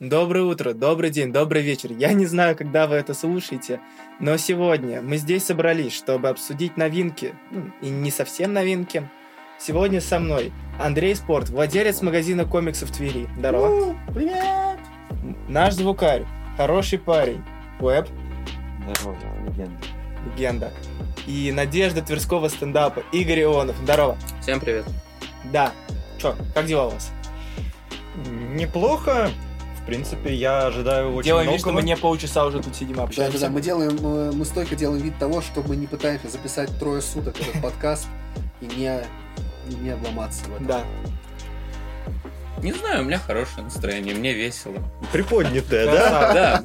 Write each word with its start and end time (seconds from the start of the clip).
Доброе 0.00 0.44
утро, 0.44 0.74
добрый 0.74 1.10
день, 1.10 1.32
добрый 1.32 1.60
вечер. 1.60 1.90
Я 1.90 2.12
не 2.12 2.24
знаю, 2.24 2.54
когда 2.56 2.86
вы 2.86 2.94
это 2.94 3.14
слушаете, 3.14 3.80
но 4.20 4.36
сегодня 4.36 5.02
мы 5.02 5.16
здесь 5.16 5.44
собрались, 5.46 5.92
чтобы 5.92 6.28
обсудить 6.28 6.76
новинки, 6.76 7.34
ну, 7.50 7.72
и 7.82 7.88
не 7.88 8.12
совсем 8.12 8.52
новинки. 8.52 9.08
Сегодня 9.58 10.00
со 10.00 10.20
мной 10.20 10.52
Андрей 10.78 11.16
Спорт, 11.16 11.48
владелец 11.48 12.00
магазина 12.00 12.44
комиксов 12.44 12.92
Твери. 12.92 13.26
Здорово. 13.38 13.96
Привет! 14.14 14.78
Наш 15.48 15.74
звукарь, 15.74 16.24
хороший 16.56 17.00
парень, 17.00 17.42
Веб, 17.80 18.06
Здорово, 19.00 19.16
легенда. 19.48 19.80
легенда. 20.26 20.72
И 21.26 21.50
надежда 21.50 22.02
Тверского 22.02 22.46
стендапа, 22.46 23.02
Игорь 23.10 23.42
Ионов. 23.42 23.74
Здорово. 23.82 24.16
Всем 24.42 24.60
привет. 24.60 24.84
Да. 25.42 25.72
Чё, 26.18 26.36
как 26.54 26.66
дела 26.66 26.86
у 26.86 26.90
вас? 26.90 27.10
Неплохо. 28.52 29.28
В 29.88 29.90
принципе, 29.90 30.34
я 30.34 30.66
ожидаю 30.66 31.14
очень 31.14 31.28
Делаем 31.28 31.50
вид, 31.50 31.60
что 31.60 31.72
мы 31.72 31.82
не 31.82 31.96
полчаса 31.96 32.44
уже 32.44 32.60
тут 32.60 32.76
сидим 32.76 33.00
общаемся. 33.00 33.38
да, 33.38 33.46
да, 33.46 33.50
мы 33.50 33.62
делаем, 33.62 34.36
мы 34.36 34.44
стойко 34.44 34.76
делаем 34.76 35.02
вид 35.02 35.18
того, 35.18 35.40
что 35.40 35.62
мы 35.62 35.76
не 35.76 35.86
пытаемся 35.86 36.28
записать 36.28 36.78
трое 36.78 37.00
суток 37.00 37.40
этот 37.40 37.62
подкаст 37.62 38.06
и 38.60 38.66
не, 38.66 39.00
и 39.70 39.74
не 39.76 39.88
обломаться 39.88 40.44
в 40.44 40.54
этом. 40.56 40.66
Да. 40.66 40.84
Не 42.62 42.74
знаю, 42.74 43.00
у 43.00 43.04
меня 43.06 43.18
хорошее 43.18 43.62
настроение, 43.64 44.14
мне 44.14 44.34
весело. 44.34 44.76
Приподнятая, 45.10 45.86
да? 45.86 46.34
Да, 46.34 46.64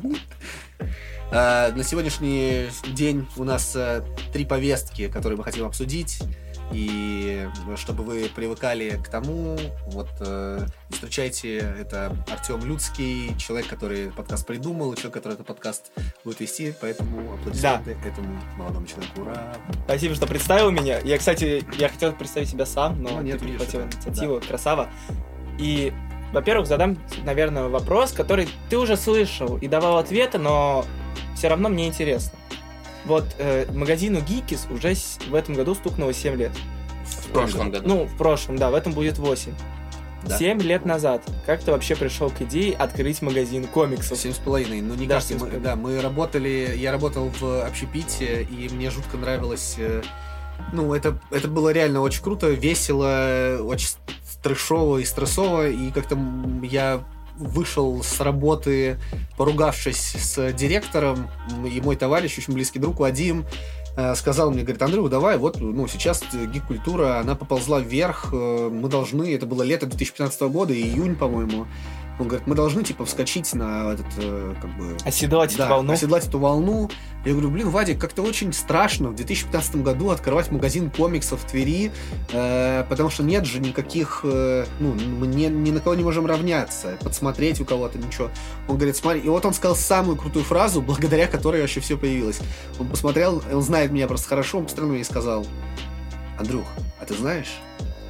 А, 1.31 1.72
на 1.72 1.84
сегодняшний 1.86 2.67
день 2.90 3.26
у 3.38 3.45
нас 3.45 3.73
э, 3.73 4.03
три 4.34 4.44
повестки, 4.44 5.08
которые 5.08 5.38
мы 5.38 5.45
хотим 5.45 5.66
обсудить. 5.66 6.20
И 6.72 7.48
э, 7.67 7.76
чтобы 7.76 8.03
вы 8.03 8.30
привыкали 8.34 8.99
к 9.03 9.08
тому, 9.09 9.58
вот 9.88 10.09
э, 10.22 10.66
встречайте, 10.89 11.58
это 11.58 12.16
Артем 12.31 12.66
Людский, 12.66 13.38
человек, 13.38 13.67
который 13.67 14.12
подкаст 14.12 14.45
придумал, 14.48 14.94
человек, 14.95 15.13
который 15.13 15.34
этот 15.34 15.45
подкаст 15.45 15.91
будет 16.23 16.39
вести, 16.39 16.73
поэтому 16.80 17.33
аплодисменты 17.33 17.97
этому 18.05 18.39
молодому 18.58 18.88
человеку. 18.88 19.22
Ура! 19.22 19.53
Спасибо, 19.86 20.16
что 20.16 20.28
представил 20.28 20.72
меня. 20.72 21.00
Я, 21.00 21.17
кстати, 21.17 21.64
я 21.78 21.89
хотел 21.89 22.14
представить 22.14 22.50
себя 22.50 22.66
сам, 22.66 23.02
но 23.02 23.09
Ну, 23.09 23.22
нет, 23.22 23.39
ты 23.39 23.45
перехватил 23.45 23.81
инициативу. 23.81 24.42
Красава. 24.48 24.89
И, 25.59 25.94
во-первых, 26.31 26.67
задам, 26.67 26.98
наверное, 27.23 27.67
вопрос, 27.67 28.11
который 28.11 28.48
ты 28.70 28.77
уже 28.77 28.98
слышал 28.98 29.58
и 29.58 29.67
давал 29.67 29.98
ответы, 29.98 30.38
но 30.38 30.86
все 31.36 31.50
равно 31.50 31.70
мне 31.70 31.88
интересно. 31.88 32.38
Вот 33.06 33.26
э, 33.38 33.66
магазину 33.73 34.20
Geekis 34.20 34.72
уже 34.73 34.96
в 35.30 35.36
этом 35.36 35.56
году 35.56 35.76
стукнуло 35.76 36.14
7 36.14 36.36
лет. 36.36 36.52
в 37.06 37.28
прошлом 37.28 37.72
году. 37.72 37.88
Ну, 37.88 38.04
в 38.06 38.18
прошлом, 38.18 38.58
да, 38.58 38.70
в 38.72 38.76
этом 38.76 38.94
будет 38.94 39.18
8. 39.18 39.54
Да. 40.23 40.38
7 40.38 40.62
лет 40.62 40.86
назад. 40.86 41.22
Как 41.45 41.62
ты 41.62 41.72
вообще 41.72 41.98
пришел 41.98 42.30
к 42.30 42.42
идее 42.42 42.76
открыть 42.76 43.22
магазин 43.22 43.68
комиксов? 43.68 44.18
Семь 44.18 44.32
с 44.32 44.38
половиной. 44.38 44.80
Ну, 44.82 44.95
не 44.95 45.06
Да, 45.06 45.16
кажется, 45.16 45.36
мы, 45.38 45.60
да, 45.60 45.76
мы 45.76 46.00
работали, 46.02 46.73
я 46.78 46.94
работал 46.94 47.30
в 47.42 47.66
общепите, 47.66 48.44
и 48.44 48.70
мне 48.70 48.90
жутко 48.90 49.17
нравилось. 49.17 49.76
э, 49.78 50.02
Ну, 50.72 50.94
это, 50.94 51.20
это 51.30 51.50
было 51.50 51.73
реально 51.73 52.00
очень 52.00 52.23
круто, 52.23 52.48
весело, 52.50 53.58
очень 53.64 53.90
трешово 54.42 55.00
и 55.00 55.04
стрессово, 55.06 55.67
и 55.70 55.92
как-то 55.92 56.17
я 56.62 57.04
вышел 57.38 58.03
с 58.03 58.20
работы, 58.20 58.98
поругавшись 59.38 60.16
с 60.17 60.53
директором, 60.53 61.30
и 61.66 61.81
мой 61.81 61.95
товарищ, 61.95 62.38
очень 62.38 62.53
близкий 62.53 62.80
друг 62.80 63.00
Вадим, 63.00 63.45
э, 63.95 64.16
сказал 64.16 64.52
мне, 64.52 64.62
говорит, 64.62 64.81
Андрей, 64.81 65.08
давай, 65.09 65.38
вот, 65.38 65.59
ну, 65.59 65.88
сейчас 65.88 66.23
гик-культура, 66.34 67.20
она 67.20 67.36
поползла 67.36 67.80
вверх, 67.80 68.30
э, 68.31 68.70
мы 68.72 68.89
должны, 68.89 69.34
это 69.34 69.45
было 69.45 69.64
лето 69.64 69.86
2015 69.86 70.42
года, 70.42 70.73
июнь, 70.73 71.16
по-моему, 71.16 71.67
он 72.19 72.28
говорит, 72.28 72.47
мы 72.47 72.56
должны, 72.56 72.83
типа, 72.83 73.06
вскочить 73.06 73.53
на 73.53 73.94
этот, 73.94 74.06
э, 74.17 74.53
как 74.61 74.78
бы... 74.78 74.95
Оседлать 75.03 75.56
Да, 75.58 75.66
эту 75.66 75.73
волну? 75.73 75.94
оседлать 75.94 76.28
эту 76.28 76.39
волну. 76.39 76.89
Я 77.25 77.31
говорю, 77.31 77.50
блин, 77.50 77.70
Вадик, 77.70 78.00
как-то 78.00 78.22
очень 78.22 78.53
страшно 78.53 79.09
в 79.09 79.16
2015 79.16 79.78
году 79.78 80.09
открывать 80.09 80.52
магазин 80.52 80.92
комиксов 80.92 81.42
в 81.42 81.45
Твери, 81.48 81.92
э, 82.32 82.83
потому 82.89 83.10
что 83.10 83.23
нет 83.23 83.45
же 83.45 83.60
никаких, 83.60 84.21
э, 84.23 84.65
ну, 84.80 84.93
мы 84.93 85.26
не, 85.26 85.48
ни 85.48 85.71
на 85.71 85.80
кого 85.80 85.95
не 85.95 86.04
можем 86.04 86.26
равняться, 86.26 86.98
подсмотреть 87.02 87.60
у 87.61 87.65
кого-то, 87.65 87.98
ничего. 87.98 88.30
Он 88.67 88.76
говорит, 88.76 88.95
смотри, 88.95 89.21
и 89.21 89.30
вот 89.30 89.45
он 89.45 89.54
сказал 89.54 89.76
самую 89.76 90.15
крутую 90.17 90.45
фразу, 90.45 90.82
благодаря 90.82 91.27
которой 91.27 91.61
вообще 91.61 91.80
все 91.80 91.98
появилось. 91.98 92.39
Он 92.80 92.88
посмотрел, 92.88 93.42
он 93.52 93.61
знает 93.61 93.92
меня 93.92 94.08
просто 94.08 94.27
хорошо, 94.27 94.59
он 94.59 94.65
посмотрел 94.65 94.89
на 94.89 94.92
меня 94.93 95.02
и 95.02 95.05
сказал, 95.05 95.48
Андрюх, 96.38 96.65
а 96.99 97.05
ты 97.05 97.14
знаешь, 97.15 97.54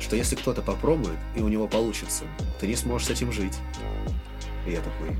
что 0.03 0.15
если 0.15 0.35
кто-то 0.35 0.61
попробует, 0.61 1.17
и 1.35 1.41
у 1.41 1.47
него 1.47 1.67
получится, 1.67 2.25
ты 2.59 2.67
не 2.67 2.75
сможешь 2.75 3.07
с 3.07 3.11
этим 3.11 3.31
жить. 3.31 3.57
И 4.67 4.71
я 4.71 4.81
такой, 4.81 5.15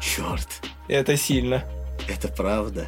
черт, 0.00 0.62
Это 0.88 1.16
сильно. 1.16 1.64
это 2.08 2.28
правда. 2.28 2.86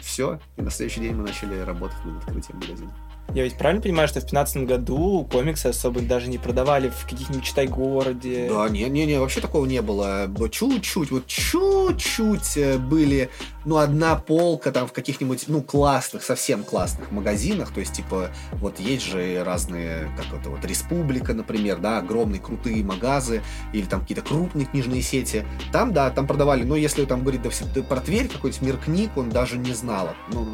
Все, 0.00 0.38
и 0.56 0.62
на 0.62 0.70
следующий 0.70 1.00
день 1.00 1.14
мы 1.14 1.24
начали 1.24 1.58
работать 1.58 2.02
над 2.04 2.18
открытием 2.22 2.58
магазина. 2.60 2.94
Я 3.32 3.42
ведь 3.42 3.56
правильно 3.56 3.82
понимаю, 3.82 4.06
что 4.06 4.20
в 4.20 4.24
2015 4.24 4.56
году 4.68 5.28
комиксы 5.30 5.66
особо 5.66 6.00
даже 6.00 6.28
не 6.28 6.38
продавали 6.38 6.90
в 6.90 7.04
каких-нибудь 7.04 7.42
читай-городе? 7.44 8.48
Да, 8.48 8.68
не-не-не, 8.68 9.18
вообще 9.18 9.40
такого 9.40 9.66
не 9.66 9.82
было. 9.82 10.30
Чуть-чуть, 10.52 11.10
вот 11.10 11.26
чуть-чуть 11.26 12.56
э, 12.56 12.78
были, 12.78 13.30
ну, 13.64 13.78
одна 13.78 14.14
полка 14.14 14.70
там 14.70 14.86
в 14.86 14.92
каких-нибудь, 14.92 15.44
ну, 15.48 15.62
классных, 15.62 16.22
совсем 16.22 16.62
классных 16.62 17.10
магазинах, 17.10 17.72
то 17.72 17.80
есть, 17.80 17.94
типа, 17.94 18.30
вот 18.52 18.78
есть 18.78 19.04
же 19.04 19.42
разные, 19.42 20.08
как 20.16 20.40
это 20.40 20.50
вот, 20.50 20.64
Республика, 20.64 21.34
например, 21.34 21.78
да, 21.78 21.98
огромные 21.98 22.40
крутые 22.40 22.84
магазы, 22.84 23.42
или 23.72 23.84
там 23.84 24.02
какие-то 24.02 24.22
крупные 24.22 24.66
книжные 24.66 25.02
сети. 25.02 25.44
Там, 25.72 25.92
да, 25.92 26.10
там 26.10 26.28
продавали, 26.28 26.62
но 26.62 26.76
если 26.76 27.04
там 27.04 27.22
говорить 27.22 27.42
да, 27.42 27.82
про 27.82 28.00
Тверь, 28.00 28.28
какой-нибудь 28.28 28.62
мир 28.62 28.76
книг, 28.76 29.10
он 29.16 29.30
даже 29.30 29.58
не 29.58 29.72
знал. 29.72 30.10
Ну, 30.32 30.46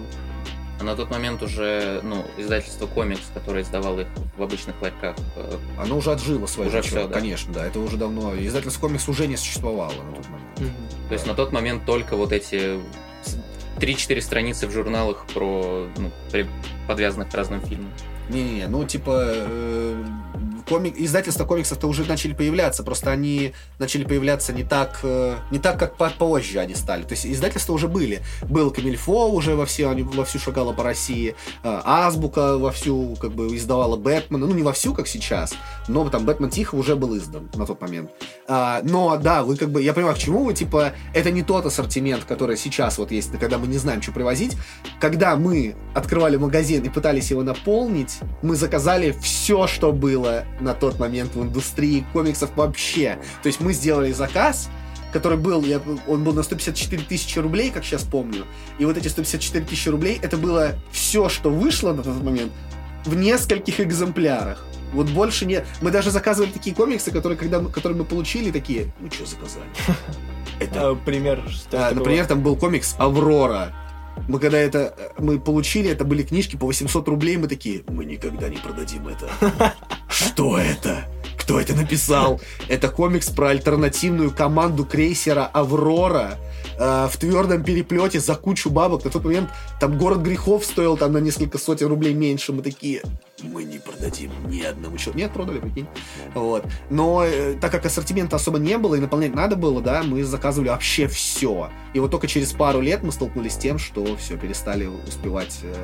А 0.80 0.82
на 0.82 0.96
тот 0.96 1.10
момент 1.10 1.42
уже, 1.42 2.00
ну, 2.02 2.24
издательство 2.38 2.86
комикс, 2.86 3.20
которое 3.34 3.62
издавало 3.62 4.00
их 4.00 4.06
в 4.38 4.42
обычных 4.42 4.80
ларьках, 4.80 5.14
э, 5.36 5.56
Оно 5.78 5.98
уже 5.98 6.10
отжило 6.12 6.46
свое 6.46 6.68
Уже 6.70 6.78
начало, 6.78 6.98
всё, 7.00 7.08
да. 7.08 7.14
конечно, 7.14 7.52
да. 7.52 7.66
Это 7.66 7.80
уже 7.80 7.98
давно. 7.98 8.34
Издательство 8.34 8.80
комикс 8.88 9.06
уже 9.08 9.26
не 9.26 9.36
существовало 9.36 9.92
на 9.92 10.12
тот 10.16 10.28
момент. 10.28 10.58
Мгм. 10.58 10.70
то 11.08 11.14
есть 11.14 11.26
на 11.26 11.34
тот 11.34 11.52
момент 11.52 11.84
только 11.86 12.16
вот 12.16 12.32
эти 12.32 12.78
с- 13.24 13.36
3-4 13.78 14.20
страницы 14.22 14.66
в 14.66 14.72
журналах 14.72 15.26
про, 15.34 15.86
ну, 15.98 16.10
при- 16.30 16.46
подвязанных 16.88 17.28
к 17.30 17.34
разным 17.34 17.60
фильмам. 17.62 17.90
Не-не-не, 18.28 18.68
ну 18.68 18.84
типа 18.84 19.22
э, 19.22 20.04
комик, 20.68 20.94
издательства 20.98 21.44
комиксов-то 21.44 21.86
уже 21.86 22.04
начали 22.04 22.32
появляться, 22.32 22.82
просто 22.82 23.10
они 23.10 23.52
начали 23.78 24.04
появляться 24.04 24.52
не 24.52 24.64
так, 24.64 25.00
э, 25.02 25.36
не 25.50 25.58
так, 25.58 25.78
как 25.78 25.96
по- 25.96 26.10
позже 26.10 26.58
они 26.58 26.74
стали. 26.74 27.02
То 27.02 27.12
есть 27.12 27.26
издательства 27.26 27.72
уже 27.72 27.88
были. 27.88 28.20
Был 28.42 28.70
Камильфо 28.70 29.30
уже 29.30 29.54
во 29.54 29.66
все, 29.66 29.88
они 29.88 30.02
вовсю 30.02 30.38
шагала 30.38 30.72
по 30.72 30.82
России, 30.82 31.34
э, 31.62 31.80
Азбука 31.84 32.58
вовсю 32.58 33.16
как 33.20 33.32
бы 33.32 33.56
издавала 33.56 33.96
Бэтмена, 33.96 34.46
ну 34.46 34.54
не 34.54 34.62
вовсю, 34.62 34.94
как 34.94 35.06
сейчас, 35.06 35.54
но 35.88 36.08
там 36.08 36.24
Бэтмен 36.24 36.50
Тихо 36.50 36.74
уже 36.74 36.96
был 36.96 37.16
издан 37.16 37.48
на 37.54 37.66
тот 37.66 37.80
момент. 37.80 38.10
А, 38.48 38.80
но 38.82 39.16
да, 39.16 39.42
вы 39.42 39.56
как 39.56 39.70
бы, 39.70 39.82
я 39.82 39.92
понимаю, 39.92 40.16
к 40.16 40.18
чему 40.18 40.44
вы, 40.44 40.54
типа, 40.54 40.92
это 41.14 41.30
не 41.30 41.42
тот 41.42 41.66
ассортимент, 41.66 42.24
который 42.24 42.56
сейчас 42.56 42.98
вот 42.98 43.12
есть, 43.12 43.30
когда 43.38 43.58
мы 43.58 43.66
не 43.66 43.78
знаем, 43.78 44.02
что 44.02 44.12
привозить. 44.12 44.56
Когда 45.00 45.36
мы 45.36 45.76
открывали 45.94 46.36
магазин 46.36 46.82
и 46.82 46.88
пытались 46.88 47.30
его 47.30 47.42
наполнить, 47.42 48.18
мы 48.42 48.56
заказали 48.56 49.14
все, 49.22 49.66
что 49.66 49.92
было 49.92 50.44
на 50.60 50.74
тот 50.74 50.98
момент 50.98 51.34
в 51.34 51.42
индустрии 51.42 52.04
комиксов 52.12 52.50
вообще. 52.56 53.18
То 53.42 53.46
есть 53.48 53.60
мы 53.60 53.72
сделали 53.72 54.12
заказ, 54.12 54.68
который 55.12 55.38
был, 55.38 55.62
я- 55.64 55.80
он 56.06 56.24
был 56.24 56.32
на 56.32 56.42
154 56.42 57.02
тысячи 57.02 57.38
рублей, 57.38 57.70
как 57.70 57.84
сейчас 57.84 58.02
помню. 58.02 58.44
И 58.78 58.84
вот 58.84 58.96
эти 58.96 59.08
154 59.08 59.64
тысячи 59.64 59.88
рублей, 59.88 60.18
это 60.22 60.36
было 60.36 60.74
все, 60.92 61.28
что 61.28 61.50
вышло 61.50 61.92
на 61.92 62.02
тот 62.02 62.22
момент 62.22 62.52
в 63.04 63.16
нескольких 63.16 63.80
экземплярах. 63.80 64.64
Вот 64.92 65.08
больше 65.10 65.46
не... 65.46 65.64
Мы 65.80 65.90
даже 65.90 66.10
заказывали 66.10 66.50
такие 66.50 66.74
комиксы, 66.74 67.10
которые, 67.12 67.38
когда 67.38 67.60
мы, 67.60 67.70
которые 67.70 67.98
мы 67.98 68.04
получили, 68.04 68.50
такие, 68.50 68.92
ну 69.00 69.10
что 69.10 69.24
заказали? 69.26 69.64
Это 70.60 70.90
А, 70.90 70.94
пример, 70.94 71.42
что 71.48 71.88
а, 71.88 71.92
например, 71.94 72.26
там 72.26 72.42
был 72.42 72.56
комикс 72.56 72.94
«Аврора». 72.98 73.72
Мы 74.28 74.38
когда 74.38 74.58
это 74.58 74.94
мы 75.18 75.38
получили, 75.38 75.90
это 75.90 76.04
были 76.04 76.22
книжки 76.22 76.56
по 76.56 76.66
800 76.66 77.08
рублей, 77.08 77.36
мы 77.36 77.48
такие, 77.48 77.82
мы 77.88 78.04
никогда 78.04 78.48
не 78.48 78.56
продадим 78.56 79.08
это. 79.08 79.28
Что 80.08 80.58
это? 80.58 81.04
Кто 81.38 81.60
это 81.60 81.74
написал? 81.74 82.40
Это 82.68 82.88
комикс 82.88 83.28
про 83.30 83.48
альтернативную 83.48 84.30
команду 84.30 84.84
крейсера 84.84 85.46
«Аврора», 85.46 86.38
э, 86.78 87.08
в 87.10 87.16
твердом 87.16 87.62
переплете 87.64 88.20
за 88.20 88.34
кучу 88.34 88.70
бабок. 88.70 89.04
На 89.04 89.10
тот 89.10 89.24
момент 89.24 89.50
там 89.80 89.98
город 89.98 90.20
грехов 90.20 90.64
стоил 90.64 90.96
там 90.96 91.12
на 91.12 91.18
несколько 91.18 91.58
сотен 91.58 91.88
рублей 91.88 92.14
меньше. 92.14 92.52
Мы 92.52 92.62
такие, 92.62 93.02
мы 93.42 93.64
не 93.64 93.78
продадим 93.78 94.30
ни 94.48 94.62
одному 94.62 94.96
человеку. 94.96 95.18
Нет, 95.18 95.32
продали, 95.32 95.58
прикинь. 95.58 95.86
Вот. 96.34 96.64
Но 96.90 97.24
э, 97.24 97.54
так 97.60 97.72
как 97.72 97.86
ассортимента 97.86 98.36
особо 98.36 98.58
не 98.58 98.78
было 98.78 98.94
и 98.94 99.00
наполнять 99.00 99.34
надо 99.34 99.56
было, 99.56 99.80
да, 99.80 100.02
мы 100.02 100.22
заказывали 100.24 100.68
вообще 100.68 101.06
все. 101.08 101.70
И 101.94 102.00
вот 102.00 102.10
только 102.10 102.26
через 102.26 102.52
пару 102.52 102.80
лет 102.80 103.02
мы 103.02 103.12
столкнулись 103.12 103.54
с 103.54 103.58
тем, 103.58 103.78
что 103.78 104.16
все, 104.16 104.36
перестали 104.36 104.86
успевать. 104.86 105.58
э. 105.62 105.74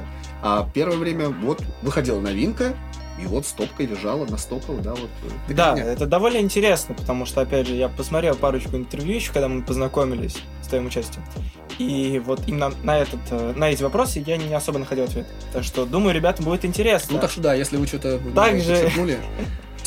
А 0.42 0.68
первое 0.72 0.96
время, 0.96 1.28
вот, 1.28 1.62
выходила 1.82 2.20
новинка, 2.20 2.74
и 3.22 3.26
вот 3.26 3.46
стопкой 3.46 3.86
лежала, 3.86 4.26
настопала, 4.26 4.80
да, 4.80 4.90
вот. 4.90 5.10
э, 5.48 5.54
Да, 5.54 5.74
фигня. 5.76 5.92
это 5.92 6.06
довольно 6.06 6.38
интересно, 6.38 6.94
потому 6.94 7.26
что, 7.26 7.40
опять 7.40 7.66
же, 7.66 7.74
я 7.74 7.88
посмотрел 7.88 8.34
парочку 8.34 8.76
интервью 8.76 9.14
еще, 9.14 9.32
когда 9.32 9.48
мы 9.48 9.62
познакомились 9.62 10.36
с 10.62 10.68
твоим 10.68 10.86
участием. 10.86 11.24
И 11.78 12.20
вот 12.24 12.40
именно 12.46 12.72
на, 12.82 12.98
этот, 12.98 13.20
э, 13.30 13.52
на 13.56 13.70
эти 13.70 13.82
вопросы 13.82 14.22
я 14.26 14.36
не 14.36 14.52
особо 14.54 14.78
находил 14.78 15.04
ответ. 15.04 15.26
Так 15.52 15.64
что, 15.64 15.84
думаю, 15.86 16.14
ребятам 16.14 16.44
будет 16.44 16.64
интересно. 16.64 17.14
Ну 17.14 17.20
так 17.20 17.30
что 17.30 17.40
да, 17.40 17.54
если 17.54 17.76
вы 17.76 17.86
что-то 17.86 18.20
ну, 18.22 18.30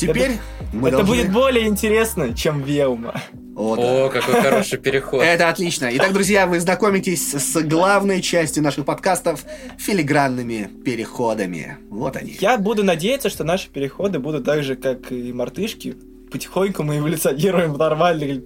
Теперь 0.00 0.32
мы 0.72 0.88
это 0.88 0.98
должны- 0.98 1.16
будет 1.22 1.32
более 1.32 1.66
интересно, 1.66 2.34
чем 2.34 2.62
Велма. 2.62 3.20
О, 3.56 3.76
да. 3.76 4.06
О, 4.06 4.08
какой 4.08 4.34
хороший 4.40 4.78
переход. 4.82 5.22
Это 5.22 5.48
отлично. 5.48 5.88
Итак, 5.92 6.12
друзья, 6.12 6.46
вы 6.46 6.60
знакомитесь 6.60 7.32
с 7.34 7.60
главной 7.62 8.22
частью 8.22 8.62
наших 8.62 8.84
подкастов 8.86 9.44
филигранными 9.78 10.70
переходами. 10.84 11.76
Вот 11.90 12.16
они. 12.16 12.36
Я 12.40 12.56
буду 12.58 12.84
надеяться, 12.84 13.28
что 13.28 13.44
наши 13.44 13.68
переходы 13.68 14.18
будут 14.18 14.44
так 14.44 14.62
же, 14.62 14.76
как 14.76 15.12
и 15.12 15.32
мартышки. 15.32 15.96
Потихоньку 16.30 16.82
мы 16.82 16.98
эволюционируем 16.98 17.72
в 17.72 17.78
нормальных... 17.78 18.42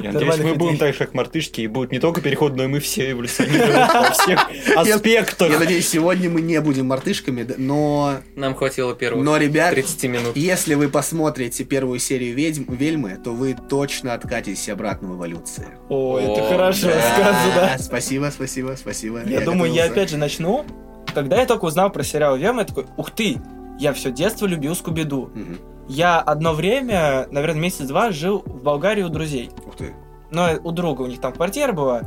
Я 0.00 0.12
надеюсь, 0.12 0.38
мы 0.38 0.54
будем 0.54 0.78
так 0.78 0.92
же, 0.92 0.98
как 0.98 1.14
мартышки, 1.14 1.60
и 1.60 1.66
будут 1.66 1.92
не 1.92 1.98
только 1.98 2.20
переход, 2.20 2.56
но 2.56 2.64
и 2.64 2.66
мы 2.66 2.80
все 2.80 3.10
эволюционируем 3.12 3.88
во 3.88 4.10
всех 4.10 4.48
аспектах. 4.76 5.50
Я 5.50 5.58
надеюсь, 5.58 5.88
сегодня 5.88 6.30
мы 6.30 6.40
не 6.40 6.60
будем 6.60 6.86
мартышками, 6.86 7.46
но... 7.58 8.18
Нам 8.36 8.54
хватило 8.54 8.94
первых 8.94 9.24
Но, 9.24 9.36
ребят, 9.36 9.70
30 9.74 10.02
минут. 10.04 10.36
если 10.36 10.74
вы 10.74 10.88
посмотрите 10.88 11.64
первую 11.64 11.98
серию 11.98 12.34
ведьм, 12.34 12.64
Вельмы, 12.72 13.18
то 13.22 13.32
вы 13.32 13.56
точно 13.68 14.14
откатитесь 14.14 14.68
обратно 14.68 15.08
в 15.08 15.16
эволюции. 15.16 15.66
О, 15.88 16.18
это 16.18 16.48
хорошо 16.48 16.88
Да, 16.88 17.00
сказано. 17.14 17.78
Спасибо, 17.78 18.30
спасибо, 18.32 18.74
спасибо. 18.78 19.22
Я 19.24 19.40
думаю, 19.40 19.72
я 19.72 19.84
опять 19.84 20.10
же 20.10 20.16
начну. 20.16 20.64
Когда 21.12 21.40
я 21.40 21.46
только 21.46 21.64
узнал 21.64 21.90
про 21.90 22.04
сериал 22.04 22.36
Вем, 22.36 22.58
я 22.58 22.64
такой, 22.64 22.86
ух 22.96 23.10
ты, 23.10 23.38
я 23.78 23.92
все 23.92 24.10
детство 24.12 24.46
любил 24.46 24.74
Скуби-Ду. 24.74 25.30
Мгм. 25.34 25.58
Я 25.92 26.20
одно 26.20 26.52
время, 26.52 27.26
наверное, 27.32 27.62
месяц-два 27.62 28.12
жил 28.12 28.44
в 28.46 28.62
Болгарии 28.62 29.02
у 29.02 29.08
друзей. 29.08 29.50
Ух 29.66 29.74
ты. 29.74 29.92
Но 30.30 30.50
у 30.62 30.70
друга, 30.70 31.02
у 31.02 31.06
них 31.08 31.20
там 31.20 31.32
квартира 31.32 31.72
была. 31.72 32.02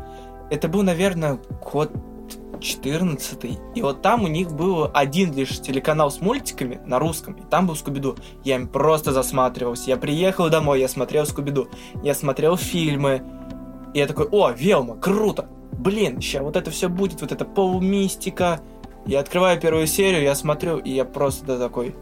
Это 0.50 0.70
был, 0.70 0.84
наверное, 0.84 1.38
год 1.62 1.92
14 2.62 3.60
И 3.76 3.82
вот 3.82 4.02
там 4.02 4.24
у 4.24 4.28
них 4.28 4.54
был 4.54 4.90
один 4.94 5.34
лишь 5.34 5.60
телеканал 5.60 6.12
с 6.12 6.22
мультиками 6.22 6.80
на 6.86 6.98
русском, 6.98 7.34
и 7.34 7.42
там 7.44 7.68
был 7.68 7.76
Скуби-Ду. 7.76 8.16
Я 8.46 8.56
им 8.56 8.70
просто 8.70 9.12
засматривался. 9.12 9.90
Я 9.90 9.98
приехал 9.98 10.50
домой, 10.50 10.80
я 10.80 10.88
смотрел 10.88 11.26
Скуби-Ду. 11.26 11.68
Я 12.04 12.14
смотрел 12.14 12.56
фильмы. 12.56 13.22
И 13.94 14.00
я 14.00 14.08
такой, 14.08 14.30
о, 14.32 14.52
Велма, 14.52 14.96
круто! 14.96 15.50
Блин, 15.74 16.22
сейчас 16.22 16.42
вот 16.42 16.56
это 16.56 16.72
все 16.72 16.88
будет, 16.88 17.20
вот 17.20 17.34
это 17.34 17.44
полумистика. 17.44 18.62
Я 19.06 19.20
открываю 19.20 19.60
первую 19.60 19.88
серию, 19.88 20.24
я 20.24 20.36
смотрю, 20.36 20.78
и 20.78 20.90
я 20.92 21.04
просто 21.04 21.60
такой... 21.60 21.94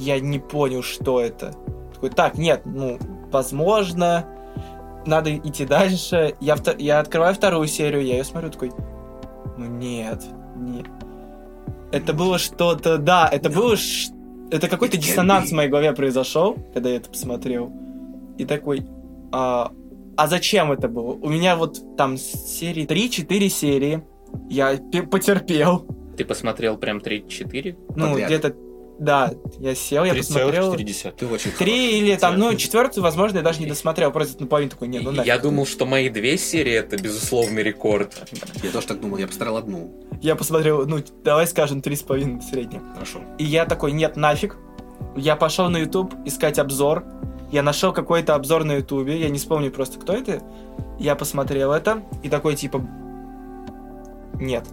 Я 0.00 0.18
не 0.20 0.38
понял, 0.38 0.82
что 0.82 1.20
это. 1.20 1.52
Такой, 1.94 2.10
так, 2.10 2.38
нет, 2.38 2.62
ну, 2.64 2.98
возможно, 3.30 4.24
надо 5.06 5.36
идти 5.36 5.64
дальше. 5.66 6.34
Я, 6.40 6.54
вто- 6.54 6.76
я 6.78 7.00
открываю 7.00 7.34
вторую 7.34 7.66
серию, 7.68 8.02
я 8.04 8.16
ее 8.16 8.24
смотрю, 8.24 8.50
такой, 8.50 8.72
ну 9.58 9.66
нет, 9.66 10.22
нет. 10.56 10.86
Это 11.92 12.12
было 12.12 12.38
что-то, 12.38 12.98
да, 12.98 13.28
это 13.30 13.50
было, 13.50 13.76
ш- 13.76 14.12
это 14.50 14.68
какой-то 14.68 14.96
диссонанс 14.96 15.50
в 15.50 15.54
моей 15.54 15.68
голове 15.68 15.92
произошел, 15.92 16.56
когда 16.72 16.88
я 16.88 16.96
это 16.96 17.10
посмотрел. 17.10 17.70
И 18.38 18.44
такой, 18.46 18.86
а, 19.32 19.70
а 20.16 20.26
зачем 20.28 20.72
это 20.72 20.88
было? 20.88 21.12
У 21.12 21.28
меня 21.28 21.56
вот 21.56 21.96
там 21.96 22.16
серии 22.16 22.86
3-4 22.86 23.48
серии, 23.48 24.02
я 24.48 24.76
пе- 24.76 25.02
потерпел. 25.02 25.84
Ты 26.16 26.24
посмотрел 26.24 26.76
прям 26.78 26.98
3-4? 26.98 27.76
Ну, 27.96 28.06
где-то, 28.26 28.54
да, 29.00 29.32
я 29.58 29.74
сел, 29.74 30.04
я 30.04 30.14
посмотрел. 30.14 30.74
3,4. 30.74 31.14
Ты 31.16 31.26
очень 31.26 31.52
Три 31.52 31.98
или 31.98 32.16
там, 32.16 32.38
ну, 32.38 32.54
четвертую, 32.54 33.02
возможно, 33.02 33.38
я 33.38 33.42
даже 33.42 33.58
не 33.58 33.66
досмотрел, 33.66 34.12
просто 34.12 34.42
наполовину 34.42 34.70
такой, 34.70 34.88
нет, 34.88 35.02
ну 35.02 35.10
Я 35.12 35.16
нафиг. 35.24 35.42
думал, 35.42 35.66
что 35.66 35.86
мои 35.86 36.10
две 36.10 36.36
серии 36.36 36.74
это 36.74 36.98
безусловный 36.98 37.62
рекорд. 37.62 38.14
Я 38.62 38.70
тоже 38.70 38.86
так 38.86 39.00
думал, 39.00 39.16
я 39.16 39.26
посмотрел 39.26 39.56
одну. 39.56 39.90
Я 40.20 40.36
посмотрел, 40.36 40.86
ну, 40.86 41.02
давай 41.24 41.46
скажем, 41.46 41.80
три 41.80 41.96
с 41.96 42.02
половиной 42.02 42.42
среднее. 42.42 42.82
Хорошо. 42.92 43.20
И 43.38 43.44
я 43.44 43.64
такой, 43.64 43.92
нет, 43.92 44.16
нафиг. 44.16 44.58
Я 45.16 45.34
пошел 45.34 45.70
на 45.70 45.78
YouTube 45.78 46.14
искать 46.26 46.58
обзор. 46.58 47.04
Я 47.50 47.62
нашел 47.62 47.94
какой-то 47.94 48.34
обзор 48.34 48.64
на 48.64 48.72
YouTube, 48.72 49.08
я 49.08 49.30
не 49.30 49.38
вспомню 49.38 49.70
просто, 49.72 49.98
кто 49.98 50.12
это. 50.12 50.42
Я 50.98 51.16
посмотрел 51.16 51.72
это 51.72 52.02
и 52.22 52.28
такой, 52.28 52.54
типа, 52.54 52.86
нет. 54.34 54.66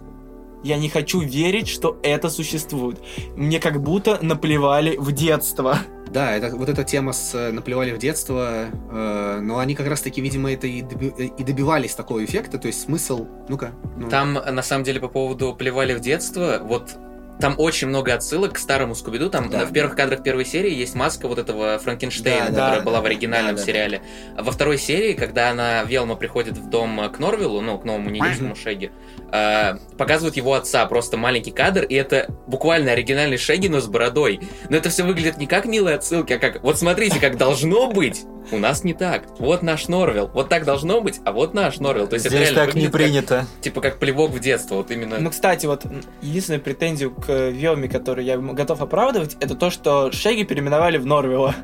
Я 0.62 0.76
не 0.76 0.88
хочу 0.88 1.20
верить, 1.20 1.68
что 1.68 1.98
это 2.02 2.30
существует. 2.30 2.98
Мне 3.36 3.60
как 3.60 3.80
будто 3.82 4.18
наплевали 4.22 4.96
в 4.96 5.12
детство. 5.12 5.78
Да, 6.10 6.32
это 6.32 6.56
вот 6.56 6.68
эта 6.68 6.84
тема 6.84 7.12
с 7.12 7.34
э, 7.34 7.52
наплевали 7.52 7.92
в 7.92 7.98
детство, 7.98 8.66
э, 8.90 9.40
но 9.42 9.58
они 9.58 9.74
как 9.74 9.86
раз-таки, 9.88 10.22
видимо, 10.22 10.50
это 10.50 10.66
и, 10.66 10.80
доби- 10.80 11.12
э, 11.18 11.24
и 11.24 11.44
добивались 11.44 11.94
такого 11.94 12.24
эффекта, 12.24 12.58
то 12.58 12.66
есть 12.66 12.80
смысл, 12.80 13.26
ну-ка. 13.48 13.72
ну. 13.96 14.08
Там, 14.08 14.32
на 14.32 14.62
самом 14.62 14.84
деле, 14.84 15.00
по 15.00 15.08
поводу 15.08 15.54
плевали 15.54 15.94
в 15.94 16.00
детство, 16.00 16.60
вот 16.62 16.96
там 17.40 17.54
очень 17.58 17.88
много 17.88 18.14
отсылок 18.14 18.54
к 18.54 18.58
старому 18.58 18.94
Скуби-Ду. 18.94 19.30
Там 19.30 19.48
Да. 19.50 19.64
в 19.64 19.72
первых 19.72 19.96
кадрах 19.96 20.22
первой 20.22 20.44
серии 20.44 20.74
есть 20.74 20.94
маска 20.94 21.28
вот 21.28 21.38
этого 21.38 21.78
Франкенштейна, 21.78 22.46
Да, 22.46 22.50
которая 22.50 22.78
да, 22.78 22.84
была 22.84 23.00
в 23.00 23.04
оригинальном 23.06 23.54
Да, 23.56 23.60
да, 23.60 23.66
сериале. 23.66 24.02
Во 24.36 24.50
второй 24.52 24.78
серии, 24.78 25.12
когда 25.14 25.50
она, 25.50 25.84
Велма, 25.84 26.16
приходит 26.16 26.56
в 26.56 26.68
дом 26.68 27.00
к 27.12 27.18
Норвиллу, 27.18 27.60
ну, 27.60 27.78
к 27.78 27.84
новому 27.84 28.10
неидейскому 28.10 28.56
Шеги, 28.56 28.90
э, 29.32 29.74
показывают 29.96 30.36
его 30.36 30.54
отца, 30.54 30.84
просто 30.86 31.16
маленький 31.16 31.50
кадр, 31.52 31.84
и 31.84 31.94
это 31.94 32.26
буквально 32.46 32.92
оригинальный 32.92 33.38
Шеги, 33.38 33.68
но 33.68 33.80
с 33.80 33.86
бородой. 33.86 34.40
Но 34.68 34.76
это 34.76 34.90
все 34.90 35.04
выглядит 35.04 35.38
не 35.38 35.46
как 35.46 35.66
милые 35.66 35.96
отсылки, 35.96 36.32
а 36.32 36.38
как, 36.38 36.62
вот 36.62 36.78
смотрите, 36.78 37.20
как 37.20 37.36
должно 37.36 37.90
быть, 37.90 38.24
у 38.52 38.58
нас 38.58 38.84
не 38.84 38.94
так. 38.94 39.24
Вот 39.38 39.62
наш 39.62 39.88
Норвилл. 39.88 40.30
Вот 40.34 40.48
так 40.48 40.64
должно 40.64 41.00
быть, 41.00 41.20
а 41.24 41.32
вот 41.32 41.54
наш 41.54 41.78
Норвилл. 41.78 42.06
То 42.06 42.14
есть 42.14 42.26
это 42.26 42.36
Здесь 42.36 42.50
реально 42.50 42.66
так 42.66 42.74
не 42.74 42.86
выглядит 42.88 43.28
как- 43.28 43.38
принято. 43.40 43.46
типа 43.60 43.80
как 43.80 43.98
плевок 43.98 44.30
в 44.30 44.38
детство, 44.40 44.76
вот 44.76 44.90
именно. 44.90 45.18
Ну, 45.18 45.30
кстати, 45.30 45.66
вот 45.66 45.84
единственную 46.22 46.62
претензию 46.62 47.10
к 47.12 47.28
Велме, 47.50 47.88
которую 47.88 48.24
я 48.24 48.36
готов 48.38 48.80
оправдывать, 48.82 49.36
это 49.40 49.54
то, 49.54 49.70
что 49.70 50.10
Шеги 50.12 50.44
переименовали 50.44 50.98
в 50.98 51.06
Норвилла. 51.06 51.54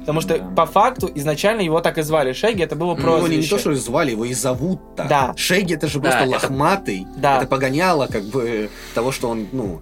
Потому 0.00 0.20
что 0.20 0.38
Да. 0.38 0.44
по 0.54 0.66
факту 0.66 1.10
изначально 1.14 1.62
его 1.62 1.80
так 1.80 1.96
и 1.96 2.02
звали. 2.02 2.34
Шеги 2.34 2.62
это 2.62 2.76
было 2.76 2.94
Ну, 2.94 3.00
Его 3.00 3.02
прозвище. 3.18 3.36
не, 3.36 3.42
не 3.42 3.48
то, 3.48 3.58
что 3.58 3.74
звали, 3.74 4.10
его 4.10 4.26
и 4.26 4.34
зовут 4.34 4.96
так. 4.96 5.08
Да. 5.08 5.32
Шеги 5.36 5.74
это 5.74 5.86
же 5.88 5.98
Да, 5.98 6.10
просто 6.10 6.20
это- 6.24 6.30
лохматый. 6.30 7.06
Да. 7.16 7.38
Это 7.38 7.46
погоняло, 7.46 8.06
как 8.06 8.24
бы, 8.24 8.68
того, 8.94 9.12
что 9.12 9.30
он, 9.30 9.46
ну, 9.52 9.80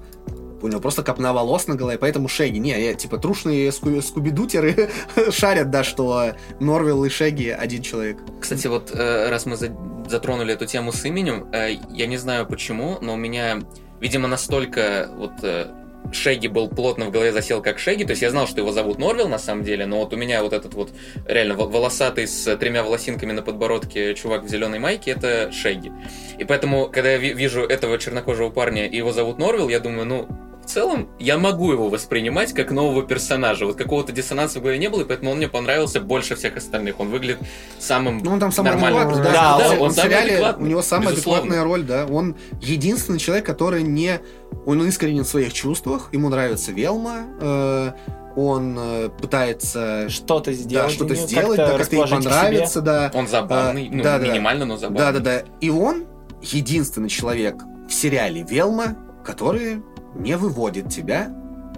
у 0.62 0.68
него 0.68 0.80
просто 0.80 1.02
копна 1.02 1.32
волос 1.32 1.66
на 1.66 1.74
голове, 1.74 1.98
поэтому 1.98 2.28
Шеги. 2.28 2.58
Не, 2.58 2.80
я, 2.84 2.94
типа, 2.94 3.18
трушные 3.18 3.70
ску- 3.70 4.00
скубидутеры 4.02 4.90
шарят, 5.30 5.70
да, 5.70 5.84
что 5.84 6.32
Норвилл 6.60 7.04
и 7.04 7.08
Шеги 7.08 7.48
один 7.48 7.82
человек. 7.82 8.18
Кстати, 8.40 8.66
вот 8.68 8.90
э, 8.94 9.28
раз 9.28 9.46
мы 9.46 9.56
за- 9.56 9.74
затронули 10.08 10.54
эту 10.54 10.66
тему 10.66 10.92
с 10.92 11.04
именем, 11.04 11.48
э, 11.52 11.76
я 11.90 12.06
не 12.06 12.16
знаю 12.16 12.46
почему, 12.46 12.98
но 13.00 13.14
у 13.14 13.16
меня, 13.16 13.60
видимо, 14.00 14.28
настолько 14.28 15.08
вот 15.16 15.32
э, 15.42 15.66
Шеги 16.10 16.48
был 16.48 16.68
плотно 16.68 17.06
в 17.06 17.10
голове 17.12 17.32
засел 17.32 17.62
как 17.62 17.78
Шеги, 17.78 18.04
то 18.04 18.10
есть 18.10 18.22
я 18.22 18.30
знал, 18.30 18.46
что 18.48 18.58
его 18.60 18.72
зовут 18.72 18.98
Норвилл 18.98 19.28
на 19.28 19.38
самом 19.38 19.62
деле, 19.64 19.86
но 19.86 20.00
вот 20.00 20.12
у 20.12 20.16
меня 20.16 20.42
вот 20.42 20.52
этот 20.52 20.74
вот 20.74 20.90
реально 21.26 21.54
во- 21.54 21.66
волосатый 21.66 22.26
с 22.26 22.56
тремя 22.56 22.82
волосинками 22.82 23.32
на 23.32 23.40
подбородке 23.40 24.14
чувак 24.14 24.42
в 24.42 24.48
зеленой 24.48 24.80
майке 24.80 25.12
это 25.12 25.50
Шеги. 25.52 25.92
И 26.38 26.44
поэтому, 26.44 26.88
когда 26.92 27.12
я 27.12 27.18
ви- 27.18 27.32
вижу 27.34 27.62
этого 27.62 27.98
чернокожего 27.98 28.50
парня 28.50 28.86
и 28.88 28.96
его 28.96 29.12
зовут 29.12 29.38
Норвилл, 29.38 29.68
я 29.68 29.78
думаю, 29.78 30.04
ну, 30.04 30.28
в 30.64 30.66
целом, 30.66 31.08
я 31.18 31.38
могу 31.38 31.72
его 31.72 31.88
воспринимать 31.88 32.52
как 32.52 32.70
нового 32.70 33.02
персонажа. 33.02 33.66
Вот 33.66 33.76
какого-то 33.76 34.12
диссонанса 34.12 34.58
в 34.58 34.62
голове 34.62 34.78
не 34.78 34.88
было, 34.88 35.02
и 35.02 35.04
поэтому 35.04 35.32
он 35.32 35.38
мне 35.38 35.48
понравился 35.48 36.00
больше 36.00 36.34
всех 36.36 36.56
остальных. 36.56 37.00
Он 37.00 37.10
выглядит 37.10 37.38
самым 37.78 38.18
Ну, 38.18 38.32
он 38.32 38.40
там 38.40 38.52
самый 38.52 38.72
адекватный, 38.72 39.22
Да, 39.22 39.32
да. 39.32 39.58
да, 39.58 39.70
он, 39.72 39.80
он 39.80 39.90
в 39.90 39.94
самый 39.94 40.08
сериале, 40.08 40.30
адекватный, 40.34 40.66
у 40.66 40.70
него 40.70 40.82
самая 40.82 41.10
безусловно. 41.10 41.40
адекватная 41.42 41.64
роль, 41.64 41.82
да. 41.82 42.06
Он 42.06 42.36
единственный 42.60 43.18
человек, 43.18 43.44
который 43.46 43.82
не... 43.82 44.20
Он 44.66 44.86
искренен 44.86 45.24
в 45.24 45.28
своих 45.28 45.52
чувствах, 45.52 46.08
ему 46.12 46.28
нравится 46.28 46.72
Велма, 46.72 47.26
э, 47.40 47.92
он 48.36 48.76
э, 48.78 49.08
пытается 49.20 50.08
Что-то 50.08 50.52
да, 50.52 50.56
сделать. 50.56 50.90
что-то 50.92 51.14
для 51.14 51.16
неё, 51.22 51.26
сделать, 51.28 51.56
да, 51.56 51.76
как-то 51.76 51.96
ей 51.96 52.02
расположить 52.04 52.16
к 52.16 52.20
себе. 52.22 52.30
понравится, 52.30 52.80
да. 52.80 53.10
Он 53.14 53.26
забавный, 53.28 53.88
А, 53.92 53.94
ну, 53.96 54.02
да-да-да. 54.02 54.32
минимально, 54.32 54.64
но 54.64 54.76
забавный. 54.76 54.98
Да-да-да. 55.20 55.42
И 55.60 55.68
он 55.70 56.04
единственный 56.40 57.08
человек 57.08 57.56
в 57.88 57.92
сериале 57.92 58.42
Велма, 58.48 58.96
который 59.24 59.82
не 60.14 60.36
выводит 60.36 60.88
тебя 60.88 61.30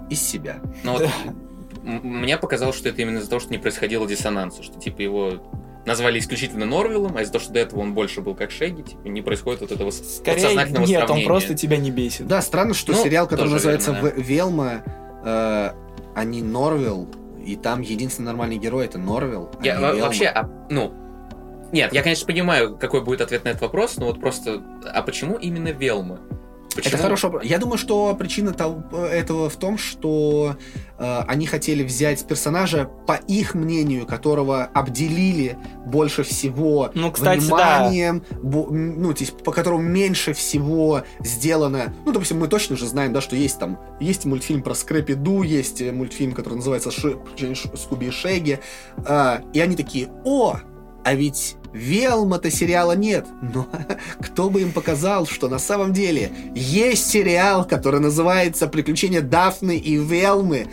из 0.09 0.21
себя. 0.21 0.57
Но 0.83 0.93
вот 0.93 1.09
мне 1.83 2.37
показалось, 2.37 2.75
что 2.75 2.89
это 2.89 3.01
именно 3.01 3.17
из-за 3.19 3.29
того, 3.29 3.39
что 3.39 3.51
не 3.51 3.57
происходило 3.57 4.07
диссонанса, 4.07 4.63
что 4.63 4.79
типа 4.79 5.01
его 5.01 5.33
назвали 5.85 6.17
исключительно 6.19 6.65
Норвиллом, 6.65 7.15
а 7.15 7.21
из-за 7.21 7.33
того, 7.33 7.43
что 7.43 7.53
до 7.53 7.59
этого 7.59 7.79
он 7.81 7.93
больше 7.93 8.21
был 8.21 8.33
как 8.33 8.49
Шеги, 8.51 8.81
типа, 8.81 9.07
не 9.07 9.21
происходит 9.21 9.61
вот 9.61 9.71
этого 9.71 9.91
Скорее, 9.91 10.33
подсознательного 10.41 10.85
нет, 10.85 11.01
он 11.01 11.07
сравнения. 11.07 11.27
просто 11.27 11.53
тебя 11.53 11.77
не 11.77 11.91
бесит. 11.91 12.25
Да, 12.27 12.41
странно, 12.41 12.73
что 12.73 12.93
Ну, 12.93 13.03
сериал, 13.03 13.27
который 13.27 13.49
называется 13.51 13.91
верно, 13.91 14.09
В- 14.09 14.17
Велма, 14.19 14.83
э, 15.23 15.71
а 16.15 16.23
не 16.23 16.41
Норвилл, 16.41 17.07
и 17.45 17.55
там 17.55 17.81
единственный 17.81 18.25
нормальный 18.25 18.57
герой 18.57 18.85
это 18.85 18.97
Норвилл. 18.97 19.51
а 19.59 19.63
Я 19.65 19.75
Велма. 19.79 20.05
вообще, 20.05 20.25
а, 20.25 20.49
ну, 20.71 20.91
нет, 21.71 21.93
я, 21.93 22.01
конечно, 22.01 22.25
понимаю, 22.25 22.75
какой 22.77 23.03
будет 23.03 23.21
ответ 23.21 23.43
на 23.43 23.49
этот 23.49 23.61
вопрос, 23.61 23.97
но 23.97 24.07
вот 24.07 24.19
просто, 24.19 24.63
а 24.91 25.03
почему 25.03 25.35
именно 25.35 25.67
Велма? 25.69 26.19
Почему? 26.75 26.93
Это 26.93 27.03
хорошо. 27.03 27.39
Я 27.43 27.57
думаю, 27.57 27.77
что 27.77 28.13
причина 28.15 28.51
того- 28.53 29.05
этого 29.05 29.49
в 29.49 29.55
том, 29.55 29.77
что 29.77 30.57
э, 30.99 31.19
они 31.27 31.45
хотели 31.47 31.83
взять 31.83 32.25
персонажа, 32.27 32.89
по 33.07 33.13
их 33.13 33.55
мнению, 33.55 34.05
которого 34.05 34.65
обделили 34.65 35.57
больше 35.85 36.23
всего 36.23 36.91
Ну, 36.93 37.11
кстати, 37.11 37.39
вниманием, 37.39 38.23
бо- 38.43 38.67
м, 38.69 39.01
ну, 39.01 39.11
есть, 39.17 39.37
по 39.43 39.51
которому 39.51 39.81
меньше 39.83 40.33
всего 40.33 41.03
сделано. 41.21 41.93
Ну, 42.05 42.11
допустим, 42.11 42.39
мы 42.39 42.47
точно 42.47 42.75
же 42.75 42.85
знаем, 42.87 43.13
да, 43.13 43.21
что 43.21 43.35
есть 43.35 43.59
там, 43.59 43.79
есть 43.99 44.25
мультфильм 44.25 44.61
про 44.61 44.73
Скрэпи 44.73 45.13
Ду, 45.13 45.43
есть 45.43 45.81
э, 45.81 45.91
мультфильм, 45.91 46.33
который 46.33 46.55
называется 46.55 46.91
Ши- 46.91 47.17
Скуби 47.77 48.05
и 48.07 48.11
Шеги, 48.11 48.59
А, 49.05 49.41
и 49.53 49.59
они 49.59 49.75
такие, 49.75 50.09
о, 50.23 50.57
а 51.03 51.13
ведь 51.13 51.55
Велма-то 51.75 52.49
сериала 52.49 52.93
нет. 52.93 53.25
Но 53.41 53.67
кто 54.19 54.49
бы 54.49 54.61
им 54.61 54.71
показал, 54.71 55.27
что 55.27 55.49
на 55.49 55.59
самом 55.59 55.91
деле 55.91 56.31
есть 56.55 57.07
сериал, 57.07 57.65
который 57.65 57.99
называется 57.99 58.67
«Приключения 58.67 59.21
Дафны 59.21 59.77
и 59.77 59.97
Велмы», 59.97 60.67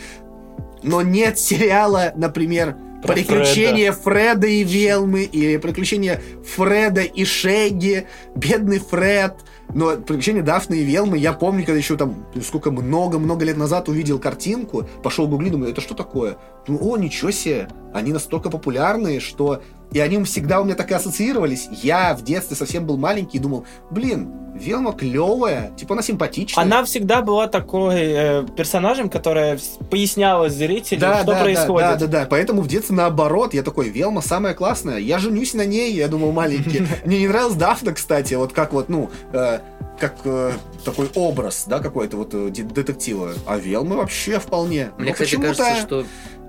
но 0.83 1.03
нет 1.03 1.39
сериала, 1.39 2.13
например, 2.17 2.77
Про 3.03 3.15
«Приключения 3.15 3.93
Фреда. 3.93 4.47
и 4.47 4.63
Велмы» 4.63 5.25
или 5.25 5.57
«Приключения 5.57 6.21
Фреда 6.57 7.03
и 7.03 7.25
Шеги», 7.25 8.07
«Бедный 8.37 8.79
Фред». 8.79 9.35
Но 9.75 9.97
«Приключения 9.97 10.43
Дафны 10.43 10.75
и 10.75 10.85
Велмы» 10.85 11.19
я 11.19 11.33
помню, 11.33 11.65
когда 11.65 11.79
еще 11.79 11.97
там, 11.97 12.27
сколько, 12.45 12.71
много-много 12.71 13.45
лет 13.45 13.57
назад 13.57 13.89
увидел 13.89 14.19
картинку, 14.19 14.87
пошел 15.03 15.27
гугли, 15.27 15.51
думаю, 15.51 15.71
это 15.71 15.81
что 15.81 15.95
такое? 15.95 16.37
Думаю, 16.67 16.85
о, 16.85 16.97
ничего 16.97 17.31
себе, 17.31 17.69
они 17.93 18.13
настолько 18.13 18.51
популярные, 18.51 19.21
что... 19.21 19.63
И 19.93 19.99
они 19.99 20.23
всегда 20.25 20.63
у 20.63 20.65
меня 20.65 20.75
так 20.75 20.91
и 20.91 20.95
ассоциировались. 20.95 21.69
Я 21.83 22.15
в 22.15 22.23
детстве 22.23 22.57
совсем 22.57 22.87
был 22.87 22.97
маленький 22.97 23.37
и 23.37 23.41
думал, 23.41 23.67
блин, 23.91 24.33
Велма 24.55 24.93
клевая, 24.93 25.71
типа 25.77 25.95
она 25.95 26.03
симпатичная. 26.03 26.65
Она 26.65 26.85
всегда 26.85 27.23
была 27.23 27.49
такой 27.49 28.01
э, 28.01 28.47
персонажем, 28.57 29.09
которая 29.09 29.59
поясняла 29.91 30.51
зрителю, 30.51 31.01
что 31.01 31.25
да, 31.25 31.41
происходит. 31.43 31.89
Да, 31.89 31.97
да, 31.97 32.07
да. 32.07 32.27
Поэтому 32.29 32.61
в 32.61 32.69
детстве 32.69 32.95
наоборот, 32.97 33.55
я 33.55 33.63
такой, 33.63 33.89
Велма 33.89 34.21
самая 34.21 34.55
классная, 34.55 34.99
я 34.99 35.19
женюсь 35.19 35.55
на 35.55 35.65
ней, 35.65 35.95
я 35.95 36.09
думал, 36.09 36.33
маленький. 36.33 36.87
Мне 37.05 37.21
не 37.21 37.29
нравилась 37.29 37.55
Дафна, 37.55 37.93
кстати, 37.93 38.35
вот 38.35 38.53
как 38.53 38.73
вот, 38.73 38.89
ну, 38.89 39.11
э, 39.33 39.61
как 40.03 40.17
э, 40.25 40.53
такой 40.85 41.09
образ, 41.15 41.65
да, 41.69 41.79
какой-то 41.79 42.17
вот 42.17 42.35
э, 42.35 42.51
де- 42.51 42.65
детектива. 42.65 43.35
А 43.47 43.57
Велма 43.57 43.95
вообще 43.95 44.41
вполне. 44.41 44.91
Мне, 44.99 45.11
Но 45.11 45.13
кстати, 45.13 45.37
почему-то 45.37 45.63
кажется, 45.63 45.87
что 45.87 46.07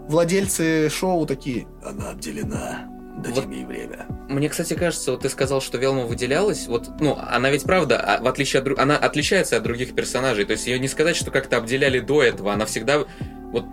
владельцы 0.07 0.89
шоу 0.89 1.27
такие, 1.27 1.67
она 1.83 2.09
обделена, 2.09 2.89
дадим 3.19 3.35
Вот 3.35 3.53
ей 3.53 3.63
время. 3.65 4.07
Мне, 4.27 4.49
кстати, 4.49 4.73
кажется, 4.73 5.11
вот 5.11 5.21
ты 5.21 5.29
сказал, 5.29 5.61
что 5.61 5.77
Велма 5.77 6.05
выделялась. 6.07 6.65
Вот, 6.65 6.89
ну, 6.99 7.15
она 7.15 7.51
ведь 7.51 7.61
правда, 7.63 7.99
а, 7.99 8.23
в 8.23 8.27
отличие 8.27 8.59
от 8.63 8.79
она 8.79 8.97
отличается 8.97 9.55
от 9.57 9.61
других 9.61 9.93
персонажей. 9.93 10.45
То 10.45 10.53
есть 10.53 10.65
ее 10.65 10.79
не 10.79 10.87
сказать, 10.87 11.15
что 11.15 11.29
как-то 11.29 11.57
обделяли 11.57 11.99
до 11.99 12.23
этого. 12.23 12.53
Она 12.53 12.65
всегда 12.65 13.05
вот 13.51 13.65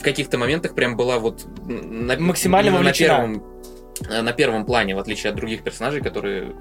в 0.00 0.02
каких-то 0.02 0.36
моментах 0.36 0.74
прям 0.74 0.96
была 0.96 1.20
вот 1.20 1.46
на, 1.64 2.18
Максимально 2.18 2.72
на 2.72 2.78
вовлечена. 2.78 3.08
первом 3.08 3.44
э, 4.10 4.20
на 4.22 4.32
первом 4.32 4.66
плане, 4.66 4.96
в 4.96 4.98
отличие 4.98 5.30
от 5.30 5.36
других 5.36 5.62
персонажей, 5.62 6.02
которые 6.02 6.56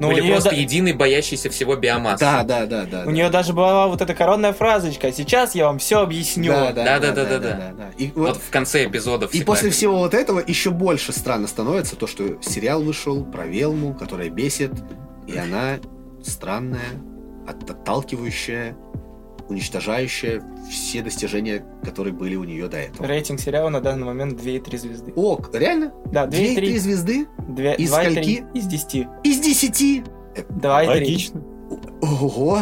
Ну, 0.00 0.08
были 0.08 0.20
у 0.20 0.24
нее 0.24 0.32
просто 0.34 0.50
да- 0.50 0.56
единый, 0.56 0.92
боящийся 0.92 1.50
всего 1.50 1.76
биомассы. 1.76 2.18
Да, 2.24 2.42
да, 2.42 2.66
да, 2.66 2.84
да. 2.84 3.02
У 3.02 3.06
да. 3.06 3.12
нее 3.12 3.30
даже 3.30 3.52
была 3.52 3.86
вот 3.86 4.00
эта 4.02 4.12
коронная 4.14 4.52
фразочка. 4.52 5.12
Сейчас 5.12 5.54
я 5.54 5.66
вам 5.66 5.78
все 5.78 6.00
объясню. 6.00 6.52
Да, 6.52 6.72
да, 6.72 6.84
да, 6.84 6.98
Да-да-да-да-да. 6.98 7.50
да, 7.50 7.56
да, 7.56 7.72
да. 7.76 7.90
И 7.96 8.10
Вот 8.14 8.28
вот 8.28 8.36
в 8.38 8.50
конце 8.50 8.84
эпизодов 8.86 9.30
И 9.30 9.36
всегда. 9.36 9.46
после 9.52 9.70
всего 9.70 9.98
вот 9.98 10.14
этого 10.14 10.42
еще 10.44 10.70
больше 10.70 11.12
странно 11.12 11.46
становится 11.46 11.94
то, 11.96 12.06
что 12.08 12.42
сериал 12.42 12.82
вышел 12.82 13.24
про 13.24 13.46
Велму, 13.46 13.94
которая 13.94 14.30
бесит, 14.30 14.72
и 15.28 15.36
она 15.38 15.76
странная, 16.22 16.80
от- 17.46 17.70
отталкивающая, 17.70 18.76
уничтожающая 19.48 20.42
все 20.70 21.02
достижения, 21.02 21.64
которые 21.84 22.12
были 22.12 22.34
у 22.36 22.44
нее 22.44 22.68
до 22.68 22.78
этого. 22.78 23.06
Рейтинг 23.06 23.40
сериала 23.40 23.68
на 23.68 23.80
данный 23.80 24.04
момент 24.06 24.40
2,3 24.40 24.78
звезды. 24.78 25.12
О, 25.16 25.38
реально? 25.52 25.92
Да, 26.06 26.26
Две 26.26 26.54
три 26.54 26.74
2,3. 26.74 26.78
звезды? 26.78 27.26
Две- 27.48 27.74
Из 27.76 27.92
2,3 27.92 28.10
скольки? 28.12 28.44
Из 28.54 28.66
10. 28.66 29.06
Из 29.22 29.40
десяти? 29.40 30.04
2,3. 30.50 30.86
Логично. 30.86 31.42
Ого! 32.02 32.58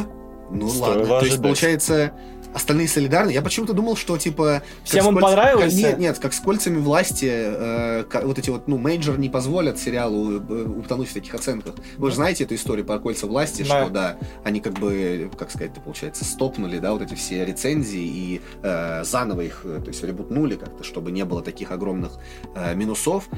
Ну 0.51 0.69
Стоило 0.69 0.89
ладно. 0.99 1.07
То 1.07 1.15
есть, 1.15 1.23
ожидать. 1.23 1.43
получается, 1.43 2.13
остальные 2.55 2.89
солидарны. 2.89 3.31
Я 3.31 3.43
почему-то 3.43 3.73
думал, 3.73 3.97
что 3.97 4.19
типа... 4.19 4.63
как 4.81 4.87
Всем 4.89 5.07
он 5.07 5.17
кольц- 5.17 5.21
понравился? 5.23 5.65
как- 5.69 5.75
нет, 5.77 5.99
нет, 5.99 6.19
как 6.19 6.33
с 6.33 6.41
кольцами 6.41 6.79
власти, 6.79 7.29
э, 7.31 8.05
ка- 8.09 8.23
вот 8.25 8.39
эти 8.39 8.51
вот, 8.51 8.69
ну, 8.69 8.79
мейджоры 8.79 9.19
не 9.19 9.29
позволят 9.29 9.79
сериалу 9.79 10.41
э, 10.41 10.65
утонуть 10.65 11.09
в 11.09 11.15
таких 11.15 11.35
оценках. 11.35 11.75
Вы 11.97 12.11
же 12.11 12.17
знаете 12.17 12.45
эту 12.45 12.55
историю 12.55 12.85
про 12.87 12.99
кольца 12.99 13.27
власти, 13.27 13.63
Да. 13.69 13.83
что, 13.85 13.91
да, 13.91 14.17
они 14.45 14.61
как 14.61 14.75
бы, 14.75 15.31
как 15.39 15.51
сказать, 15.51 15.73
получается, 15.85 16.25
стопнули, 16.25 16.79
да, 16.79 16.93
вот 16.93 17.03
эти 17.03 17.15
все 17.15 17.45
рецензии 17.45 18.03
и 18.03 18.41
э, 18.63 19.05
заново 19.05 19.41
их, 19.43 19.63
э, 19.65 19.81
то 19.83 19.89
есть, 19.89 20.03
ребутнули 20.03 20.57
как-то, 20.57 20.85
чтобы 20.85 21.11
не 21.11 21.25
было 21.25 21.43
таких 21.43 21.71
огромных 21.71 22.13
э, 22.55 22.75
минусов. 22.75 23.29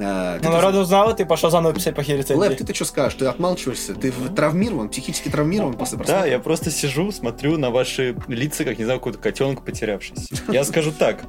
Э, 0.00 0.38
ты- 0.40 0.46
Ну, 0.48 0.52
народ 0.52 0.74
узнал, 0.74 1.10
и 1.12 1.16
ты 1.16 1.26
пошел 1.26 1.50
заново 1.50 1.74
писать 1.74 1.94
плохие 1.94 2.16
Лэп, 2.16 2.24
рецензии. 2.30 2.54
ты-то 2.56 2.74
что 2.74 2.84
скажешь? 2.84 3.14
Ты 3.18 3.26
отмалчиваешься? 3.26 3.94
Ты 3.94 4.12
травмирован, 4.34 4.88
психически 4.88 5.28
травмирован 5.28 5.74
после 5.74 5.98
Да, 5.98 6.04
просмотра? 6.04 6.30
я 6.30 6.38
просто 6.38 6.70
сижу, 6.70 7.12
смотрю 7.12 7.58
на 7.58 7.70
ваши 7.70 8.16
лица, 8.28 8.64
как, 8.64 8.78
не 8.78 8.84
знаю, 8.84 8.98
какой-то 9.00 9.18
котенок 9.18 9.64
потерявшийся. 9.64 10.26
Я 10.48 10.64
скажу 10.64 10.92
так. 10.92 11.20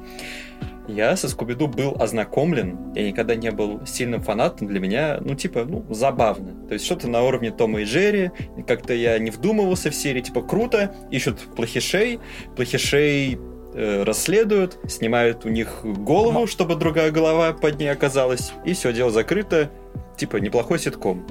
Я 0.88 1.16
со 1.16 1.28
Скуби-Ду 1.28 1.68
был 1.68 1.96
ознакомлен, 2.00 2.92
я 2.96 3.06
никогда 3.06 3.36
не 3.36 3.52
был 3.52 3.86
сильным 3.86 4.20
фанатом, 4.20 4.66
для 4.66 4.80
меня, 4.80 5.18
ну, 5.20 5.36
типа, 5.36 5.64
ну, 5.64 5.84
забавно. 5.90 6.66
То 6.66 6.74
есть 6.74 6.84
что-то 6.84 7.08
на 7.08 7.22
уровне 7.22 7.52
Тома 7.52 7.82
и 7.82 7.84
Джерри, 7.84 8.32
как-то 8.66 8.92
я 8.92 9.16
не 9.20 9.30
вдумывался 9.30 9.90
в 9.90 9.94
серии, 9.94 10.22
типа, 10.22 10.42
круто, 10.42 10.92
ищут 11.12 11.38
плохишей, 11.54 12.18
плохишей 12.56 13.38
э, 13.74 14.02
расследуют, 14.02 14.78
снимают 14.88 15.44
у 15.44 15.48
них 15.48 15.80
голову, 15.82 16.46
чтобы 16.46 16.76
другая 16.76 17.10
голова 17.10 17.52
под 17.52 17.78
ней 17.78 17.90
оказалась, 17.90 18.52
и 18.64 18.72
все, 18.74 18.92
дело 18.92 19.10
закрыто, 19.10 19.70
типа, 20.16 20.36
неплохой 20.36 20.78
ситком. 20.78 21.26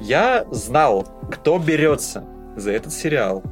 Я 0.00 0.46
знал, 0.50 1.06
кто 1.30 1.58
берется 1.58 2.24
за 2.56 2.72
этот 2.72 2.92
сериал. 2.92 3.42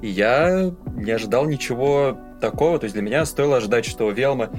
И 0.00 0.08
я 0.08 0.72
не 0.94 1.10
ожидал 1.10 1.46
ничего 1.46 2.18
такого. 2.40 2.78
То 2.78 2.84
есть 2.84 2.94
для 2.94 3.02
меня 3.02 3.24
стоило 3.24 3.56
ожидать, 3.56 3.84
что 3.84 4.10
Велма, 4.10 4.50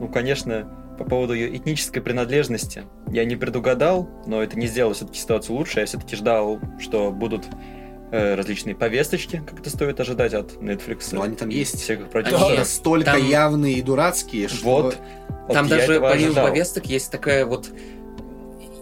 ну, 0.00 0.08
конечно, 0.08 0.68
по 0.98 1.04
поводу 1.04 1.34
ее 1.34 1.54
этнической 1.54 2.02
принадлежности 2.02 2.84
я 3.08 3.24
не 3.24 3.36
предугадал, 3.36 4.08
но 4.26 4.42
это 4.42 4.58
не 4.58 4.66
сделало 4.66 4.94
все-таки 4.94 5.18
ситуацию 5.18 5.56
лучше. 5.56 5.80
Я 5.80 5.86
все-таки 5.86 6.16
ждал, 6.16 6.58
что 6.78 7.10
будут 7.10 7.44
различные 8.10 8.74
повесточки, 8.74 9.42
как 9.46 9.60
это 9.60 9.70
стоит 9.70 9.98
ожидать 10.00 10.34
от 10.34 10.52
Netflix. 10.54 11.08
Ну, 11.12 11.22
они 11.22 11.36
там 11.36 11.48
есть. 11.48 11.80
Всех 11.80 12.00
Они 12.12 12.56
настолько 12.56 13.12
Там- 13.12 13.28
явные 13.28 13.74
и 13.74 13.82
дурацкие, 13.82 14.48
что... 14.48 14.64
Вот. 14.64 14.98
Там 15.48 15.66
Вот 15.66 15.72
я 15.72 15.86
даже 15.86 16.00
помимо 16.00 16.34
повесток 16.34 16.86
есть 16.86 17.10
такая 17.10 17.46
вот... 17.46 17.70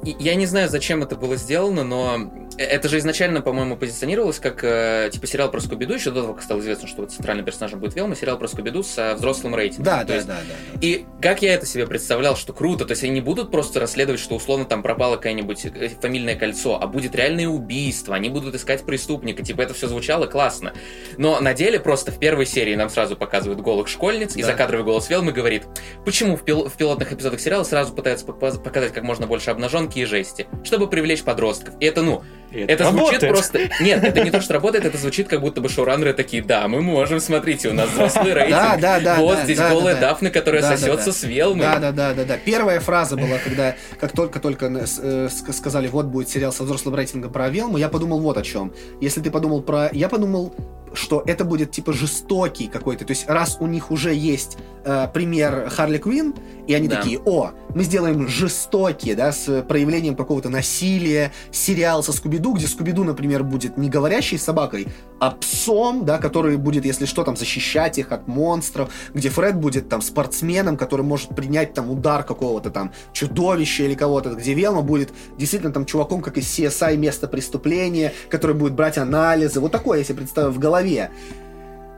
Я 0.02 0.34
не 0.34 0.44
знаю, 0.44 0.68
зачем 0.68 1.02
это 1.02 1.16
было 1.16 1.36
сделано, 1.36 1.82
но 1.84 2.30
это 2.58 2.88
же 2.88 2.98
изначально, 2.98 3.40
по-моему, 3.40 3.76
позиционировалось 3.76 4.38
как 4.38 4.62
э, 4.62 5.10
типа 5.12 5.26
сериал 5.26 5.50
про 5.50 5.60
Скуби-Ду, 5.60 5.94
еще 5.94 6.10
до 6.10 6.22
того, 6.22 6.34
как 6.34 6.42
стало 6.42 6.60
известно, 6.60 6.86
что 6.88 7.02
вот 7.02 7.12
центральным 7.12 7.44
персонажем 7.44 7.80
будет 7.80 7.94
Велма, 7.96 8.14
сериал 8.16 8.38
про 8.38 8.46
Скуби-Ду 8.48 8.82
со 8.82 9.14
взрослым 9.14 9.54
рейтингом. 9.54 9.84
Да, 9.84 10.00
То 10.02 10.06
да, 10.08 10.14
есть 10.14 10.26
да, 10.26 10.34
да. 10.34 10.54
да. 10.74 10.78
И 10.80 11.04
как 11.20 11.42
я 11.42 11.54
это 11.54 11.66
себе 11.66 11.86
представлял, 11.86 12.36
что 12.36 12.52
круто, 12.52 12.84
то 12.84 12.92
есть 12.92 13.02
они 13.02 13.12
не 13.12 13.20
будут 13.20 13.50
просто 13.50 13.80
расследовать, 13.80 14.20
что 14.20 14.34
условно 14.36 14.64
там 14.64 14.82
пропало 14.82 15.16
какое-нибудь 15.16 15.66
э, 15.66 15.88
фамильное 16.00 16.36
кольцо, 16.36 16.78
а 16.80 16.86
будет 16.86 17.14
реальное 17.14 17.48
убийство, 17.48 18.14
они 18.14 18.28
будут 18.28 18.54
искать 18.54 18.84
преступника, 18.84 19.42
типа 19.42 19.62
это 19.62 19.74
все 19.74 19.88
звучало 19.88 20.26
классно. 20.26 20.72
Но 21.18 21.40
на 21.40 21.54
деле 21.54 21.80
просто 21.80 22.12
в 22.12 22.18
первой 22.18 22.46
серии 22.46 22.74
нам 22.74 22.88
сразу 22.90 23.16
показывают 23.16 23.60
голых 23.60 23.88
школьниц, 23.88 24.36
и 24.36 24.40
Да. 24.42 24.48
закадровый 24.48 24.84
голос 24.84 25.08
Велмы 25.10 25.32
говорит, 25.32 25.64
почему 26.04 26.36
в, 26.36 26.44
пил- 26.44 26.68
в 26.68 26.76
пилотных 26.76 27.12
эпизодах 27.12 27.40
сериала 27.40 27.64
сразу 27.64 27.92
пытаются 27.94 28.26
пока- 28.26 28.52
показать 28.58 28.92
как 28.92 29.02
можно 29.04 29.26
больше 29.26 29.50
обнаженки 29.50 29.98
и 29.98 30.04
жести, 30.04 30.46
чтобы 30.62 30.88
привлечь 30.88 31.22
подростков. 31.22 31.74
И 31.80 31.86
это, 31.86 32.02
ну, 32.02 32.22
И 32.54 32.60
это 32.60 32.90
звучит 32.90 33.20
просто... 33.20 33.58
Нет, 33.80 34.02
это 34.04 34.22
не 34.22 34.30
то, 34.30 34.40
что 34.40 34.54
работает, 34.54 34.84
это 34.84 34.96
звучит 34.98 35.28
как 35.28 35.40
будто 35.40 35.60
бы 35.60 35.68
шоураннеры 35.68 36.12
такие, 36.12 36.42
да, 36.42 36.68
мы 36.68 36.80
можем, 36.80 37.20
смотрите, 37.20 37.68
у 37.68 37.72
нас 37.72 37.90
взрослый 37.90 38.32
рейтинг. 38.32 38.54
Да, 38.54 38.76
да, 38.76 39.00
да. 39.00 39.16
Вот 39.16 39.38
да, 39.38 39.44
здесь 39.44 39.58
да, 39.58 39.70
голая 39.70 39.94
да, 39.94 40.00
да. 40.00 40.08
Дафна, 40.08 40.30
которая 40.30 40.62
Да, 40.62 40.76
сосется 40.76 41.06
да. 41.06 41.12
с 41.12 41.22
Велмой. 41.24 41.62
Да, 41.62 41.78
да, 41.78 41.92
да, 41.92 42.14
да, 42.14 42.24
да. 42.24 42.36
Первая 42.36 42.80
фраза 42.80 43.16
была, 43.16 43.38
когда 43.42 43.74
как 44.00 44.12
только-только 44.12 44.66
э, 44.66 45.28
сказали, 45.28 45.88
вот 45.88 46.06
будет 46.06 46.28
сериал 46.28 46.52
со 46.52 46.64
взрослым 46.64 46.94
рейтингом 46.94 47.32
про 47.32 47.48
Велму, 47.48 47.76
я 47.76 47.88
подумал 47.88 48.20
вот 48.20 48.38
о 48.38 48.42
чем. 48.42 48.72
Если 49.00 49.20
ты 49.20 49.30
подумал 49.30 49.62
про... 49.62 49.90
Я 49.92 50.08
подумал, 50.08 50.54
что 50.94 51.22
это 51.26 51.44
будет 51.44 51.70
типа 51.70 51.92
жестокий 51.92 52.66
какой-то. 52.68 53.04
То 53.04 53.10
есть 53.12 53.28
раз 53.28 53.56
у 53.60 53.66
них 53.66 53.90
уже 53.90 54.14
есть 54.14 54.58
э, 54.84 55.08
пример 55.12 55.68
Харли 55.70 55.98
Квин, 55.98 56.34
и 56.66 56.74
они 56.74 56.88
Да. 56.88 56.96
такие, 56.96 57.18
о, 57.24 57.50
мы 57.74 57.82
сделаем 57.84 58.28
жестокий, 58.28 59.14
да, 59.14 59.32
с 59.32 59.62
проявлением 59.62 60.14
какого-то 60.16 60.48
насилия, 60.48 61.32
сериал 61.50 62.02
со 62.02 62.12
Скуби-Ду, 62.12 62.54
где 62.54 62.66
Скуби-Ду, 62.66 63.04
например, 63.04 63.44
будет 63.44 63.76
не 63.76 63.88
говорящей 63.88 64.38
собакой, 64.38 64.88
а 65.20 65.30
псом, 65.30 66.04
да, 66.04 66.18
который 66.18 66.56
будет, 66.56 66.84
если 66.84 67.06
что, 67.06 67.24
там, 67.24 67.36
защищать 67.36 67.98
их 67.98 68.12
от 68.12 68.28
монстров, 68.28 68.90
где 69.14 69.28
Фред 69.30 69.56
будет 69.56 69.88
там 69.88 70.00
спортсменом, 70.02 70.76
который 70.76 71.02
может 71.02 71.30
принять 71.34 71.74
там 71.74 71.90
удар 71.90 72.22
какого-то 72.24 72.70
там 72.70 72.92
чудовища 73.12 73.84
или 73.84 73.94
кого-то, 73.94 74.30
где 74.34 74.54
Велма 74.54 74.82
будет 74.82 75.12
действительно 75.38 75.72
там 75.72 75.86
чуваком, 75.86 76.20
как 76.22 76.38
из 76.38 76.44
CSI 76.46 76.96
место 76.96 77.26
преступления, 77.28 78.12
который 78.28 78.54
будет 78.54 78.74
брать 78.74 78.98
анализы. 78.98 79.60
Вот 79.60 79.72
такое 79.72 79.98
я 79.98 80.04
себе 80.04 80.18
представил 80.18 80.50
в 80.50 80.58
голове. 80.58 80.83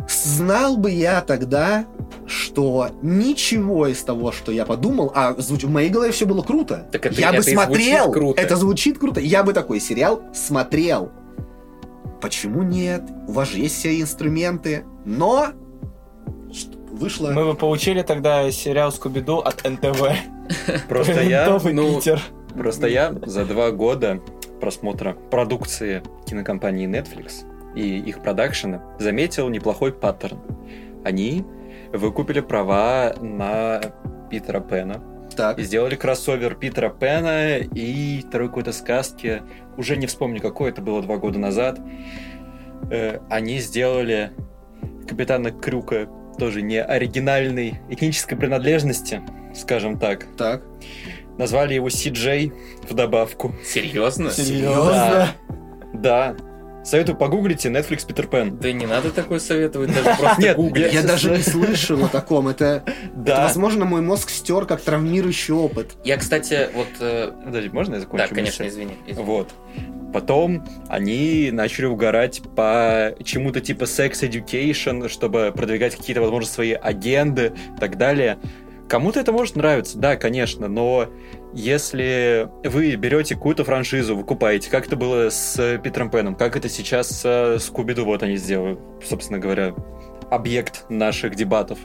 Знал 0.08 0.76
бы 0.76 0.90
я 0.90 1.20
тогда, 1.20 1.84
что 2.26 2.90
ничего 3.02 3.88
из 3.88 4.02
того, 4.02 4.30
что 4.30 4.52
я 4.52 4.64
подумал, 4.64 5.10
а 5.14 5.34
звуч... 5.38 5.64
в 5.64 5.70
моей 5.70 5.90
голове 5.90 6.12
все 6.12 6.26
было 6.26 6.42
круто. 6.42 6.86
Так 6.92 7.06
это- 7.06 7.20
я 7.20 7.30
бы 7.32 7.38
это 7.38 7.42
звучит 7.42 7.64
смотрел. 7.64 8.12
круто. 8.12 8.40
Это 8.40 8.56
звучит 8.56 8.98
круто. 8.98 9.20
Я 9.20 9.42
бы 9.42 9.52
такой 9.52 9.80
сериал 9.80 10.22
смотрел. 10.32 11.10
Почему 12.20 12.62
нет? 12.62 13.02
У 13.26 13.32
вас 13.32 13.50
же 13.50 13.58
есть 13.58 13.76
все 13.76 14.00
инструменты. 14.00 14.84
Но 15.04 15.48
вышло. 16.92 17.30
Мы 17.30 17.44
бы 17.44 17.54
получили 17.54 18.02
тогда 18.02 18.50
сериал 18.50 18.92
Скуби-Ду 18.92 19.38
от 19.38 19.64
НТВ. 19.64 20.02
Просто 20.88 21.22
я, 21.22 21.58
ну, 21.72 21.96
Питер. 21.96 22.20
просто 22.56 22.86
я 22.86 23.12
за 23.26 23.44
два 23.44 23.72
года 23.72 24.20
просмотра 24.60 25.14
продукции 25.30 26.02
кинокомпании 26.26 26.88
Netflix 26.88 27.44
и 27.76 27.98
их 28.00 28.22
продакшена 28.22 28.82
заметил 28.98 29.48
неплохой 29.48 29.92
паттерн. 29.92 30.40
Они 31.04 31.44
выкупили 31.92 32.40
права 32.40 33.14
на 33.20 33.80
Питера 34.30 34.60
Пэна 34.60 35.00
Так. 35.36 35.58
и 35.58 35.62
сделали 35.62 35.94
кроссовер 35.94 36.56
Питера 36.56 36.88
Пэна 36.88 37.58
и 37.58 38.24
второй 38.26 38.48
какой-то 38.48 38.72
сказки. 38.72 39.42
Уже 39.76 39.96
не 39.96 40.06
вспомню 40.06 40.40
какой, 40.40 40.70
это 40.70 40.82
было 40.82 41.02
два 41.02 41.18
года 41.18 41.38
назад. 41.38 41.78
Э, 42.90 43.20
они 43.30 43.58
сделали 43.60 44.32
Капитана 45.06 45.50
Крюка 45.52 46.08
тоже 46.38 46.62
не 46.62 46.82
оригинальной 46.82 47.80
этнической 47.88 48.36
принадлежности, 48.36 49.22
скажем 49.54 49.98
так. 49.98 50.26
Так. 50.36 50.62
Назвали 51.38 51.74
его 51.74 51.90
Си-Джей 51.90 52.52
в 52.88 52.94
добавку. 52.94 53.54
Серьезно? 53.64 54.30
Серьезно? 54.30 55.28
Да. 55.92 56.36
Советую 56.86 57.16
погуглите 57.16 57.68
Netflix 57.68 58.06
Питер 58.06 58.28
Пен. 58.28 58.58
Да 58.58 58.70
не 58.70 58.86
надо 58.86 59.10
такое 59.10 59.40
советовать, 59.40 59.92
даже 59.92 60.16
просто 60.16 60.40
Нет, 60.40 60.56
гуглить. 60.56 60.92
Я 60.92 61.02
даже 61.02 61.30
не 61.30 61.42
слышал 61.42 62.04
о 62.04 62.08
таком. 62.08 62.46
Это, 62.46 62.84
возможно, 63.16 63.84
мой 63.84 64.02
мозг 64.02 64.30
стер 64.30 64.66
как 64.66 64.80
травмирующий 64.80 65.52
опыт. 65.52 65.96
Я, 66.04 66.16
кстати, 66.16 66.68
вот... 66.74 66.86
э, 67.00 67.32
Подожди, 67.44 67.70
можно 67.70 67.94
я 67.94 68.00
закончу 68.00 68.28
Да, 68.28 68.32
конечно, 68.32 68.68
извини. 68.68 68.92
извини. 69.04 69.26
Вот. 69.26 69.52
Потом 70.12 70.64
они 70.88 71.50
начали 71.52 71.86
угорать 71.86 72.40
по 72.54 73.14
чему-то 73.24 73.60
типа 73.60 73.82
Sex 73.84 74.20
Education, 74.22 75.08
чтобы 75.08 75.52
продвигать 75.54 75.96
какие-то, 75.96 76.22
возможно, 76.22 76.48
свои 76.48 76.72
агенды 76.72 77.52
и 77.76 77.80
так 77.80 77.98
далее. 77.98 78.38
Кому-то 78.88 79.18
это 79.18 79.32
может 79.32 79.56
нравиться, 79.56 79.98
да, 79.98 80.16
конечно, 80.16 80.68
но 80.68 81.08
если 81.52 82.48
вы 82.62 82.94
берете 82.94 83.34
какую-то 83.34 83.64
франшизу, 83.64 84.16
выкупаете, 84.16 84.70
как 84.70 84.86
это 84.86 84.96
было 84.96 85.28
с 85.28 85.78
Питером 85.82 86.10
Пеном, 86.10 86.36
как 86.36 86.56
это 86.56 86.68
сейчас 86.68 87.08
с 87.08 87.58
Скуби-Ду, 87.58 88.04
вот 88.04 88.22
они 88.22 88.36
сделали, 88.36 88.78
собственно 89.04 89.38
говоря, 89.40 89.74
объект 90.30 90.84
наших 90.88 91.34
дебатов. 91.34 91.78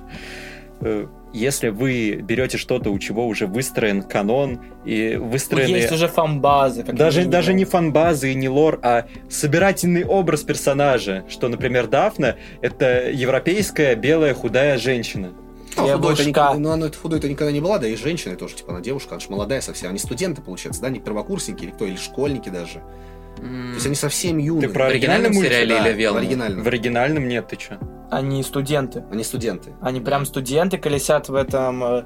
Э, 0.81 1.07
Если 1.33 1.69
вы 1.69 2.21
берете 2.23 2.57
что-то, 2.57 2.89
у 2.89 2.99
чего 2.99 3.25
уже 3.25 3.47
выстроен 3.47 4.01
канон 4.01 4.59
и 4.83 5.15
Ну, 5.17 5.25
выстроены... 5.25 5.77
Есть 5.77 5.91
уже 5.91 6.07
фан-базы. 6.07 6.83
Даже, 6.83 7.25
даже 7.25 7.53
не 7.53 7.65
фанбазы 7.65 8.31
и 8.31 8.35
не 8.35 8.49
лор, 8.49 8.79
а 8.83 9.05
собирательный 9.29 10.03
образ 10.03 10.41
персонажа. 10.43 11.23
Что, 11.29 11.47
например, 11.47 11.87
Дафна— 11.87 12.35
это 12.61 13.09
европейская 13.11 13.95
белая 13.95 14.33
худая 14.33 14.77
женщина. 14.77 15.33
Ну, 15.77 15.85
Девушка. 15.87 16.23
никогда, 16.25 16.53
ну, 16.55 16.69
она 16.71 16.89
худой-то 16.91 17.29
никогда 17.29 17.51
не 17.51 17.61
была, 17.61 17.77
да 17.79 17.87
и 17.87 17.95
женщина 17.95 18.35
тоже, 18.35 18.55
типа, 18.55 18.71
она 18.73 18.81
девушка, 18.81 19.11
она 19.11 19.19
же 19.19 19.29
молодая 19.29 19.61
совсем. 19.61 19.89
Они 19.89 19.99
студенты, 19.99 20.41
получается, 20.41 20.81
да, 20.81 20.89
не 20.89 20.99
первокурсники 20.99 21.63
или 21.63 21.71
кто, 21.71 21.85
или 21.85 21.95
школьники 21.95 22.49
даже. 22.49 22.81
М, 23.37 23.69
То 23.69 23.75
есть 23.75 23.85
они 23.85 23.95
совсем 23.95 24.37
юные. 24.37 24.67
Ты 24.67 24.73
про 24.73 24.85
В 24.85 24.87
оригинальном 24.89 25.31
оригинальный 25.31 25.49
сериале 25.49 25.75
Да, 25.79 25.87
или 25.87 25.93
в 25.95 25.97
Велму? 25.97 26.19
оригинальном. 26.19 26.63
В 26.63 26.67
оригинальном 26.67 27.27
нет, 27.27 27.47
ты 27.47 27.55
чё? 27.55 27.75
Они 28.11 28.43
студенты. 28.43 29.05
Они 29.09 29.23
студенты. 29.23 29.71
Они 29.81 30.01
прям 30.01 30.25
студенты 30.25 30.77
колесят 30.77 31.29
в 31.29 31.35
этом 31.35 32.03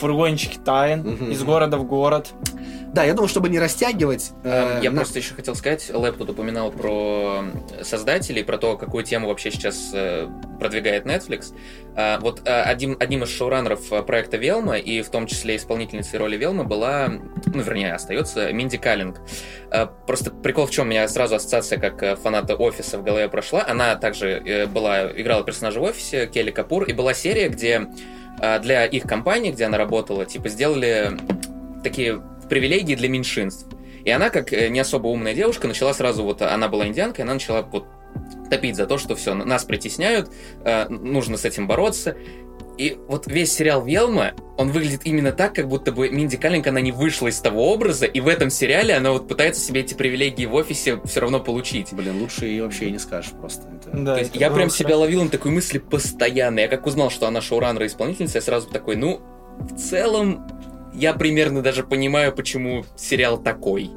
э, 0.00 0.06
фургончике 0.06 0.58
тайн 0.64 1.00
Мгм. 1.00 1.30
из 1.30 1.42
города 1.42 1.76
в 1.78 1.84
город. 1.84 2.30
Да, 2.92 3.04
я 3.04 3.14
думаю, 3.14 3.28
чтобы 3.28 3.48
не 3.48 3.60
растягивать... 3.60 4.32
э, 4.42 4.76
Эм, 4.76 4.82
Я 4.82 4.90
на- 4.90 4.96
просто 5.02 5.20
еще 5.20 5.34
хотел 5.34 5.54
сказать, 5.54 5.90
Лэп 5.94 6.16
тут 6.18 6.30
упоминал 6.30 6.72
про 6.72 7.44
создателей, 7.82 8.42
про 8.42 8.58
то, 8.58 8.76
какую 8.76 9.04
тему 9.04 9.28
вообще 9.28 9.52
сейчас 9.52 9.92
э, 9.94 10.26
продвигает 10.58 11.06
Netflix. 11.06 11.54
А, 11.94 12.18
Вот 12.18 12.42
э, 12.44 12.50
одним, 12.62 12.96
одним 12.98 13.22
из 13.22 13.28
шоураннеров 13.30 13.92
э, 13.92 14.02
проекта 14.02 14.38
Велма, 14.38 14.76
и 14.76 15.02
в 15.02 15.08
том 15.08 15.26
числе 15.28 15.54
исполнительницей 15.56 16.18
роли 16.18 16.36
Велмы, 16.36 16.64
была, 16.64 17.08
ну, 17.46 17.62
вернее, 17.62 17.94
остается 17.94 18.52
Минди 18.52 18.76
Каллинг. 18.76 19.20
Э, 19.70 19.86
Просто 20.08 20.32
прикол 20.32 20.66
в 20.66 20.70
чем, 20.72 20.86
у 20.88 20.90
меня 20.90 21.06
сразу 21.06 21.36
ассоциация 21.36 21.78
как 21.78 22.02
э, 22.02 22.16
фаната 22.16 22.56
офиса 22.56 22.98
в 22.98 23.04
голове 23.04 23.28
прошла. 23.28 23.64
Она 23.68 23.94
также 23.94 24.30
э, 24.44 24.66
была, 24.66 25.12
играла 25.12 25.44
персонажа 25.44 25.78
в 25.78 25.84
офисе, 25.84 26.26
Келли 26.26 26.50
Капур, 26.50 26.82
и 26.84 26.92
была 26.92 27.14
серия, 27.14 27.48
где 27.48 27.68
э, 27.68 27.86
для 28.38 28.86
их 28.86 29.04
компании, 29.04 29.52
где 29.52 29.64
она 29.64 29.76
работала, 29.76 30.24
типа, 30.24 30.48
сделали 30.48 31.12
такие 31.82 32.22
привилегии 32.48 32.94
для 32.94 33.08
меньшинств. 33.08 33.66
И 34.04 34.10
она, 34.10 34.30
как 34.30 34.52
э, 34.52 34.68
не 34.68 34.80
особо 34.80 35.08
умная 35.08 35.34
девушка, 35.34 35.68
начала 35.68 35.94
сразу, 35.94 36.24
вот 36.24 36.42
она 36.42 36.68
была 36.68 36.86
индианкой, 36.86 37.24
она 37.24 37.34
начала 37.34 37.62
вот 37.62 37.86
топить 38.50 38.76
за 38.76 38.86
то, 38.86 38.98
что 38.98 39.14
все, 39.14 39.34
нас 39.34 39.64
притесняют, 39.64 40.30
э, 40.64 40.88
нужно 40.88 41.36
с 41.36 41.44
этим 41.44 41.66
бороться. 41.66 42.16
И 42.78 42.98
вот 43.08 43.26
весь 43.26 43.52
сериал 43.52 43.84
Велма, 43.84 44.32
он 44.56 44.70
выглядит 44.70 45.02
именно 45.04 45.32
так, 45.32 45.54
как 45.54 45.68
будто 45.68 45.92
бы 45.92 46.08
Минди 46.08 46.38
Каллинг, 46.38 46.66
она 46.66 46.80
не 46.80 46.92
вышла 46.92 47.28
из 47.28 47.38
того 47.38 47.70
образа, 47.72 48.06
и 48.06 48.20
в 48.20 48.28
этом 48.28 48.48
сериале 48.48 48.94
она 48.94 49.12
вот 49.12 49.28
пытается 49.28 49.60
себе 49.60 49.82
эти 49.82 49.92
привилегии 49.92 50.46
в 50.46 50.54
офисе 50.54 50.98
все 51.04 51.20
равно 51.20 51.40
получить. 51.40 51.92
Блин, 51.92 52.18
лучше 52.20 52.48
и 52.48 52.60
вообще 52.60 52.90
не 52.90 52.98
скажешь 52.98 53.32
просто. 53.32 53.66
Да, 53.92 54.14
То 54.14 54.20
есть 54.20 54.36
я 54.36 54.50
прям 54.50 54.70
себя 54.70 54.96
ловил 54.96 55.24
на 55.24 55.30
такой 55.30 55.50
мысли 55.50 55.78
постоянно. 55.78 56.60
Я 56.60 56.68
как 56.68 56.86
узнал, 56.86 57.10
что 57.10 57.26
она 57.26 57.40
шоураннер 57.40 57.82
и 57.82 57.86
исполнительница, 57.86 58.38
я 58.38 58.42
сразу 58.42 58.68
такой, 58.68 58.96
ну, 58.96 59.20
в 59.58 59.76
целом, 59.76 60.46
я 60.92 61.12
примерно 61.14 61.62
даже 61.62 61.82
понимаю, 61.82 62.34
почему 62.34 62.84
сериал 62.96 63.38
такой. 63.38 63.90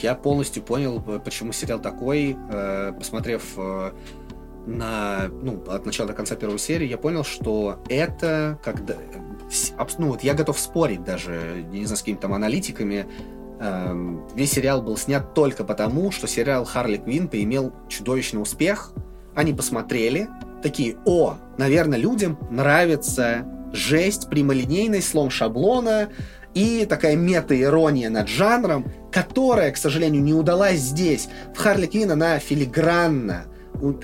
Я 0.00 0.14
полностью 0.14 0.62
понял, 0.62 1.02
э, 1.06 1.20
почему 1.24 1.52
сериал 1.52 1.80
такой, 1.80 2.36
э, 2.50 2.92
посмотрев 2.98 3.42
э, 3.56 3.92
на, 4.66 5.28
ну, 5.28 5.62
от 5.68 5.86
начала 5.86 6.08
до 6.08 6.14
конца 6.14 6.34
первой 6.34 6.58
серии, 6.58 6.86
я 6.86 6.98
понял, 6.98 7.24
что 7.24 7.82
это 7.88 8.58
когда... 8.62 8.94
Ну, 9.98 10.08
вот 10.08 10.22
я 10.22 10.34
готов 10.34 10.58
спорить 10.58 11.04
даже, 11.04 11.64
не 11.70 11.84
знаю, 11.84 11.98
с 11.98 12.00
какими-то 12.00 12.22
там 12.22 12.34
аналитиками, 12.34 13.06
эм, 13.60 14.26
весь 14.34 14.52
сериал 14.52 14.82
был 14.82 14.96
снят 14.96 15.34
только 15.34 15.64
потому, 15.64 16.10
что 16.10 16.26
сериал 16.26 16.64
Харли 16.64 16.96
Квинн 16.96 17.28
поимел 17.28 17.72
чудовищный 17.88 18.40
успех. 18.40 18.92
Они 19.34 19.52
посмотрели, 19.52 20.28
такие, 20.62 20.96
о, 21.04 21.36
наверное, 21.58 21.98
людям 21.98 22.38
нравится 22.50 23.46
жесть, 23.72 24.28
прямолинейность, 24.28 25.08
слом 25.08 25.30
шаблона 25.30 26.10
и 26.54 26.86
такая 26.86 27.16
мета-ирония 27.16 28.10
над 28.10 28.28
жанром, 28.28 28.90
которая, 29.10 29.72
к 29.72 29.76
сожалению, 29.76 30.22
не 30.22 30.34
удалась 30.34 30.80
здесь. 30.80 31.28
В 31.54 31.58
Харли 31.58 31.86
Квинн 31.86 32.12
она 32.12 32.38
филигранна, 32.38 33.44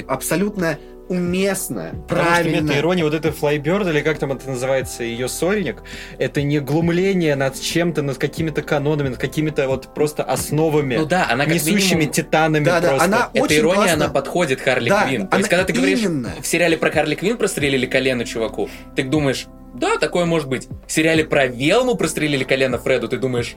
абсолютно 0.07 0.79
уместно, 1.09 1.91
Потому 2.07 2.25
что 2.25 2.35
правильно. 2.35 2.61
мета-ирония, 2.63 3.05
вот 3.05 3.15
это 3.15 3.33
Флайберд, 3.33 3.87
или 3.89 4.01
как 4.01 4.19
там 4.19 4.33
это 4.33 4.49
называется, 4.51 5.03
ее 5.05 5.29
сольник, 5.29 5.83
это 6.19 6.43
не 6.43 6.61
глумление 6.61 7.35
над 7.37 7.61
чем-то, 7.61 8.03
над 8.03 8.19
какими-то 8.19 8.63
канонами, 8.63 9.09
над 9.11 9.19
какими-то 9.19 9.69
вот 9.69 9.95
просто 9.95 10.23
основами, 10.23 10.97
Ну 10.97 11.07
да, 11.07 11.27
она 11.31 11.45
как 11.45 11.55
несущими 11.55 11.99
минимум... 12.01 12.13
титанами 12.13 12.65
Да, 12.65 12.81
да, 12.81 12.89
просто. 12.91 13.29
Эта 13.33 13.45
Очень 13.45 13.57
ирония, 13.59 13.77
классно. 13.85 14.05
она 14.05 14.09
подходит 14.13 14.61
Харли 14.61 14.89
Да, 14.89 15.07
Квинн. 15.07 15.23
То 15.23 15.29
она 15.33 15.39
есть, 15.39 15.49
когда 15.51 15.65
ты 15.65 15.73
говоришь 15.73 16.01
именно. 16.01 16.31
в 16.41 16.47
сериале 16.47 16.77
про 16.77 16.91
Харли 16.91 17.15
Квинн 17.15 17.37
прострелили 17.37 17.87
колено 17.87 18.25
чуваку, 18.25 18.69
ты 18.97 19.03
думаешь, 19.05 19.47
да, 19.75 19.97
такое 19.99 20.25
может 20.25 20.49
быть. 20.49 20.69
В 20.87 20.93
сериале 20.93 21.25
про 21.25 21.47
Велму 21.47 21.95
прострелили 21.95 22.45
колено 22.45 22.79
Фреду, 22.79 23.09
ты 23.09 23.19
думаешь, 23.19 23.55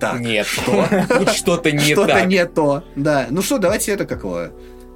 Так, 0.00 0.20
нет, 0.20 0.46
что? 0.46 0.86
Тут 1.08 1.30
что-то 1.30 1.70
не 1.72 1.92
что-то 1.92 2.08
так. 2.12 2.26
не 2.26 2.44
то. 2.46 2.84
Да, 2.96 3.26
ну 3.30 3.40
что, 3.42 3.58
давайте 3.58 3.92
это 3.92 4.04
как 4.06 4.24
его... 4.24 4.48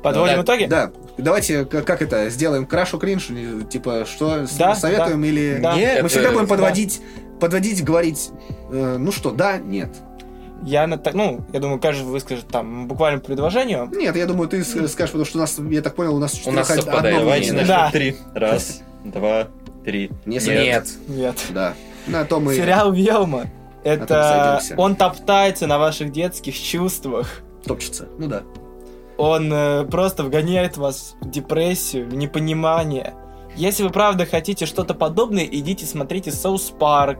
Подводим 0.02 0.36
да, 0.36 0.42
итоги? 0.42 0.64
Да, 0.66 0.92
давайте, 1.16 1.64
как, 1.64 1.84
как 1.84 2.02
это, 2.02 2.28
сделаем 2.30 2.66
крашу 2.66 2.98
кринж, 2.98 3.28
э, 3.30 3.62
типа, 3.68 4.04
что 4.06 4.46
Да, 4.58 4.74
советуем 4.74 5.24
или... 5.24 5.58
Да. 5.60 5.74
Нет, 5.76 6.02
Мы 6.02 6.08
всегда 6.08 6.26
это- 6.28 6.34
будем 6.34 6.46
да. 6.46 6.54
подводить, 6.54 7.00
подводить, 7.40 7.84
говорить, 7.84 8.30
э, 8.70 8.96
ну 8.98 9.10
что, 9.10 9.32
да, 9.32 9.58
нет. 9.58 9.90
Я 10.64 10.86
на 10.86 10.98
так, 10.98 11.14
ну, 11.14 11.44
я 11.52 11.60
думаю, 11.60 11.80
каждый 11.80 12.04
выскажет 12.04 12.48
там 12.48 12.88
буквально 12.88 13.20
предложение. 13.20 13.88
Нет, 13.92 14.16
я 14.16 14.26
думаю, 14.26 14.48
ты 14.48 14.64
скажешь, 14.64 15.10
потому 15.12 15.24
что 15.24 15.38
у 15.38 15.40
нас, 15.40 15.56
я 15.70 15.82
так 15.82 15.94
понял, 15.94 16.16
у 16.16 16.18
нас 16.18 16.40
У 16.46 16.50
нас 16.50 16.66
совпадает 16.68 17.14
одно 17.16 17.20
Давайте 17.20 17.52
на 17.52 17.64
Да. 17.64 17.90
три. 17.92 18.16
Раз, 18.34 18.82
два, 19.04 19.48
три. 19.84 20.10
Не 20.26 20.34
Нет. 20.34 20.42
советую. 20.42 20.84
Нет. 21.08 21.36
Да. 21.50 21.74
На 22.06 22.24
то 22.24 22.40
мы 22.40 22.54
Сериал 22.54 22.92
Велма. 22.92 23.46
Это 23.84 24.60
он 24.76 24.96
топтается 24.96 25.66
на 25.66 25.78
ваших 25.78 26.10
детских 26.12 26.58
чувствах. 26.60 27.42
топчется. 27.64 28.08
Ну 28.18 28.26
да. 28.26 28.42
Он 29.18 29.52
э, 29.52 29.84
просто 29.90 30.22
вгоняет 30.22 30.76
вас 30.76 31.16
в 31.20 31.28
депрессию, 31.30 32.08
в 32.08 32.14
непонимание. 32.14 33.14
Если 33.56 33.82
вы 33.82 33.90
правда 33.90 34.24
хотите 34.24 34.66
что-то 34.66 34.94
подобное, 34.94 35.42
идите 35.44 35.84
смотрите 35.84 36.30
Соус 36.30 36.72
Парк, 36.78 37.18